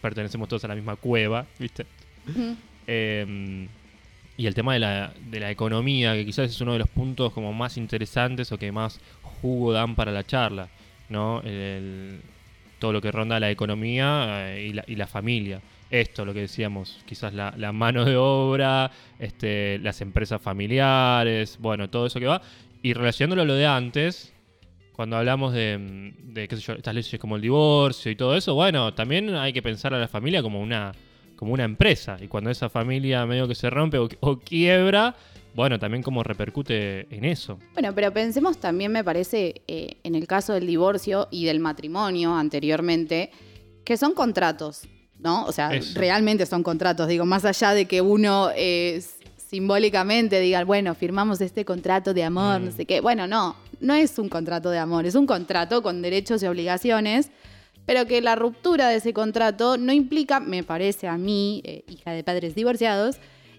pertenecemos 0.00 0.48
todos 0.48 0.64
a 0.64 0.68
la 0.68 0.74
misma 0.74 0.96
cueva, 0.96 1.46
¿viste? 1.58 1.86
Eh, 2.86 3.66
y 4.36 4.46
el 4.46 4.54
tema 4.54 4.72
de 4.72 4.78
la, 4.78 5.12
de 5.30 5.40
la 5.40 5.50
economía, 5.50 6.14
que 6.14 6.24
quizás 6.24 6.50
es 6.50 6.60
uno 6.60 6.72
de 6.72 6.78
los 6.78 6.88
puntos 6.88 7.32
como 7.32 7.52
más 7.52 7.76
interesantes 7.76 8.50
o 8.52 8.58
que 8.58 8.72
más 8.72 8.98
jugo 9.22 9.72
dan 9.72 9.94
para 9.94 10.12
la 10.12 10.24
charla, 10.24 10.68
¿no? 11.08 11.40
El- 11.44 12.20
todo 12.78 12.94
lo 12.94 13.02
que 13.02 13.12
ronda 13.12 13.38
la 13.38 13.50
economía 13.50 14.54
eh, 14.56 14.68
y, 14.68 14.72
la, 14.72 14.82
y 14.86 14.96
la 14.96 15.06
familia. 15.06 15.60
Esto, 15.90 16.24
lo 16.24 16.32
que 16.32 16.40
decíamos, 16.40 17.02
quizás 17.04 17.34
la, 17.34 17.52
la 17.58 17.72
mano 17.72 18.06
de 18.06 18.16
obra, 18.16 18.90
este, 19.18 19.78
las 19.80 20.00
empresas 20.00 20.40
familiares, 20.40 21.58
bueno, 21.60 21.90
todo 21.90 22.06
eso 22.06 22.18
que 22.18 22.26
va. 22.26 22.40
Y 22.82 22.94
relacionándolo 22.94 23.42
a 23.42 23.44
lo 23.44 23.54
de 23.54 23.66
antes, 23.66 24.32
cuando 25.00 25.16
hablamos 25.16 25.54
de, 25.54 26.12
de, 26.24 26.46
qué 26.46 26.56
sé 26.56 26.60
yo, 26.60 26.72
estas 26.74 26.94
leyes 26.94 27.18
como 27.18 27.36
el 27.36 27.40
divorcio 27.40 28.12
y 28.12 28.16
todo 28.16 28.36
eso, 28.36 28.54
bueno, 28.54 28.92
también 28.92 29.34
hay 29.34 29.50
que 29.50 29.62
pensar 29.62 29.94
a 29.94 29.98
la 29.98 30.08
familia 30.08 30.42
como 30.42 30.60
una, 30.60 30.92
como 31.36 31.54
una 31.54 31.64
empresa. 31.64 32.18
Y 32.20 32.28
cuando 32.28 32.50
esa 32.50 32.68
familia 32.68 33.24
medio 33.24 33.48
que 33.48 33.54
se 33.54 33.70
rompe 33.70 33.96
o, 33.96 34.10
o 34.20 34.38
quiebra, 34.40 35.16
bueno, 35.54 35.78
también 35.78 36.02
cómo 36.02 36.22
repercute 36.22 37.06
en 37.16 37.24
eso. 37.24 37.58
Bueno, 37.72 37.94
pero 37.94 38.12
pensemos 38.12 38.58
también, 38.58 38.92
me 38.92 39.02
parece, 39.02 39.62
eh, 39.66 39.96
en 40.04 40.14
el 40.16 40.26
caso 40.26 40.52
del 40.52 40.66
divorcio 40.66 41.28
y 41.30 41.46
del 41.46 41.60
matrimonio 41.60 42.34
anteriormente, 42.34 43.30
que 43.86 43.96
son 43.96 44.12
contratos, 44.12 44.82
¿no? 45.18 45.46
O 45.46 45.52
sea, 45.52 45.74
Eso. 45.74 45.98
realmente 45.98 46.44
son 46.44 46.62
contratos. 46.62 47.08
Digo, 47.08 47.24
más 47.24 47.46
allá 47.46 47.72
de 47.72 47.86
que 47.86 48.02
uno 48.02 48.50
eh, 48.54 49.02
simbólicamente 49.38 50.38
diga, 50.40 50.62
bueno, 50.64 50.94
firmamos 50.94 51.40
este 51.40 51.64
contrato 51.64 52.12
de 52.12 52.22
amor, 52.22 52.60
Mm. 52.60 52.64
no 52.66 52.70
sé 52.72 52.84
qué. 52.84 53.00
Bueno, 53.00 53.26
no, 53.26 53.56
no 53.80 53.94
es 53.94 54.18
un 54.18 54.28
contrato 54.28 54.70
de 54.70 54.78
amor, 54.78 55.06
es 55.06 55.14
un 55.14 55.26
contrato 55.26 55.82
con 55.82 56.02
derechos 56.02 56.42
y 56.42 56.46
obligaciones, 56.46 57.30
pero 57.86 58.06
que 58.06 58.20
la 58.20 58.36
ruptura 58.36 58.88
de 58.88 58.96
ese 58.96 59.12
contrato 59.12 59.76
no 59.76 59.92
implica, 59.92 60.38
me 60.40 60.62
parece 60.62 61.08
a 61.08 61.16
mí, 61.16 61.62
eh, 61.64 61.84
hija 61.88 62.12
de 62.12 62.22
padres 62.22 62.54
divorciados, 62.54 63.16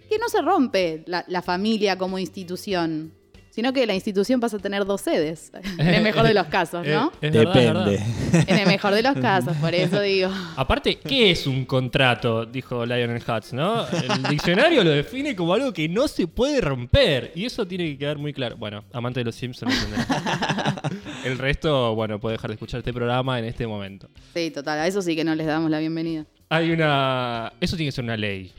que 0.10 0.18
no 0.20 0.30
se 0.30 0.42
rompe 0.42 1.04
la, 1.08 1.26
la 1.28 1.42
familia 1.42 1.98
como 1.98 2.20
institución, 2.20 3.14
sino 3.52 3.72
que 3.74 3.86
la 3.86 3.94
institución 3.94 4.40
pasa 4.40 4.58
a 4.58 4.60
tener 4.60 4.86
dos 4.86 5.02
sedes, 5.02 5.52
en 5.78 5.88
el 5.88 6.02
mejor 6.02 6.24
de 6.24 6.34
los 6.34 6.48
casos, 6.48 6.86
¿no? 6.88 7.12
Eh, 7.22 7.28
es 7.28 7.32
verdad, 7.34 7.58
es 7.58 7.66
verdad. 7.74 7.86
Depende. 7.86 8.52
En 8.52 8.58
el 8.60 8.68
mejor 8.68 8.94
de 8.96 9.04
los 9.04 9.14
casos, 9.18 9.56
por 9.58 9.76
eso 9.76 10.02
digo. 10.02 10.30
Aparte, 10.56 10.96
¿qué 10.98 11.30
es 11.32 11.46
un 11.46 11.66
contrato? 11.66 12.46
Dijo 12.46 12.86
Lionel 12.86 13.22
Hutz, 13.22 13.54
¿no? 13.54 13.86
El 13.88 14.24
diccionario 14.30 14.84
lo 14.84 14.90
define 14.90 15.36
como 15.36 15.54
algo 15.54 15.72
que 15.72 15.88
no 15.88 16.08
se 16.08 16.26
puede 16.28 16.62
romper. 16.62 17.32
Y 17.36 17.46
eso 17.46 17.68
tiene 17.68 17.86
que 17.92 17.98
quedar 18.00 18.18
muy 18.18 18.34
claro. 18.34 18.58
Bueno, 18.58 18.84
amante 18.94 19.20
de 19.20 19.26
los 19.26 19.36
Simpsons. 19.36 19.74
El 21.24 21.38
resto, 21.38 21.94
bueno, 21.96 22.20
puede 22.20 22.36
dejar 22.36 22.50
de 22.50 22.56
escuchar 22.56 22.80
este 22.80 22.94
programa 22.94 23.38
en 23.40 23.46
este 23.46 23.68
momento. 23.68 24.10
Sí, 24.34 24.50
total, 24.52 24.80
a 24.80 24.88
eso 24.88 25.02
sí 25.02 25.16
que 25.16 25.24
no 25.24 25.36
les 25.36 25.46
damos 25.48 25.70
la 25.70 25.80
bienvenida. 25.80 26.26
Hay 26.50 26.72
una. 26.72 27.54
Eso 27.62 27.76
tiene 27.78 27.90
que 27.90 27.96
ser 27.96 28.04
una 28.04 28.18
ley. 28.18 28.52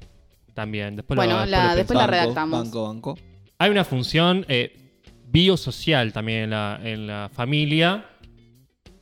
También. 0.54 0.96
Después 0.96 1.16
lo- 1.16 1.22
Bueno, 1.24 1.40
después 1.40 1.50
la- 1.50 1.74
después 1.74 1.98
la 1.98 2.06
redactamos. 2.06 2.64
Banco, 2.64 2.82
banco. 2.88 3.18
Hay 3.58 3.70
una 3.70 3.84
función 3.84 4.44
eh, 4.48 4.81
biosocial 5.32 6.12
también 6.12 6.44
en 6.44 6.50
la, 6.50 6.80
en 6.82 7.06
la 7.06 7.30
familia, 7.32 8.06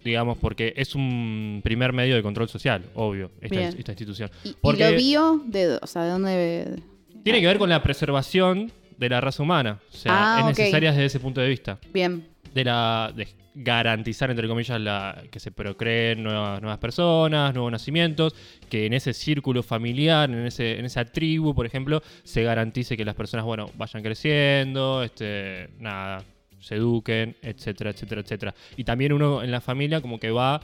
digamos, 0.04 0.38
porque 0.38 0.72
es 0.76 0.94
un 0.94 1.60
primer 1.62 1.92
medio 1.92 2.14
de 2.14 2.22
control 2.22 2.48
social, 2.48 2.84
obvio, 2.94 3.32
esta, 3.40 3.62
institución. 3.90 4.30
¿Y, 4.44 4.54
lo 4.62 4.92
bio? 4.92 5.42
De, 5.44 5.78
o 5.82 5.86
sea, 5.86 6.04
¿de 6.04 6.10
dónde...? 6.10 6.82
tiene 7.22 7.40
que 7.40 7.46
ver 7.46 7.58
con 7.58 7.68
la 7.68 7.82
preservación 7.82 8.72
de 9.00 9.08
la 9.08 9.20
raza 9.20 9.42
humana. 9.42 9.80
O 9.92 9.96
sea, 9.96 10.12
Ah, 10.14 10.38
es 10.40 10.44
ok. 10.52 10.58
necesaria 10.58 10.90
desde 10.92 11.06
ese 11.06 11.18
punto 11.20 11.40
de 11.40 11.48
vista. 11.48 11.78
Bien, 11.92 12.28
De, 12.54 12.64
la, 12.64 13.12
de 13.16 13.26
garantizar, 13.54 14.30
entre 14.30 14.46
comillas, 14.46 14.80
la, 14.80 15.22
que 15.30 15.40
se 15.40 15.50
procreen 15.50 16.22
nuevas, 16.22 16.60
nuevas 16.60 16.78
personas, 16.78 17.52
nuevos 17.54 17.72
nacimientos, 17.72 18.34
que 18.68 18.86
en 18.86 18.92
ese 18.92 19.12
círculo 19.14 19.62
familiar, 19.62 20.30
en, 20.30 20.46
ese, 20.46 20.78
en 20.78 20.84
esa 20.84 21.04
tribu, 21.04 21.54
por 21.54 21.64
ejemplo, 21.66 22.02
se 22.24 22.42
garantice 22.42 22.96
que 22.96 23.04
las 23.04 23.14
personas, 23.14 23.44
bueno, 23.46 23.70
vayan 23.76 24.02
creciendo, 24.02 25.02
este, 25.02 25.70
nada, 25.78 26.22
se 26.60 26.74
eduquen, 26.76 27.36
etcétera, 27.42 27.90
etcétera, 27.90 28.20
etcétera. 28.20 28.54
Y 28.76 28.84
también 28.84 29.12
uno 29.12 29.42
en 29.42 29.50
la 29.50 29.60
familia 29.60 30.00
como 30.00 30.20
que 30.20 30.30
va 30.30 30.60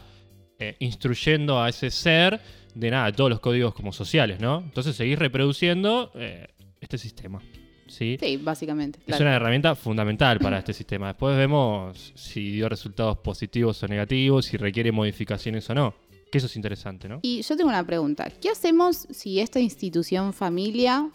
eh, 0.59 0.76
instruyendo 0.80 1.62
a 1.62 1.68
ese 1.68 1.91
ser 1.91 2.41
de 2.74 2.91
nada, 2.91 3.11
todos 3.12 3.30
los 3.30 3.41
códigos 3.41 3.72
como 3.74 3.93
sociales, 3.93 4.41
¿no? 4.41 4.59
Entonces 4.59 4.95
seguís 4.97 5.18
reproduciendo 5.18 6.11
eh, 6.14 6.47
este 6.80 6.99
sistema. 6.99 7.41
¿Sí? 7.87 8.16
sí, 8.20 8.37
básicamente. 8.37 8.99
Es 9.01 9.05
claro. 9.07 9.24
una 9.24 9.37
herramienta 9.37 9.74
fundamental 9.74 10.39
para 10.39 10.59
este 10.59 10.72
sistema. 10.72 11.09
Después 11.09 11.37
vemos 11.37 12.12
si 12.14 12.51
dio 12.53 12.68
resultados 12.68 13.18
positivos 13.18 13.82
o 13.82 13.89
negativos, 13.89 14.47
si 14.47 14.57
requiere 14.57 14.93
modificaciones 14.93 15.68
o 15.70 15.74
no. 15.74 15.95
Que 16.30 16.39
eso 16.39 16.47
es 16.49 16.57
interesante, 16.57 17.09
¿no? 17.09 17.20
Y 17.22 17.43
yo 17.43 17.57
tengo 17.57 17.68
una 17.70 17.84
pregunta. 17.87 18.28
¿Qué 18.41 18.51
hacemos 18.51 19.07
si 19.11 19.39
esta 19.39 19.61
institución 19.61 20.32
familia, 20.32 21.09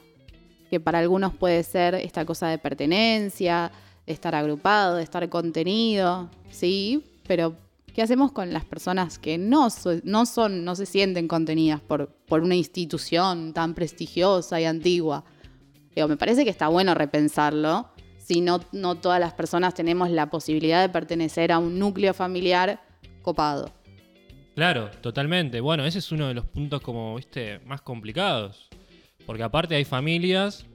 que 0.70 0.80
para 0.80 1.00
algunos 1.00 1.34
puede 1.36 1.64
ser 1.64 1.96
esta 1.96 2.24
cosa 2.26 2.48
de 2.48 2.58
pertenencia, 2.58 3.72
de 4.08 4.14
estar 4.14 4.34
agrupado, 4.36 4.96
de 4.96 5.04
estar 5.04 5.28
contenido, 5.30 6.30
sí, 6.50 7.04
pero 7.28 7.56
¿qué 7.94 8.02
hacemos 8.02 8.32
con 8.32 8.54
las 8.54 8.64
personas 8.64 9.20
que 9.20 9.38
no, 9.38 9.70
so- 9.70 10.00
no 10.06 10.26
son, 10.26 10.64
no 10.64 10.76
se 10.76 10.86
sienten 10.86 11.28
contenidas 11.28 11.82
por, 11.82 12.08
por 12.08 12.42
una 12.42 12.56
institución 12.56 13.52
tan 13.54 13.74
prestigiosa 13.74 14.62
y 14.62 14.66
antigua? 14.66 15.26
Digo, 15.96 16.08
me 16.08 16.18
parece 16.18 16.44
que 16.44 16.50
está 16.50 16.68
bueno 16.68 16.94
repensarlo. 16.94 17.90
Si 18.18 18.40
no, 18.42 18.62
no 18.72 18.96
todas 18.96 19.20
las 19.20 19.34
personas 19.34 19.74
tenemos 19.74 20.10
la 20.10 20.30
posibilidad 20.30 20.82
de 20.82 20.90
pertenecer 20.90 21.52
a 21.52 21.58
un 21.60 21.80
núcleo 21.80 22.14
familiar 22.14 22.82
copado. 23.22 23.72
Claro, 24.56 24.90
totalmente. 25.02 25.60
Bueno, 25.60 25.86
ese 25.86 26.00
es 26.00 26.12
uno 26.12 26.28
de 26.28 26.34
los 26.34 26.46
puntos 26.46 26.82
como, 26.82 27.16
viste, 27.16 27.60
más 27.66 27.82
complicados. 27.82 28.70
Porque 29.26 29.44
aparte 29.44 29.76
hay 29.76 29.86
familias, 29.86 30.66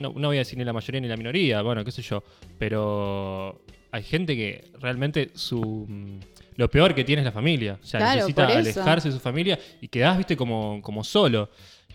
no, 0.00 0.12
no 0.16 0.28
voy 0.28 0.36
a 0.36 0.40
decir 0.40 0.58
ni 0.58 0.64
la 0.64 0.72
mayoría 0.72 1.00
ni 1.00 1.08
la 1.08 1.16
minoría, 1.16 1.62
bueno, 1.62 1.84
qué 1.84 1.92
sé 1.92 2.02
yo, 2.02 2.22
pero 2.58 3.62
hay 3.92 4.02
gente 4.02 4.34
que 4.34 4.64
realmente 4.80 5.30
su... 5.34 5.86
mm, 5.88 6.18
Lo 6.56 6.68
peor 6.70 6.94
que 6.94 7.04
tiene 7.04 7.22
es 7.22 7.26
la 7.26 7.32
familia. 7.32 7.78
O 7.82 7.86
sea, 7.86 8.00
Claro, 8.00 8.14
necesita 8.16 8.46
alejarse 8.46 9.08
de 9.08 9.14
su 9.14 9.20
familia 9.20 9.58
y 9.80 9.88
quedás, 9.88 10.16
viste, 10.18 10.36
como, 10.36 10.80
como 10.82 11.04
solo. 11.04 11.48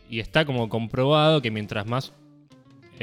Y 0.10 0.20
está 0.20 0.46
como 0.46 0.68
comprobado 0.70 1.42
que 1.42 1.52
mientras 1.52 1.86
más 1.86 2.14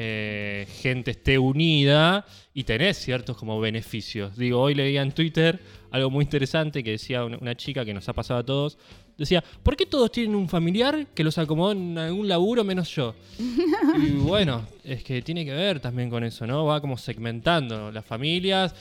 eh, 0.01 0.64
gente 0.80 1.11
esté 1.11 1.40
unida 1.40 2.24
y 2.55 2.62
tenés 2.62 2.99
ciertos 2.99 3.36
como 3.36 3.59
beneficios. 3.59 4.36
Digo, 4.36 4.61
hoy 4.61 4.76
leía 4.76 5.03
en 5.03 5.11
Twitter 5.11 5.59
algo 5.90 6.09
muy 6.09 6.22
interesante 6.22 6.84
que 6.84 6.92
decía 6.92 7.24
una, 7.24 7.36
una 7.38 7.57
chica 7.57 7.84
que 7.84 7.92
nos 7.92 8.09
ha 8.09 8.12
pasado 8.12 8.38
a 8.38 8.46
todos. 8.46 8.78
Decía, 9.16 9.42
¿por 9.64 9.74
qué 9.76 9.86
todos 9.86 10.12
tienen 10.12 10.36
un 10.36 10.49
familiar 10.49 11.09
que 11.09 11.24
los 11.24 11.36
acomodó 11.38 11.72
en 11.72 11.99
algún 11.99 12.28
laburo 12.28 12.62
menos 12.62 12.94
yo? 12.94 13.16
Y 13.96 14.11
bueno, 14.11 14.64
es 14.84 15.03
que 15.03 15.20
tiene 15.20 15.44
que 15.44 15.53
ver 15.53 15.80
también 15.80 16.11
con 16.11 16.22
eso, 16.22 16.46
¿no? 16.46 16.64
Va 16.64 16.80
como 16.80 16.96
segmentando 16.96 17.90
las 17.90 18.05
familias. 18.05 18.76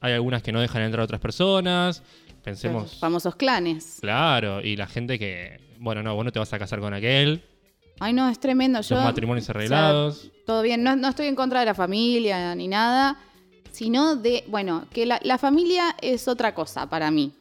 Hay 0.00 0.14
algunas 0.14 0.42
que 0.42 0.52
no 0.52 0.60
dejan 0.62 0.80
entrar 0.80 1.02
a 1.02 1.04
otras 1.04 1.20
personas. 1.20 2.02
Los 2.28 2.36
Pensemos, 2.42 2.98
famosos 2.98 3.36
clanes. 3.36 3.98
claro, 4.00 4.62
y 4.62 4.74
la 4.76 4.86
gente 4.86 5.18
que, 5.18 5.60
bueno, 5.78 6.02
no, 6.02 6.14
vos 6.14 6.24
no 6.24 6.32
te 6.32 6.38
vas 6.38 6.52
a 6.54 6.58
casar 6.58 6.80
con 6.80 6.94
aquel. 6.94 7.42
Ay, 8.02 8.12
no, 8.12 8.28
es 8.28 8.38
tremendo. 8.40 8.80
Yo, 8.80 8.96
Los 8.96 9.04
matrimonios 9.04 9.44
o 9.44 9.46
sea, 9.46 9.54
arreglados. 9.54 10.30
todo 10.44 10.62
bien, 10.62 10.82
no, 10.82 10.96
no 10.96 11.08
estoy 11.08 11.26
en 11.26 11.36
contra 11.36 11.60
de 11.60 11.66
la 11.66 11.74
familia 11.74 12.54
ni 12.54 12.66
nada, 12.68 13.16
sino 13.70 14.16
de, 14.16 14.44
bueno, 14.48 14.86
que 14.92 15.06
la, 15.06 15.20
la 15.22 15.38
familia 15.38 15.94
es 16.02 16.26
otra 16.28 16.54
cosa 16.54 16.88
para 16.90 17.10
mí. 17.10 17.32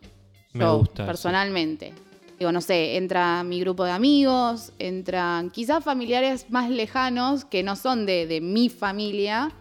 Me 0.54 0.64
Yo, 0.64 0.78
gusta 0.80 1.04
eso. 1.04 1.08
personalmente. 1.08 1.94
Digo, 2.38 2.52
no 2.52 2.62
sé, 2.62 2.98
entra 2.98 3.44
mi 3.44 3.60
grupo 3.60 3.84
de 3.86 3.92
amigos, 3.92 4.72
entran 4.80 5.50
quizás 5.52 5.84
familiares 5.84 6.48
más 6.50 6.70
lejanos 6.70 7.46
que 7.46 7.64
no 7.64 7.76
son 7.76 8.06
de, 8.06 8.26
de 8.28 8.42
mi 8.42 8.68
familia 8.70 9.52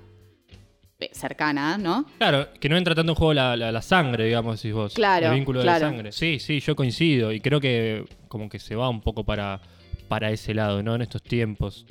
eh, 0.98 1.11
cercana, 1.12 1.76
¿no? 1.78 2.05
Claro, 2.18 2.48
que 2.59 2.68
no 2.68 2.76
entra 2.76 2.94
tanto 2.94 3.12
en 3.12 3.16
juego 3.16 3.34
la, 3.34 3.57
la- 3.57 3.70
la 3.72 3.82
sangre, 3.82 4.24
digamos, 4.26 4.57
decís 4.62 4.74
vos. 4.74 4.94
Claro, 4.94 5.26
El 5.28 5.34
vínculo 5.34 5.61
claro. 5.62 5.78
de 5.78 5.84
la 5.84 5.90
sangre. 5.90 6.12
Sí, 6.12 6.38
sí, 6.38 6.61
yo 6.61 6.74
coincido. 6.76 7.32
Y 7.32 7.40
creo 7.40 7.61
que 7.61 8.05
como 8.28 8.48
que 8.48 8.59
se 8.59 8.74
va 8.76 8.88
un 8.88 9.01
poco 9.01 9.24
para, 9.24 9.61
para 10.11 10.32
ese 10.32 10.54
lado, 10.54 10.82
¿no? 10.82 10.96
En 10.96 11.02
estos 11.02 11.22
tiempos 11.22 11.86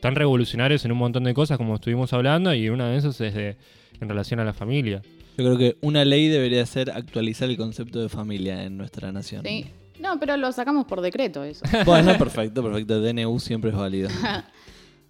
tan 0.00 0.14
revolucionarios 0.14 0.84
en 0.84 0.92
un 0.92 0.98
montón 0.98 1.24
de 1.24 1.32
cosas 1.32 1.56
como 1.56 1.76
estuvimos 1.76 2.12
hablando. 2.12 2.52
Y 2.52 2.68
una 2.68 2.90
de 2.90 2.98
esas 2.98 3.18
es 3.22 3.32
de, 3.32 3.56
en 3.98 4.08
relación 4.10 4.40
a 4.40 4.44
la 4.44 4.52
familia. 4.52 5.00
Yo 5.38 5.44
creo 5.44 5.56
que 5.56 5.78
una 5.80 6.04
ley 6.04 6.28
debería 6.28 6.66
ser 6.66 6.90
actualizar 6.90 7.48
el 7.48 7.56
concepto 7.56 8.02
de 8.02 8.10
familia 8.10 8.62
en 8.62 8.76
nuestra 8.76 9.10
nación. 9.10 9.42
Sí. 9.46 9.64
No, 10.00 10.20
pero 10.20 10.36
lo 10.36 10.52
sacamos 10.52 10.84
por 10.84 11.00
decreto 11.00 11.44
eso. 11.44 11.64
Bueno, 11.86 12.18
perfecto, 12.18 12.62
perfecto. 12.62 13.00
DNU 13.00 13.40
siempre 13.40 13.70
es 13.70 13.76
válido. 13.76 14.10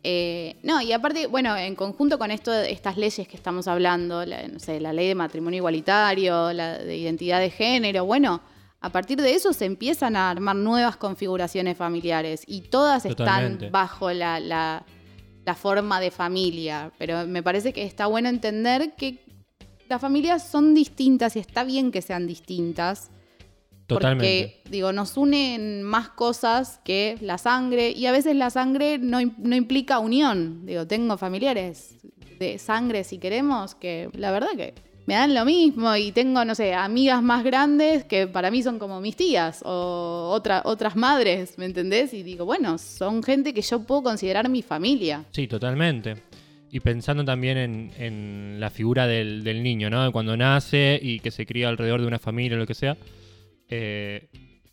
Eh, 0.05 0.57
no, 0.65 0.83
y 0.83 0.91
aparte, 0.91 1.29
bueno, 1.29 1.57
en 1.57 1.77
conjunto 1.77 2.19
con 2.19 2.33
esto, 2.33 2.51
de 2.51 2.73
estas 2.73 2.97
leyes 2.97 3.29
que 3.29 3.37
estamos 3.37 3.69
hablando, 3.69 4.27
la, 4.27 4.49
no 4.49 4.59
sé, 4.59 4.81
la 4.81 4.93
ley 4.93 5.07
de 5.07 5.15
matrimonio 5.15 5.59
igualitario, 5.59 6.53
la 6.53 6.77
de 6.77 6.97
identidad 6.97 7.39
de 7.39 7.51
género, 7.51 8.05
bueno, 8.05 8.43
a 8.83 8.91
partir 8.91 9.21
de 9.23 9.35
eso 9.35 9.53
se 9.53 9.65
empiezan 9.65 10.17
a 10.17 10.29
armar 10.31 10.57
nuevas 10.57 10.97
configuraciones 10.97 11.77
familiares 11.77 12.43
y 12.47 12.63
todas 12.63 13.05
Totalmente. 13.05 13.67
están 13.67 13.73
bajo 13.73 14.13
la, 14.13 14.41
la- 14.41 14.85
la 15.45 15.55
forma 15.55 15.99
de 16.01 16.11
familia. 16.11 16.93
Pero 16.99 17.27
me 17.27 17.43
parece 17.43 17.73
que 17.73 17.83
está 17.85 18.07
bueno 18.07 18.29
entender 18.29 18.95
que 18.97 19.25
las 19.89 20.01
familias 20.01 20.47
son 20.49 20.75
distintas 20.75 21.35
y 21.37 21.39
está 21.41 21.65
bien 21.65 21.91
que 21.91 22.01
sean 22.03 22.27
distintas. 22.27 23.11
Totalmente. 23.87 24.61
Porque, 24.63 24.71
digo, 24.71 24.93
nos 24.93 25.17
unen 25.17 25.83
más 25.83 26.09
cosas 26.11 26.81
que 26.85 27.19
la 27.21 27.39
sangre 27.39 27.91
y 27.91 28.07
a 28.07 28.13
veces 28.13 28.37
la 28.37 28.51
sangre 28.51 28.99
no, 28.99 29.19
no 29.39 29.57
implica 29.57 29.99
unión. 29.99 30.65
Digo, 30.65 30.87
tengo 30.87 31.17
familiares 31.19 31.97
de 32.39 32.59
sangre, 32.59 33.05
si 33.05 33.19
queremos, 33.19 33.75
que 33.75 34.09
la 34.15 34.31
verdad 34.31 34.51
que 34.57 34.75
me 35.07 35.15
dan 35.15 35.35
lo 35.35 35.45
mismo 35.45 35.95
y 35.97 36.13
tengo, 36.13 36.45
no 36.45 36.55
sé, 36.55 36.75
amigas 36.75 37.23
más 37.23 37.43
grandes 37.45 38.05
que 38.05 38.27
para 38.29 38.51
mí 38.51 38.63
son 38.63 38.79
como 38.79 39.01
mis 39.01 39.17
tías 39.17 39.63
o 39.65 40.31
otra- 40.33 40.63
otras 40.65 40.95
madres, 40.97 41.59
¿me 41.59 41.65
entendés? 41.67 42.15
Y 42.15 42.23
digo, 42.23 42.45
bueno, 42.45 42.79
son 42.79 43.23
gente 43.23 43.53
que 43.53 43.63
yo 43.63 43.81
puedo 43.85 44.03
considerar 44.05 44.49
mi 44.49 44.63
familia. 44.63 45.25
Sí, 45.33 45.49
totalmente. 45.49 46.17
Y 46.71 46.81
pensando 46.81 47.25
también 47.25 47.91
en, 47.99 48.59
la 48.61 48.71
figura 48.71 49.07
del, 49.07 49.45
del 49.45 49.63
niño, 49.63 49.91
¿no? 49.91 50.11
Cuando 50.13 50.37
nace 50.37 50.99
y 51.03 51.19
que 51.21 51.31
se 51.31 51.45
cría 51.45 51.69
alrededor 51.69 52.01
de 52.01 52.07
una 52.07 52.19
familia 52.19 52.57
o 52.57 52.61
lo 52.61 52.67
que 52.67 52.75
sea. 52.75 52.97
eh, 53.69 54.29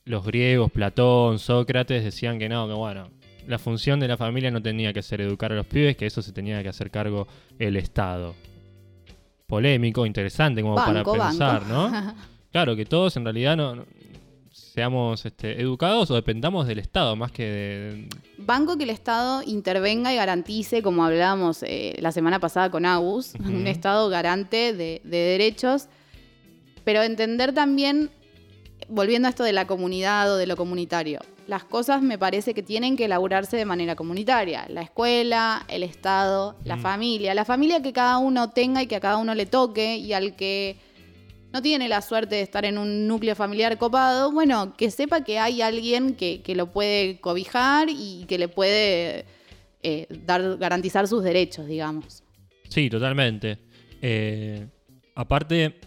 los 0.06 0.26
griegos, 0.26 0.72
Platón, 0.72 1.38
Sócrates 1.40 2.04
decían 2.04 2.40
que 2.40 2.50
no, 2.50 2.68
que 2.68 2.74
bueno, 2.74 3.10
la 3.48 3.60
función 3.60 4.00
de 4.00 4.08
la 4.08 4.18
familia 4.18 4.50
no 4.50 4.62
tenía 4.62 4.92
que 4.94 5.04
ser 5.04 5.22
educar 5.22 5.52
a 5.52 5.56
los 5.56 5.68
pibes, 5.68 5.98
que 5.98 6.06
eso 6.08 6.22
se 6.24 6.32
tenía 6.32 6.64
que 6.64 6.70
hacer 6.70 6.90
cargo 6.90 7.28
el 7.60 7.76
Estado. 7.76 8.34
Polémico, 9.50 10.06
interesante 10.06 10.62
como 10.62 10.76
Banco, 10.76 11.12
para 11.12 11.30
pensar, 11.30 11.62
banco. 11.68 11.90
¿no? 11.90 12.14
Claro, 12.52 12.76
que 12.76 12.86
todos 12.86 13.16
en 13.18 13.26
realidad 13.26 13.58
no, 13.58 13.76
no- 13.76 13.86
seamos 14.52 15.26
este, 15.26 15.62
educados 15.62 16.10
o 16.10 16.16
dependamos 16.16 16.66
del 16.68 16.80
Estado 16.80 17.16
más 17.16 17.32
que 17.32 17.44
de, 17.44 18.10
Banco 18.38 18.78
que 18.78 18.84
el 18.86 18.90
Estado 18.90 19.44
intervenga 19.46 20.14
y 20.14 20.16
garantice, 20.16 20.82
como 20.82 21.04
hablábamos 21.04 21.64
eh, 21.64 21.96
la 22.00 22.12
semana 22.12 22.40
pasada 22.40 22.72
con 22.72 22.86
Agus, 22.86 23.34
un 23.40 23.68
Estado 23.68 24.08
garante 24.10 24.74
de, 24.74 25.02
de 25.04 25.18
derechos, 25.18 25.88
pero 26.84 27.04
entender 27.04 27.54
también, 27.54 28.10
volviendo 28.88 29.28
a 29.28 29.30
esto 29.30 29.44
de 29.44 29.54
la 29.54 29.68
comunidad 29.68 30.32
o 30.34 30.38
de 30.38 30.48
lo 30.48 30.56
comunitario, 30.56 31.20
las 31.50 31.64
cosas 31.64 32.04
me 32.04 32.20
parece 32.20 32.54
que 32.54 32.62
tienen 32.62 32.96
que 32.96 33.06
elaborarse 33.06 33.58
de 33.58 33.66
manera 33.66 33.96
comunitaria. 33.96 34.68
La 34.70 34.84
escuela, 34.84 35.66
el 35.68 35.82
Estado, 35.82 36.56
la 36.64 36.76
Mm. 36.76 36.82
familia. 36.82 37.34
La 37.34 37.44
familia 37.44 37.82
que 37.82 37.92
cada 37.92 38.20
uno 38.20 38.52
tenga 38.52 38.84
y 38.84 38.88
que 38.88 38.96
a 38.98 39.00
cada 39.00 39.18
uno 39.18 39.34
le 39.34 39.48
toque 39.48 39.98
y 39.98 40.14
al 40.14 40.36
que 40.36 40.78
no 41.52 41.64
tiene 41.64 41.88
la 41.90 42.04
suerte 42.04 42.36
de 42.36 42.42
estar 42.44 42.66
en 42.66 42.78
un 42.78 43.08
núcleo 43.08 43.36
familiar 43.36 43.80
copado, 43.80 44.32
bueno, 44.32 44.76
que 44.78 44.92
sepa 44.92 45.24
que 45.24 45.40
hay 45.40 45.64
alguien 45.64 46.14
que, 46.14 46.44
que 46.44 46.54
lo 46.54 46.68
puede 46.72 47.20
cobijar 47.20 47.88
y 47.90 48.26
que 48.28 48.38
le 48.38 48.48
puede 48.48 49.26
eh, 49.82 50.06
dar, 50.26 50.58
garantizar 50.58 51.08
sus 51.08 51.24
derechos, 51.24 51.66
digamos. 51.66 52.22
Sí, 52.68 52.92
totalmente. 52.92 53.58
Eh, 54.04 54.68
aparte, 55.16 55.80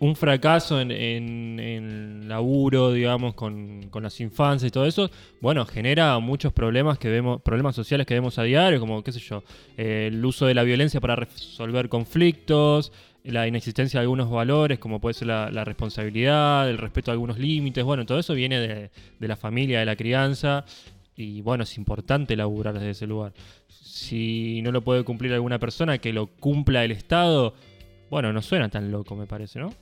un 0.00 0.16
fracaso 0.16 0.80
en, 0.80 0.90
en, 0.90 1.60
en 1.60 2.28
laburo, 2.28 2.92
digamos, 2.92 3.34
con, 3.34 3.90
las 4.00 4.20
infancias 4.20 4.68
y 4.68 4.72
todo 4.72 4.86
eso, 4.86 5.10
bueno, 5.40 5.64
genera 5.64 6.18
muchos 6.18 6.52
problemas 6.52 6.98
que 6.98 7.08
vemos, 7.08 7.40
problemas 7.42 7.74
sociales 7.74 8.06
que 8.06 8.14
vemos 8.14 8.38
a 8.38 8.42
diario, 8.42 8.78
como, 8.78 9.02
qué 9.02 9.12
sé 9.12 9.20
yo, 9.20 9.42
eh, 9.76 10.08
el 10.12 10.24
uso 10.24 10.46
de 10.46 10.54
la 10.54 10.62
violencia 10.62 11.00
para 11.00 11.16
resolver 11.16 11.88
conflictos, 11.88 12.92
la 13.24 13.48
inexistencia 13.48 13.98
de 13.98 14.02
algunos 14.02 14.30
valores, 14.30 14.78
como 14.78 15.00
puede 15.00 15.14
ser 15.14 15.28
la, 15.28 15.50
la 15.50 15.64
responsabilidad, 15.64 16.68
el 16.68 16.78
respeto 16.78 17.10
a 17.10 17.12
algunos 17.12 17.38
límites, 17.38 17.82
bueno, 17.84 18.04
todo 18.04 18.18
eso 18.18 18.34
viene 18.34 18.60
de, 18.60 18.90
de 19.18 19.28
la 19.28 19.36
familia, 19.36 19.80
de 19.80 19.86
la 19.86 19.96
crianza, 19.96 20.64
y 21.16 21.40
bueno, 21.40 21.64
es 21.64 21.76
importante 21.78 22.36
laburar 22.36 22.74
desde 22.74 22.90
ese 22.90 23.06
lugar. 23.06 23.32
Si 23.68 24.60
no 24.62 24.70
lo 24.70 24.82
puede 24.82 25.02
cumplir 25.02 25.32
alguna 25.32 25.58
persona, 25.58 25.98
que 25.98 26.12
lo 26.12 26.26
cumpla 26.26 26.84
el 26.84 26.92
Estado, 26.92 27.54
bueno, 28.10 28.32
no 28.32 28.42
suena 28.42 28.68
tan 28.68 28.90
loco, 28.90 29.16
me 29.16 29.26
parece, 29.26 29.58
¿no? 29.58 29.72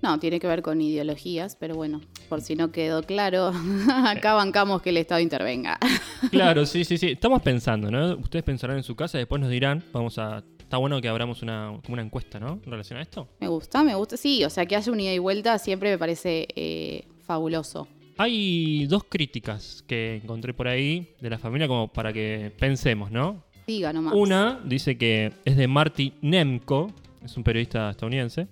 No, 0.00 0.18
tiene 0.18 0.38
que 0.38 0.46
ver 0.46 0.62
con 0.62 0.80
ideologías, 0.80 1.56
pero 1.56 1.74
bueno, 1.74 2.00
por 2.28 2.40
si 2.40 2.54
no 2.54 2.70
quedó 2.70 3.02
claro, 3.02 3.52
acá 4.06 4.34
bancamos 4.34 4.80
que 4.80 4.90
el 4.90 4.96
Estado 4.98 5.20
intervenga. 5.20 5.78
Claro, 6.32 6.66
sí, 6.66 6.84
sí, 6.84 6.98
sí. 6.98 7.12
Estamos 7.12 7.42
pensando, 7.42 7.92
¿no? 7.92 8.16
Ustedes 8.16 8.44
pensarán 8.44 8.76
en 8.76 8.82
su 8.82 8.96
casa, 8.96 9.18
después 9.18 9.40
nos 9.40 9.50
dirán, 9.50 9.84
vamos 9.92 10.18
a... 10.18 10.42
Está 10.58 10.76
bueno 10.76 11.00
que 11.00 11.08
abramos 11.08 11.42
una, 11.42 11.78
como 11.84 11.94
una 11.94 12.02
encuesta, 12.02 12.40
¿no? 12.40 12.60
En 12.64 12.70
relación 12.70 12.98
a 12.98 13.02
esto. 13.02 13.28
Me 13.40 13.46
gusta, 13.46 13.84
me 13.84 13.94
gusta. 13.94 14.16
Sí, 14.16 14.44
o 14.44 14.50
sea, 14.50 14.66
que 14.66 14.74
haya 14.76 14.92
un 14.92 15.00
ida 15.00 15.14
y 15.14 15.18
vuelta 15.18 15.58
siempre 15.58 15.90
me 15.90 15.96
parece 15.96 16.48
eh, 16.56 17.04
fabuloso. 17.20 17.86
Hay 18.18 18.86
dos 18.86 19.04
críticas 19.04 19.84
que 19.86 20.16
encontré 20.16 20.52
por 20.52 20.66
ahí 20.66 21.14
de 21.20 21.30
la 21.30 21.38
familia 21.38 21.68
como 21.68 21.88
para 21.88 22.12
que 22.12 22.52
pensemos, 22.58 23.12
¿no? 23.12 23.44
Diga 23.66 23.92
nomás. 23.92 24.12
Una 24.14 24.60
dice 24.64 24.98
que 24.98 25.32
es 25.44 25.56
de 25.56 25.68
Marty 25.68 26.14
Nemko, 26.20 26.92
es 27.24 27.36
un 27.36 27.44
periodista 27.44 27.90
estadounidense, 27.90 28.48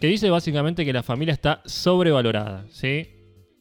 que 0.00 0.06
dice 0.06 0.30
básicamente 0.30 0.84
que 0.84 0.92
la 0.92 1.02
familia 1.02 1.32
está 1.34 1.62
sobrevalorada, 1.66 2.66
¿sí? 2.70 3.08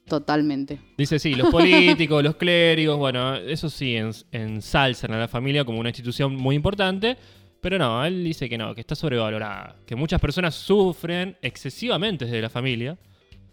Totalmente. 0.08 0.80
Dice, 0.98 1.20
sí, 1.20 1.36
los 1.36 1.50
políticos, 1.52 2.24
los 2.24 2.36
clérigos, 2.36 2.98
bueno, 2.98 3.36
eso 3.36 3.70
sí, 3.70 3.94
ens- 3.96 4.26
ensalzan 4.32 5.14
a 5.14 5.20
la 5.20 5.28
familia 5.28 5.64
como 5.66 5.80
una 5.80 5.90
institución 5.90 6.36
muy 6.36 6.56
importante, 6.56 7.16
pero 7.62 7.78
no, 7.78 8.04
él 8.06 8.24
dice 8.24 8.50
que 8.50 8.58
no, 8.58 8.74
que 8.74 8.82
está 8.82 8.96
sobrevalorada, 8.96 9.76
que 9.86 9.96
muchas 9.96 10.20
personas 10.20 10.56
sufren 10.56 11.38
excesivamente 11.42 12.26
desde 12.26 12.42
la 12.42 12.50
familia. 12.50 12.98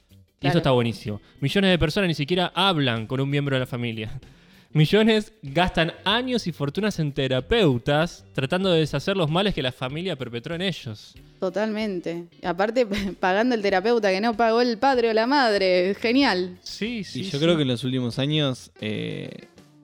Y 0.08 0.40
Claro. 0.40 0.50
eso 0.52 0.58
está 0.58 0.70
buenísimo. 0.70 1.20
Millones 1.40 1.70
de 1.70 1.78
personas 1.78 2.08
ni 2.08 2.14
siquiera 2.14 2.52
hablan 2.54 3.06
con 3.06 3.20
un 3.20 3.28
miembro 3.28 3.56
de 3.56 3.60
la 3.60 3.66
familia. 3.66 4.20
Millones 4.72 5.32
gastan 5.42 5.92
años 6.04 6.46
y 6.46 6.52
fortunas 6.52 6.98
en 6.98 7.12
terapeutas 7.12 8.24
tratando 8.34 8.70
de 8.70 8.80
deshacer 8.80 9.16
los 9.16 9.30
males 9.30 9.54
que 9.54 9.62
la 9.62 9.72
familia 9.72 10.16
perpetró 10.16 10.54
en 10.54 10.62
ellos. 10.62 11.14
Totalmente. 11.40 12.26
Aparte, 12.42 12.86
pagando 13.20 13.54
el 13.54 13.62
terapeuta 13.62 14.10
que 14.10 14.20
no 14.20 14.36
pagó 14.36 14.60
el 14.60 14.76
padre 14.78 15.10
o 15.10 15.12
la 15.14 15.26
madre. 15.26 15.94
Genial. 15.94 16.58
Sí, 16.62 17.04
sí. 17.04 17.20
Y 17.20 17.24
yo 17.24 17.38
sí. 17.38 17.44
creo 17.44 17.56
que 17.56 17.62
en 17.62 17.68
los 17.68 17.84
últimos 17.84 18.18
años, 18.18 18.70
eh, 18.80 19.30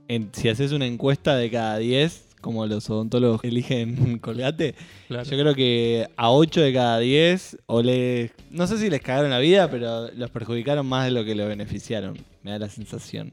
en- 0.09 0.31
si 0.33 0.49
haces 0.49 0.73
una 0.73 0.87
encuesta 0.87 1.37
de 1.37 1.51
cada 1.51 1.79
10, 1.79 2.27
como 2.43 2.67
los 2.67 2.91
odontólogos 2.91 3.41
eligen 3.45 4.19
Colgate, 4.21 4.75
Claro. 5.09 5.25
yo 5.31 5.39
creo 5.39 5.55
que 5.55 6.09
a 6.17 6.31
8 6.33 6.61
de 6.61 6.73
cada 6.73 6.99
10, 6.99 7.57
o 7.67 7.83
les, 7.83 8.33
no 8.51 8.67
sé 8.67 8.77
si 8.79 8.91
les 8.91 9.01
cagaron 9.01 9.31
la 9.31 9.39
vida, 9.39 9.71
pero 9.71 10.11
los 10.11 10.29
perjudicaron 10.31 10.85
más 10.85 11.05
de 11.07 11.13
lo 11.13 11.25
que 11.25 11.35
lo 11.35 11.47
beneficiaron. 11.47 12.19
Me 12.43 12.51
da 12.51 12.59
la 12.59 12.69
sensación. 12.69 13.33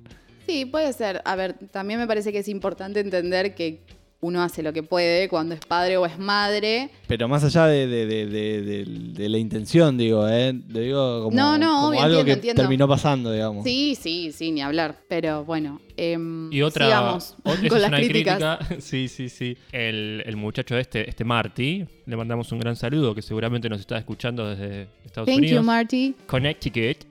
Sí, 0.50 0.66
puede 0.66 0.92
ser. 0.94 1.22
A 1.26 1.36
ver, 1.36 1.54
también 1.72 2.00
me 2.00 2.08
parece 2.08 2.32
que 2.32 2.40
es 2.40 2.48
importante 2.48 3.00
entender 3.00 3.54
que 3.56 3.80
uno 4.22 4.42
hace 4.44 4.62
lo 4.64 4.74
que 4.74 4.84
puede 4.84 5.30
cuando 5.30 5.56
es 5.56 5.62
padre 5.62 5.96
o 5.96 6.06
es 6.06 6.20
madre. 6.20 6.90
Pero 7.08 7.30
más 7.30 7.42
allá 7.46 7.68
de, 7.68 7.88
de- 7.88 8.06
de- 8.06 8.26
de- 8.26 8.62
de- 8.62 8.86
de 9.14 9.30
la 9.30 9.38
intención, 9.38 9.98
digo, 9.98 10.28
¿eh? 10.28 10.54
Lo 10.68 10.80
digo 10.82 11.24
como, 11.24 11.38
No, 11.38 11.58
no, 11.58 11.68
como 11.68 11.88
obvio, 11.90 12.00
algo 12.02 12.06
entiendo, 12.20 12.26
que 12.26 12.32
entiendo. 12.34 12.62
terminó 12.64 12.88
pasando, 12.90 13.32
digamos. 13.32 13.64
Sí, 13.64 13.96
sí, 13.98 14.34
sí, 14.34 14.52
ni 14.52 14.62
hablar. 14.62 14.98
Pero 15.08 15.46
bueno, 15.46 15.80
em, 15.96 16.52
Y 16.52 16.62
otra, 16.64 16.88
sigamos 16.88 17.36
o- 17.44 17.54
esa 17.54 17.68
con 17.70 17.78
es 17.78 17.82
las 17.82 17.92
críticas. 17.92 18.58
crítica. 18.58 18.60
Sí, 18.82 19.08
sí, 19.08 19.30
sí. 19.30 19.56
El, 19.72 20.22
el 20.26 20.36
muchacho 20.36 20.78
este, 20.78 21.08
este 21.10 21.24
Marty, 21.24 21.86
le 22.06 22.16
mandamos 22.18 22.52
un 22.52 22.60
gran 22.60 22.76
saludo 22.76 23.16
que 23.16 23.22
seguramente 23.22 23.70
nos 23.70 23.80
está 23.80 23.98
escuchando 23.98 24.50
desde 24.50 24.88
Estados 25.06 25.28
Thank 25.28 25.38
Unidos. 25.38 25.62
you, 25.62 25.64
Marty. 25.66 26.16
Connecticut. 26.28 27.06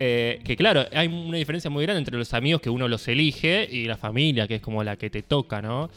Eh, 0.00 0.40
que 0.44 0.56
claro, 0.56 0.84
hay 0.92 1.06
una 1.06 1.38
diferencia 1.38 1.70
muy 1.70 1.84
grande 1.84 2.00
entre 2.00 2.16
los 2.18 2.34
amigos 2.34 2.60
que 2.60 2.68
uno 2.70 2.88
los 2.88 3.06
elige 3.08 3.68
y 3.70 3.84
la 3.86 3.96
familia, 3.96 4.48
que 4.48 4.56
es 4.56 4.60
como 4.62 4.82
la 4.82 4.96
que 4.96 5.08
te 5.10 5.22
toca, 5.22 5.62
¿no? 5.62 5.88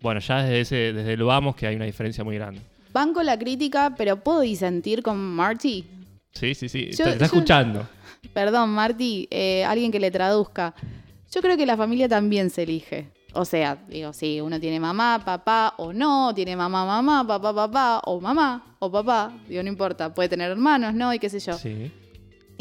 Bueno, 0.00 0.20
ya 0.20 0.42
desde, 0.42 0.60
ese, 0.60 0.76
desde 0.92 1.16
lo 1.16 1.26
vamos 1.26 1.54
que 1.54 1.66
hay 1.66 1.76
una 1.76 1.84
diferencia 1.84 2.24
muy 2.24 2.36
grande. 2.36 2.60
Banco 2.92 3.22
la 3.22 3.38
crítica, 3.38 3.94
pero 3.96 4.16
puedo 4.16 4.40
disentir 4.40 5.02
con 5.02 5.18
Marty. 5.18 5.84
Sí, 6.32 6.54
sí, 6.54 6.68
sí. 6.68 6.90
Yo- 6.92 7.04
te 7.04 7.10
está 7.10 7.18
yo- 7.18 7.24
escuchando. 7.26 7.88
Perdón, 8.32 8.70
Marty, 8.70 9.28
eh, 9.30 9.64
alguien 9.64 9.92
que 9.92 10.00
le 10.00 10.10
traduzca. 10.10 10.74
Yo 11.30 11.40
creo 11.40 11.56
que 11.56 11.66
la 11.66 11.76
familia 11.76 12.08
también 12.08 12.50
se 12.50 12.62
elige. 12.62 13.10
O 13.34 13.44
sea, 13.46 13.78
digo, 13.88 14.12
sí, 14.12 14.40
uno 14.40 14.60
tiene 14.60 14.78
mamá, 14.78 15.22
papá 15.24 15.74
o 15.78 15.92
no, 15.92 16.34
tiene 16.34 16.54
mamá, 16.54 16.84
mamá, 16.84 17.26
papá, 17.26 17.54
papá, 17.54 18.00
o 18.04 18.20
mamá, 18.20 18.76
o 18.78 18.90
papá, 18.92 19.32
digo, 19.48 19.62
no 19.62 19.68
importa, 19.70 20.12
puede 20.12 20.28
tener 20.28 20.50
hermanos, 20.50 20.92
¿no? 20.94 21.14
Y 21.14 21.18
qué 21.18 21.30
sé 21.30 21.40
yo, 21.40 21.54
Sí. 21.54 21.90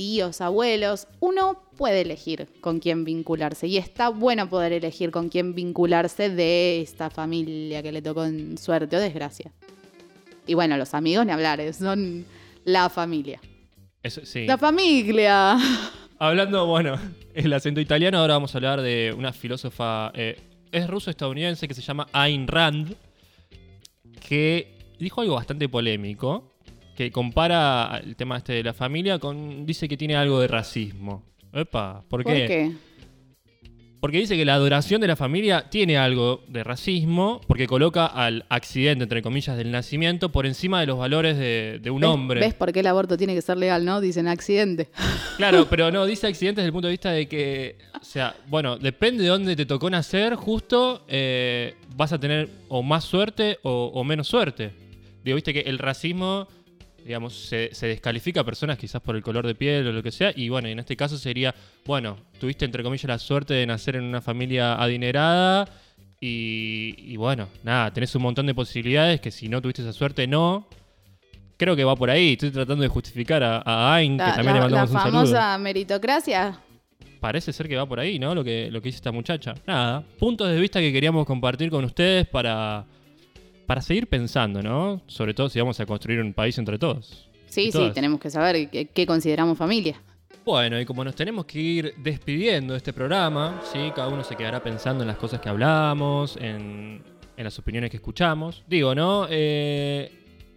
Tíos, 0.01 0.41
abuelos. 0.41 1.07
Uno 1.19 1.61
puede 1.77 2.01
elegir 2.01 2.47
con 2.59 2.79
quién 2.79 3.05
vincularse 3.05 3.67
y 3.67 3.77
está 3.77 4.09
bueno 4.09 4.49
poder 4.49 4.73
elegir 4.73 5.11
con 5.11 5.29
quién 5.29 5.53
vincularse 5.53 6.31
de 6.31 6.81
esta 6.81 7.11
familia 7.11 7.83
que 7.83 7.91
le 7.91 8.01
tocó 8.01 8.25
en 8.25 8.57
suerte 8.57 8.97
o 8.97 8.99
desgracia. 8.99 9.51
Y 10.47 10.55
bueno, 10.55 10.75
los 10.75 10.95
amigos 10.95 11.23
ni 11.27 11.31
hablar, 11.31 11.59
eh, 11.59 11.71
son 11.71 12.25
la 12.65 12.89
familia. 12.89 13.39
Eso, 14.01 14.25
sí. 14.25 14.47
La 14.47 14.57
familia. 14.57 15.59
Hablando, 16.17 16.65
bueno, 16.65 16.97
el 17.35 17.53
acento 17.53 17.79
italiano, 17.79 18.17
ahora 18.17 18.33
vamos 18.33 18.55
a 18.55 18.57
hablar 18.57 18.81
de 18.81 19.13
una 19.15 19.33
filósofa, 19.33 20.11
eh, 20.15 20.35
es 20.71 20.87
ruso-estadounidense 20.87 21.67
que 21.67 21.75
se 21.75 21.83
llama 21.83 22.07
Ayn 22.11 22.47
Rand, 22.47 22.95
que 24.27 24.95
dijo 24.97 25.21
algo 25.21 25.35
bastante 25.35 25.69
polémico, 25.69 26.50
que 26.95 27.11
compara 27.11 28.01
el 28.03 28.15
tema 28.15 28.37
este 28.37 28.53
de 28.53 28.63
la 28.63 28.73
familia 28.73 29.19
con, 29.19 29.65
dice 29.65 29.87
que 29.87 29.97
tiene 29.97 30.15
algo 30.15 30.39
de 30.39 30.47
racismo. 30.47 31.23
Epa, 31.53 32.03
¿por 32.09 32.23
¿Por 32.23 32.33
qué? 32.33 32.45
qué? 32.47 32.71
Porque 33.99 34.17
dice 34.17 34.35
que 34.35 34.45
la 34.45 34.55
adoración 34.55 34.99
de 34.99 35.05
la 35.05 35.15
familia 35.15 35.69
tiene 35.69 35.95
algo 35.95 36.43
de 36.47 36.63
racismo, 36.63 37.39
porque 37.47 37.67
coloca 37.67 38.07
al 38.07 38.45
accidente, 38.49 39.03
entre 39.03 39.21
comillas, 39.21 39.55
del 39.55 39.69
nacimiento 39.69 40.31
por 40.31 40.47
encima 40.47 40.79
de 40.79 40.87
los 40.87 40.97
valores 40.97 41.37
de, 41.37 41.77
de 41.79 41.91
un 41.91 42.01
¿Ves- 42.01 42.09
hombre. 42.09 42.39
¿Ves 42.39 42.55
por 42.55 42.71
qué 42.73 42.79
el 42.79 42.87
aborto 42.87 43.15
tiene 43.15 43.35
que 43.35 43.43
ser 43.43 43.57
legal, 43.57 43.85
no? 43.85 44.01
Dicen 44.01 44.27
accidente. 44.27 44.89
Claro, 45.37 45.65
pero 45.69 45.89
no, 45.91 46.05
dice 46.05 46.27
accidente 46.27 46.61
desde 46.61 46.67
el 46.67 46.73
punto 46.73 46.87
de 46.87 46.91
vista 46.91 47.11
de 47.11 47.27
que, 47.27 47.77
o 47.99 48.03
sea, 48.03 48.35
bueno, 48.47 48.77
depende 48.77 49.23
de 49.23 49.29
dónde 49.29 49.55
te 49.55 49.65
tocó 49.65 49.89
nacer, 49.89 50.35
justo 50.35 51.03
eh, 51.07 51.73
vas 51.95 52.13
a 52.13 52.19
tener 52.19 52.47
o 52.69 52.83
más 52.83 53.03
suerte 53.05 53.57
o, 53.63 53.91
o 53.93 54.03
menos 54.03 54.27
suerte. 54.27 54.71
Digo, 55.23 55.35
viste 55.35 55.51
que 55.51 55.61
el 55.61 55.79
racismo, 55.79 56.47
digamos, 57.05 57.33
se, 57.35 57.69
se 57.73 57.87
descalifica 57.87 58.41
a 58.41 58.43
personas 58.43 58.77
quizás 58.77 59.01
por 59.01 59.15
el 59.15 59.21
color 59.23 59.45
de 59.47 59.55
piel 59.55 59.87
o 59.87 59.91
lo 59.91 60.01
que 60.03 60.11
sea, 60.11 60.31
y 60.35 60.49
bueno, 60.49 60.67
en 60.67 60.79
este 60.79 60.95
caso 60.95 61.17
sería, 61.17 61.53
bueno, 61.85 62.17
tuviste 62.39 62.65
entre 62.65 62.83
comillas 62.83 63.05
la 63.05 63.19
suerte 63.19 63.53
de 63.53 63.65
nacer 63.65 63.95
en 63.95 64.03
una 64.03 64.21
familia 64.21 64.75
adinerada. 64.81 65.67
Y, 66.23 66.93
y 66.99 67.17
bueno, 67.17 67.47
nada, 67.63 67.91
tenés 67.91 68.13
un 68.13 68.21
montón 68.21 68.45
de 68.45 68.53
posibilidades 68.53 69.19
que 69.19 69.31
si 69.31 69.49
no 69.49 69.59
tuviste 69.61 69.81
esa 69.81 69.91
suerte, 69.93 70.27
no. 70.27 70.67
Creo 71.57 71.75
que 71.75 71.83
va 71.83 71.95
por 71.95 72.09
ahí. 72.11 72.33
Estoy 72.33 72.51
tratando 72.51 72.83
de 72.83 72.87
justificar 72.89 73.41
a, 73.41 73.61
a 73.65 73.95
Ain, 73.95 74.17
que 74.17 74.23
también 74.23 74.45
la- 74.45 74.53
le 74.53 74.59
la 74.59 74.61
mandamos 74.61 74.91
un 74.91 74.97
saludo. 74.97 75.11
famosa 75.33 75.57
meritocracia. 75.57 76.59
Parece 77.19 77.51
ser 77.53 77.67
que 77.67 77.75
va 77.75 77.87
por 77.87 77.99
ahí, 77.99 78.17
¿no? 78.19 78.33
Lo 78.35 78.43
que, 78.43 78.69
lo 78.71 78.81
que 78.81 78.89
dice 78.89 78.97
esta 78.97 79.11
muchacha. 79.11 79.55
Nada, 79.65 80.03
puntos 80.19 80.47
de 80.49 80.59
vista 80.59 80.79
que 80.79 80.91
queríamos 80.93 81.25
compartir 81.25 81.69
con 81.71 81.83
ustedes 81.85 82.27
para, 82.27 82.85
para 83.65 83.81
seguir 83.81 84.07
pensando, 84.07 84.61
¿no? 84.61 85.01
Sobre 85.07 85.33
todo 85.33 85.49
si 85.49 85.59
vamos 85.59 85.79
a 85.79 85.85
construir 85.85 86.19
un 86.19 86.33
país 86.33 86.57
entre 86.57 86.77
todos. 86.77 87.29
Sí, 87.47 87.71
sí, 87.71 87.91
tenemos 87.93 88.19
que 88.19 88.29
saber 88.29 88.69
qué, 88.69 88.85
qué 88.85 89.05
consideramos 89.05 89.57
familia. 89.57 90.01
Bueno, 90.43 90.79
y 90.79 90.85
como 90.85 91.03
nos 91.03 91.15
tenemos 91.15 91.45
que 91.45 91.59
ir 91.59 91.93
despidiendo 91.97 92.73
de 92.73 92.77
este 92.77 92.93
programa, 92.93 93.61
¿sí? 93.71 93.91
Cada 93.95 94.07
uno 94.07 94.23
se 94.23 94.35
quedará 94.35 94.63
pensando 94.63 95.03
en 95.03 95.07
las 95.07 95.17
cosas 95.17 95.39
que 95.39 95.49
hablamos, 95.49 96.35
en, 96.37 97.03
en 97.37 97.43
las 97.43 97.59
opiniones 97.59 97.91
que 97.91 97.97
escuchamos. 97.97 98.63
Digo, 98.67 98.95
¿no? 98.95 99.27
Eh, 99.29 100.11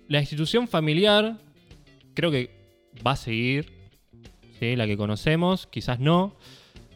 la 0.08 0.20
institución 0.20 0.68
familiar 0.68 1.36
creo 2.14 2.30
que 2.30 2.50
va 3.06 3.12
a 3.12 3.16
seguir, 3.16 3.72
¿sí? 4.58 4.74
La 4.74 4.86
que 4.86 4.96
conocemos, 4.96 5.66
quizás 5.66 6.00
no. 6.00 6.36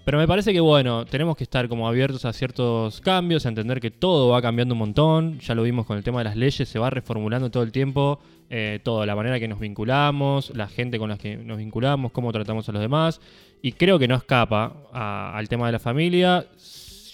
Pero 0.09 0.17
me 0.17 0.27
parece 0.27 0.55
que, 0.55 0.61
bueno, 0.61 1.05
tenemos 1.05 1.37
que 1.37 1.45
estar 1.45 1.69
como 1.69 1.87
abiertos 1.87 2.25
a 2.25 2.33
ciertos 2.33 3.03
cambios, 3.03 3.45
a 3.45 3.51
entender 3.51 3.79
que 3.79 3.91
todo 3.91 4.31
va 4.31 4.41
cambiando 4.41 4.75
un 4.75 4.79
montón. 4.79 5.39
Ya 5.41 5.55
lo 5.55 5.63
vimos 5.65 5.85
con 5.85 5.99
el 5.99 6.03
tema 6.03 6.21
de 6.21 6.25
las 6.25 6.35
leyes, 6.35 6.67
se 6.67 6.79
va 6.79 6.89
reformulando 6.89 7.51
todo 7.51 7.63
el 7.63 7.73
tiempo. 7.73 8.19
eh, 8.49 8.81
todo, 8.83 9.05
la 9.05 9.15
manera 9.15 9.39
que 9.39 9.47
nos 9.49 9.61
vinculamos, 9.61 10.51
la 10.57 10.67
gente 10.67 10.99
con 10.99 11.11
la 11.11 11.19
que 11.19 11.37
nos 11.37 11.59
vinculamos, 11.59 12.11
cómo 12.13 12.33
tratamos 12.33 12.67
a 12.71 12.73
los 12.73 12.81
demás. 12.81 13.21
Y 13.61 13.73
creo 13.73 13.99
que 13.99 14.09
no 14.09 14.15
escapa 14.15 14.73
al 14.95 15.47
tema 15.51 15.67
de 15.67 15.73
la 15.73 15.79
familia. 15.79 16.47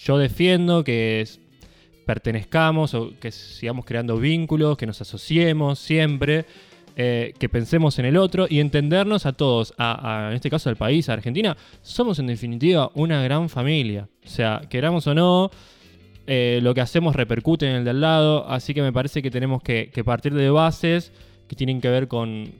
Yo 0.04 0.16
defiendo 0.16 0.84
que 0.84 1.26
pertenezcamos 2.06 2.94
o 2.94 3.10
que 3.18 3.32
sigamos 3.32 3.86
creando 3.86 4.18
vínculos, 4.18 4.76
que 4.76 4.86
nos 4.86 5.00
asociemos 5.00 5.80
siempre, 5.80 6.46
eh, 6.96 7.34
que 7.40 7.48
pensemos 7.48 7.98
en 7.98 8.04
el 8.04 8.16
otro 8.16 8.46
y 8.48 8.60
entendernos 8.60 9.26
a 9.26 9.32
todos, 9.32 9.74
a, 9.78 10.28
en 10.30 10.36
este 10.36 10.48
caso 10.48 10.70
al 10.70 10.76
país, 10.76 11.08
a 11.08 11.14
Argentina, 11.14 11.56
somos 11.82 12.20
en 12.20 12.28
definitiva 12.28 12.92
una 12.94 13.20
gran 13.20 13.48
familia. 13.48 14.08
O 14.24 14.28
sea, 14.28 14.62
queramos 14.70 15.04
o 15.08 15.14
no, 15.14 15.50
eh, 16.28 16.60
lo 16.62 16.72
que 16.72 16.80
hacemos 16.80 17.16
repercute 17.16 17.68
en 17.68 17.74
el 17.74 17.84
de 17.84 17.90
al 17.90 18.00
lado, 18.00 18.48
así 18.48 18.74
que 18.74 18.82
me 18.82 18.92
parece 18.92 19.22
que 19.22 19.30
tenemos 19.32 19.60
que, 19.60 19.90
partir 20.04 20.34
de 20.34 20.50
bases 20.50 21.10
que 21.48 21.56
tienen 21.56 21.80
que 21.80 21.88
ver 21.88 22.06
con, 22.06 22.52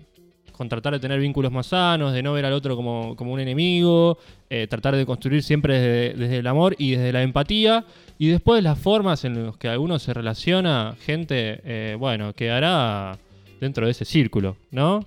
tratar 0.69 0.95
de 0.95 0.99
tener 0.99 1.21
vínculos 1.21 1.53
más 1.53 1.69
sanos, 1.69 2.13
de 2.13 2.21
no 2.25 2.33
ver 2.33 2.45
al 2.45 2.55
otro 2.55 2.75
como, 2.75 3.15
como 3.15 3.33
un 3.33 3.39
enemigo, 3.39 4.19
eh, 4.51 4.67
tratar 4.67 4.97
de 4.97 5.07
construir 5.07 5.45
siempre 5.45 5.79
desde, 5.79 6.19
desde 6.19 6.39
el 6.39 6.47
amor 6.49 6.75
y 6.77 6.97
desde 6.97 7.13
la 7.13 7.23
empatía, 7.23 7.85
y 8.19 8.31
después 8.31 8.65
las 8.65 8.81
formas 8.81 9.25
en 9.25 9.47
las 9.47 9.57
que 9.59 9.69
alguno 9.69 10.01
se 10.01 10.13
relaciona, 10.13 10.97
gente, 10.99 11.97
bueno, 11.99 12.33
quedará 12.33 13.17
dentro 13.65 13.87
de 13.87 13.93
ese 13.93 14.05
círculo, 14.05 14.57
¿no? 14.71 15.01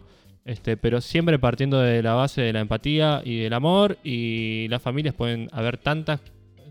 Este, 0.44 0.78
pero 0.78 1.00
siempre 1.00 1.38
partiendo 1.38 1.80
de 1.80 2.02
la 2.02 2.14
base 2.16 2.42
de 2.42 2.54
la 2.54 2.62
empatía 2.62 3.22
y 3.24 3.38
del 3.38 3.54
amor, 3.54 3.98
y 4.04 4.68
las 4.70 4.82
familias 4.82 5.14
pueden 5.14 5.48
haber 5.52 5.78
tantas, 5.78 6.22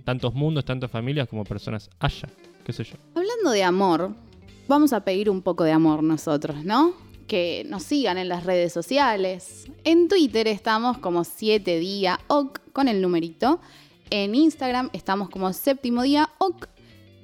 tantos 0.04 0.34
mundos, 0.34 0.64
tantas 0.64 0.90
familias 0.90 1.28
como 1.28 1.44
personas 1.44 1.88
haya, 2.00 2.28
qué 2.64 2.72
sé 2.72 2.82
yo. 2.84 2.96
Hablando 3.14 3.50
de 3.50 3.62
amor, 3.62 4.10
vamos 4.66 4.92
a 4.92 5.04
pedir 5.04 5.30
un 5.30 5.42
poco 5.42 5.62
de 5.62 5.72
amor 5.72 6.02
nosotros, 6.02 6.64
¿no? 6.64 6.94
Que 7.28 7.64
nos 7.68 7.84
sigan 7.84 8.18
en 8.18 8.28
las 8.28 8.44
redes 8.44 8.72
sociales. 8.72 9.70
En 9.84 10.08
Twitter 10.08 10.48
estamos 10.48 10.98
como 10.98 11.22
7 11.22 11.78
día 11.78 12.18
ok 12.26 12.60
con 12.72 12.88
el 12.88 13.00
numerito. 13.00 13.60
En 14.10 14.34
Instagram 14.34 14.90
estamos 14.92 15.28
como 15.30 15.52
séptimo 15.52 16.02
día 16.02 16.30
ok, 16.38 16.66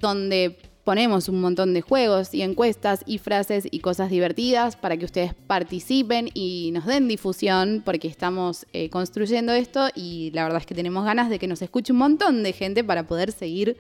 donde 0.00 0.58
ponemos 0.84 1.28
un 1.28 1.40
montón 1.40 1.74
de 1.74 1.80
juegos 1.80 2.34
y 2.34 2.42
encuestas 2.42 3.02
y 3.06 3.18
frases 3.18 3.66
y 3.70 3.80
cosas 3.80 4.10
divertidas 4.10 4.76
para 4.76 4.96
que 4.96 5.04
ustedes 5.04 5.34
participen 5.34 6.28
y 6.34 6.70
nos 6.72 6.86
den 6.86 7.08
difusión 7.08 7.82
porque 7.84 8.08
estamos 8.08 8.66
eh, 8.72 8.90
construyendo 8.90 9.52
esto 9.52 9.88
y 9.94 10.30
la 10.34 10.44
verdad 10.44 10.60
es 10.60 10.66
que 10.66 10.74
tenemos 10.74 11.04
ganas 11.04 11.30
de 11.30 11.38
que 11.38 11.46
nos 11.46 11.62
escuche 11.62 11.92
un 11.92 11.98
montón 11.98 12.42
de 12.42 12.52
gente 12.52 12.82
para 12.82 13.06
poder 13.06 13.32
seguir 13.32 13.76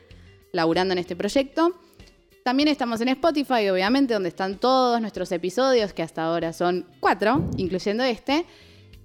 laburando 0.52 0.92
en 0.92 0.98
este 0.98 1.16
proyecto. 1.16 1.74
También 2.44 2.68
estamos 2.68 3.00
en 3.00 3.08
Spotify, 3.08 3.68
obviamente, 3.68 4.14
donde 4.14 4.28
están 4.28 4.58
todos 4.58 5.00
nuestros 5.00 5.30
episodios, 5.30 5.92
que 5.92 6.02
hasta 6.02 6.24
ahora 6.24 6.52
son 6.52 6.86
cuatro, 6.98 7.48
incluyendo 7.56 8.02
este, 8.02 8.44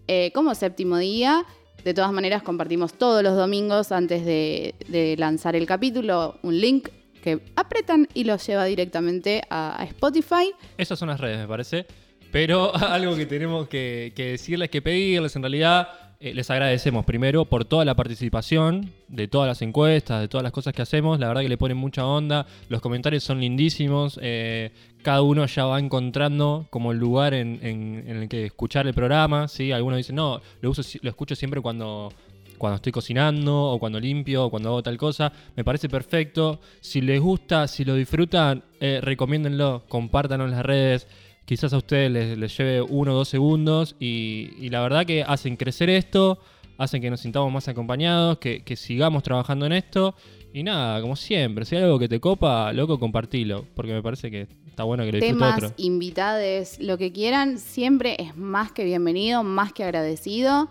eh, 0.08 0.32
como 0.34 0.56
séptimo 0.56 0.98
día. 0.98 1.46
De 1.84 1.94
todas 1.94 2.12
maneras, 2.12 2.42
compartimos 2.42 2.96
todos 2.96 3.22
los 3.22 3.36
domingos 3.36 3.92
antes 3.92 4.26
de, 4.26 4.74
de 4.88 5.16
lanzar 5.18 5.56
el 5.56 5.68
capítulo 5.68 6.40
un 6.42 6.60
link 6.60 6.90
que 7.18 7.40
apretan 7.56 8.08
y 8.14 8.24
los 8.24 8.46
lleva 8.46 8.66
directamente 8.66 9.42
a, 9.50 9.84
Spotify. 9.90 10.52
Esas 10.78 10.98
son 11.00 11.10
las 11.10 11.20
redes, 11.20 11.38
me 11.40 11.48
parece. 11.48 11.86
Pero 12.32 12.76
algo 12.76 13.16
que 13.16 13.26
tenemos 13.26 13.68
que, 13.68 14.14
decirles, 14.16 14.70
que 14.70 14.82
pedirles, 14.82 15.36
en 15.36 15.42
realidad, 15.44 15.90
eh, 16.20 16.34
les 16.34 16.50
agradecemos 16.50 17.06
primero 17.06 17.46
por 17.46 17.64
toda 17.66 17.86
la 17.86 17.96
participación 17.96 18.92
de 19.08 19.28
todas 19.28 19.48
las 19.48 19.62
encuestas, 19.62 20.20
de 20.22 20.28
todas 20.28 20.44
las 20.44 20.52
cosas 20.52 20.74
que 20.74 20.82
hacemos. 20.82 21.20
La 21.20 21.28
verdad 21.28 21.42
que 21.42 21.50
le 21.50 21.58
ponen 21.58 21.78
mucha 21.78 22.06
onda. 22.06 22.46
Los 22.70 22.82
comentarios 22.82 23.24
son 23.24 23.40
lindísimos. 23.40 24.20
eh, 24.22 24.72
cada 25.04 25.22
uno 25.22 25.46
ya 25.46 25.64
va 25.66 25.80
encontrando 25.80 26.68
como 26.70 26.92
el 26.92 26.98
lugar 26.98 27.34
en, 27.34 27.60
en- 27.62 28.08
el 28.10 28.28
que 28.28 28.46
escuchar 28.48 28.88
el 28.88 28.94
programa. 28.94 29.48
¿sí? 29.48 29.72
Algunos 29.72 29.98
dicen, 29.98 30.16
no, 30.18 30.42
lo, 30.60 30.70
uso, 30.72 30.82
lo 31.02 31.10
escucho 31.10 31.34
siempre 31.36 31.62
cuando 31.62 32.12
cuando 32.58 32.78
estoy 32.78 32.92
cocinando 32.92 33.72
o 33.72 33.80
cuando 33.80 34.00
limpio 34.00 34.46
o 34.46 34.50
cuando 34.50 34.70
hago 34.70 34.84
tal 34.84 34.98
cosa. 34.98 35.32
Me 35.56 35.64
parece 35.64 35.90
perfecto. 35.90 36.60
Si 36.82 37.02
les 37.02 37.20
gusta, 37.22 37.68
si 37.68 37.86
lo 37.86 37.96
disfrutan, 37.96 38.64
eh, 38.80 39.00
recomiéndenlo, 39.02 39.84
compártanlo 39.88 40.46
en 40.46 40.52
las 40.52 40.66
redes. 40.66 41.08
Quizás 41.46 41.72
a 41.74 41.78
ustedes 41.78 42.12
les, 42.12 42.38
les 42.38 42.58
lleve 42.58 42.82
uno 42.82 43.14
o 43.14 43.16
dos 43.16 43.30
segundos 43.30 43.96
y, 44.00 44.50
y 44.60 44.70
la 44.70 44.82
verdad 44.82 45.06
que 45.06 45.24
hacen 45.24 45.56
crecer 45.56 45.90
esto, 45.90 46.40
hacen 46.78 47.02
que 47.02 47.10
nos 47.10 47.22
sintamos 47.22 47.52
más 47.52 47.68
acompañados, 47.68 48.38
que, 48.40 48.64
que 48.64 48.76
sigamos 48.76 49.24
trabajando 49.24 49.66
en 49.66 49.72
esto. 49.74 50.14
Y 50.54 50.64
nada, 50.64 51.02
como 51.02 51.16
siempre, 51.16 51.66
si 51.66 51.76
hay 51.76 51.84
algo 51.84 52.00
que 52.00 52.10
te 52.10 52.20
copa, 52.20 52.74
loco, 52.74 53.00
compartilo, 53.00 53.66
porque 53.76 53.94
me 53.94 54.02
parece 54.02 54.32
que 54.32 54.48
está 54.68 54.84
bueno 54.84 55.04
que 55.06 55.12
lo 55.12 55.20
Temas, 55.20 55.56
otro. 55.56 55.74
invitades, 55.78 56.80
lo 56.80 56.98
que 56.98 57.12
quieran, 57.12 57.60
siempre 57.60 58.16
es 58.18 58.36
más 58.36 58.72
que 58.72 58.84
bienvenido, 58.84 59.44
más 59.44 59.72
que 59.72 59.84
agradecido. 59.84 60.70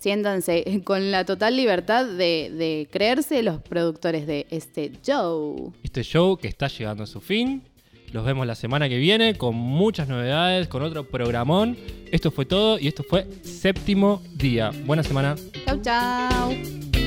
Siéntanse 0.00 0.80
con 0.84 1.10
la 1.10 1.24
total 1.24 1.56
libertad 1.56 2.06
de, 2.06 2.50
de 2.50 2.88
creerse 2.90 3.42
los 3.42 3.60
productores 3.60 4.26
de 4.26 4.46
este 4.50 4.90
show. 5.02 5.72
este 5.84 6.02
show 6.02 6.36
que 6.38 6.48
está 6.48 6.68
llegando 6.68 7.04
a 7.04 7.06
su 7.06 7.20
fin. 7.20 7.62
Los 8.12 8.24
vemos 8.24 8.44
la 8.44 8.56
semana 8.56 8.88
que 8.88 8.98
viene 8.98 9.36
con 9.36 9.54
muchas 9.54 10.08
novedades, 10.08 10.66
con 10.66 10.82
otro 10.82 11.04
programón. 11.04 11.76
Esto 12.10 12.32
fue 12.32 12.44
todo 12.44 12.78
y 12.78 12.88
esto 12.88 13.04
fue 13.04 13.24
séptimo 13.44 14.20
día. 14.34 14.72
Buena 14.84 15.04
semana. 15.04 15.36
Chau, 15.64 15.80
chau. 15.80 16.99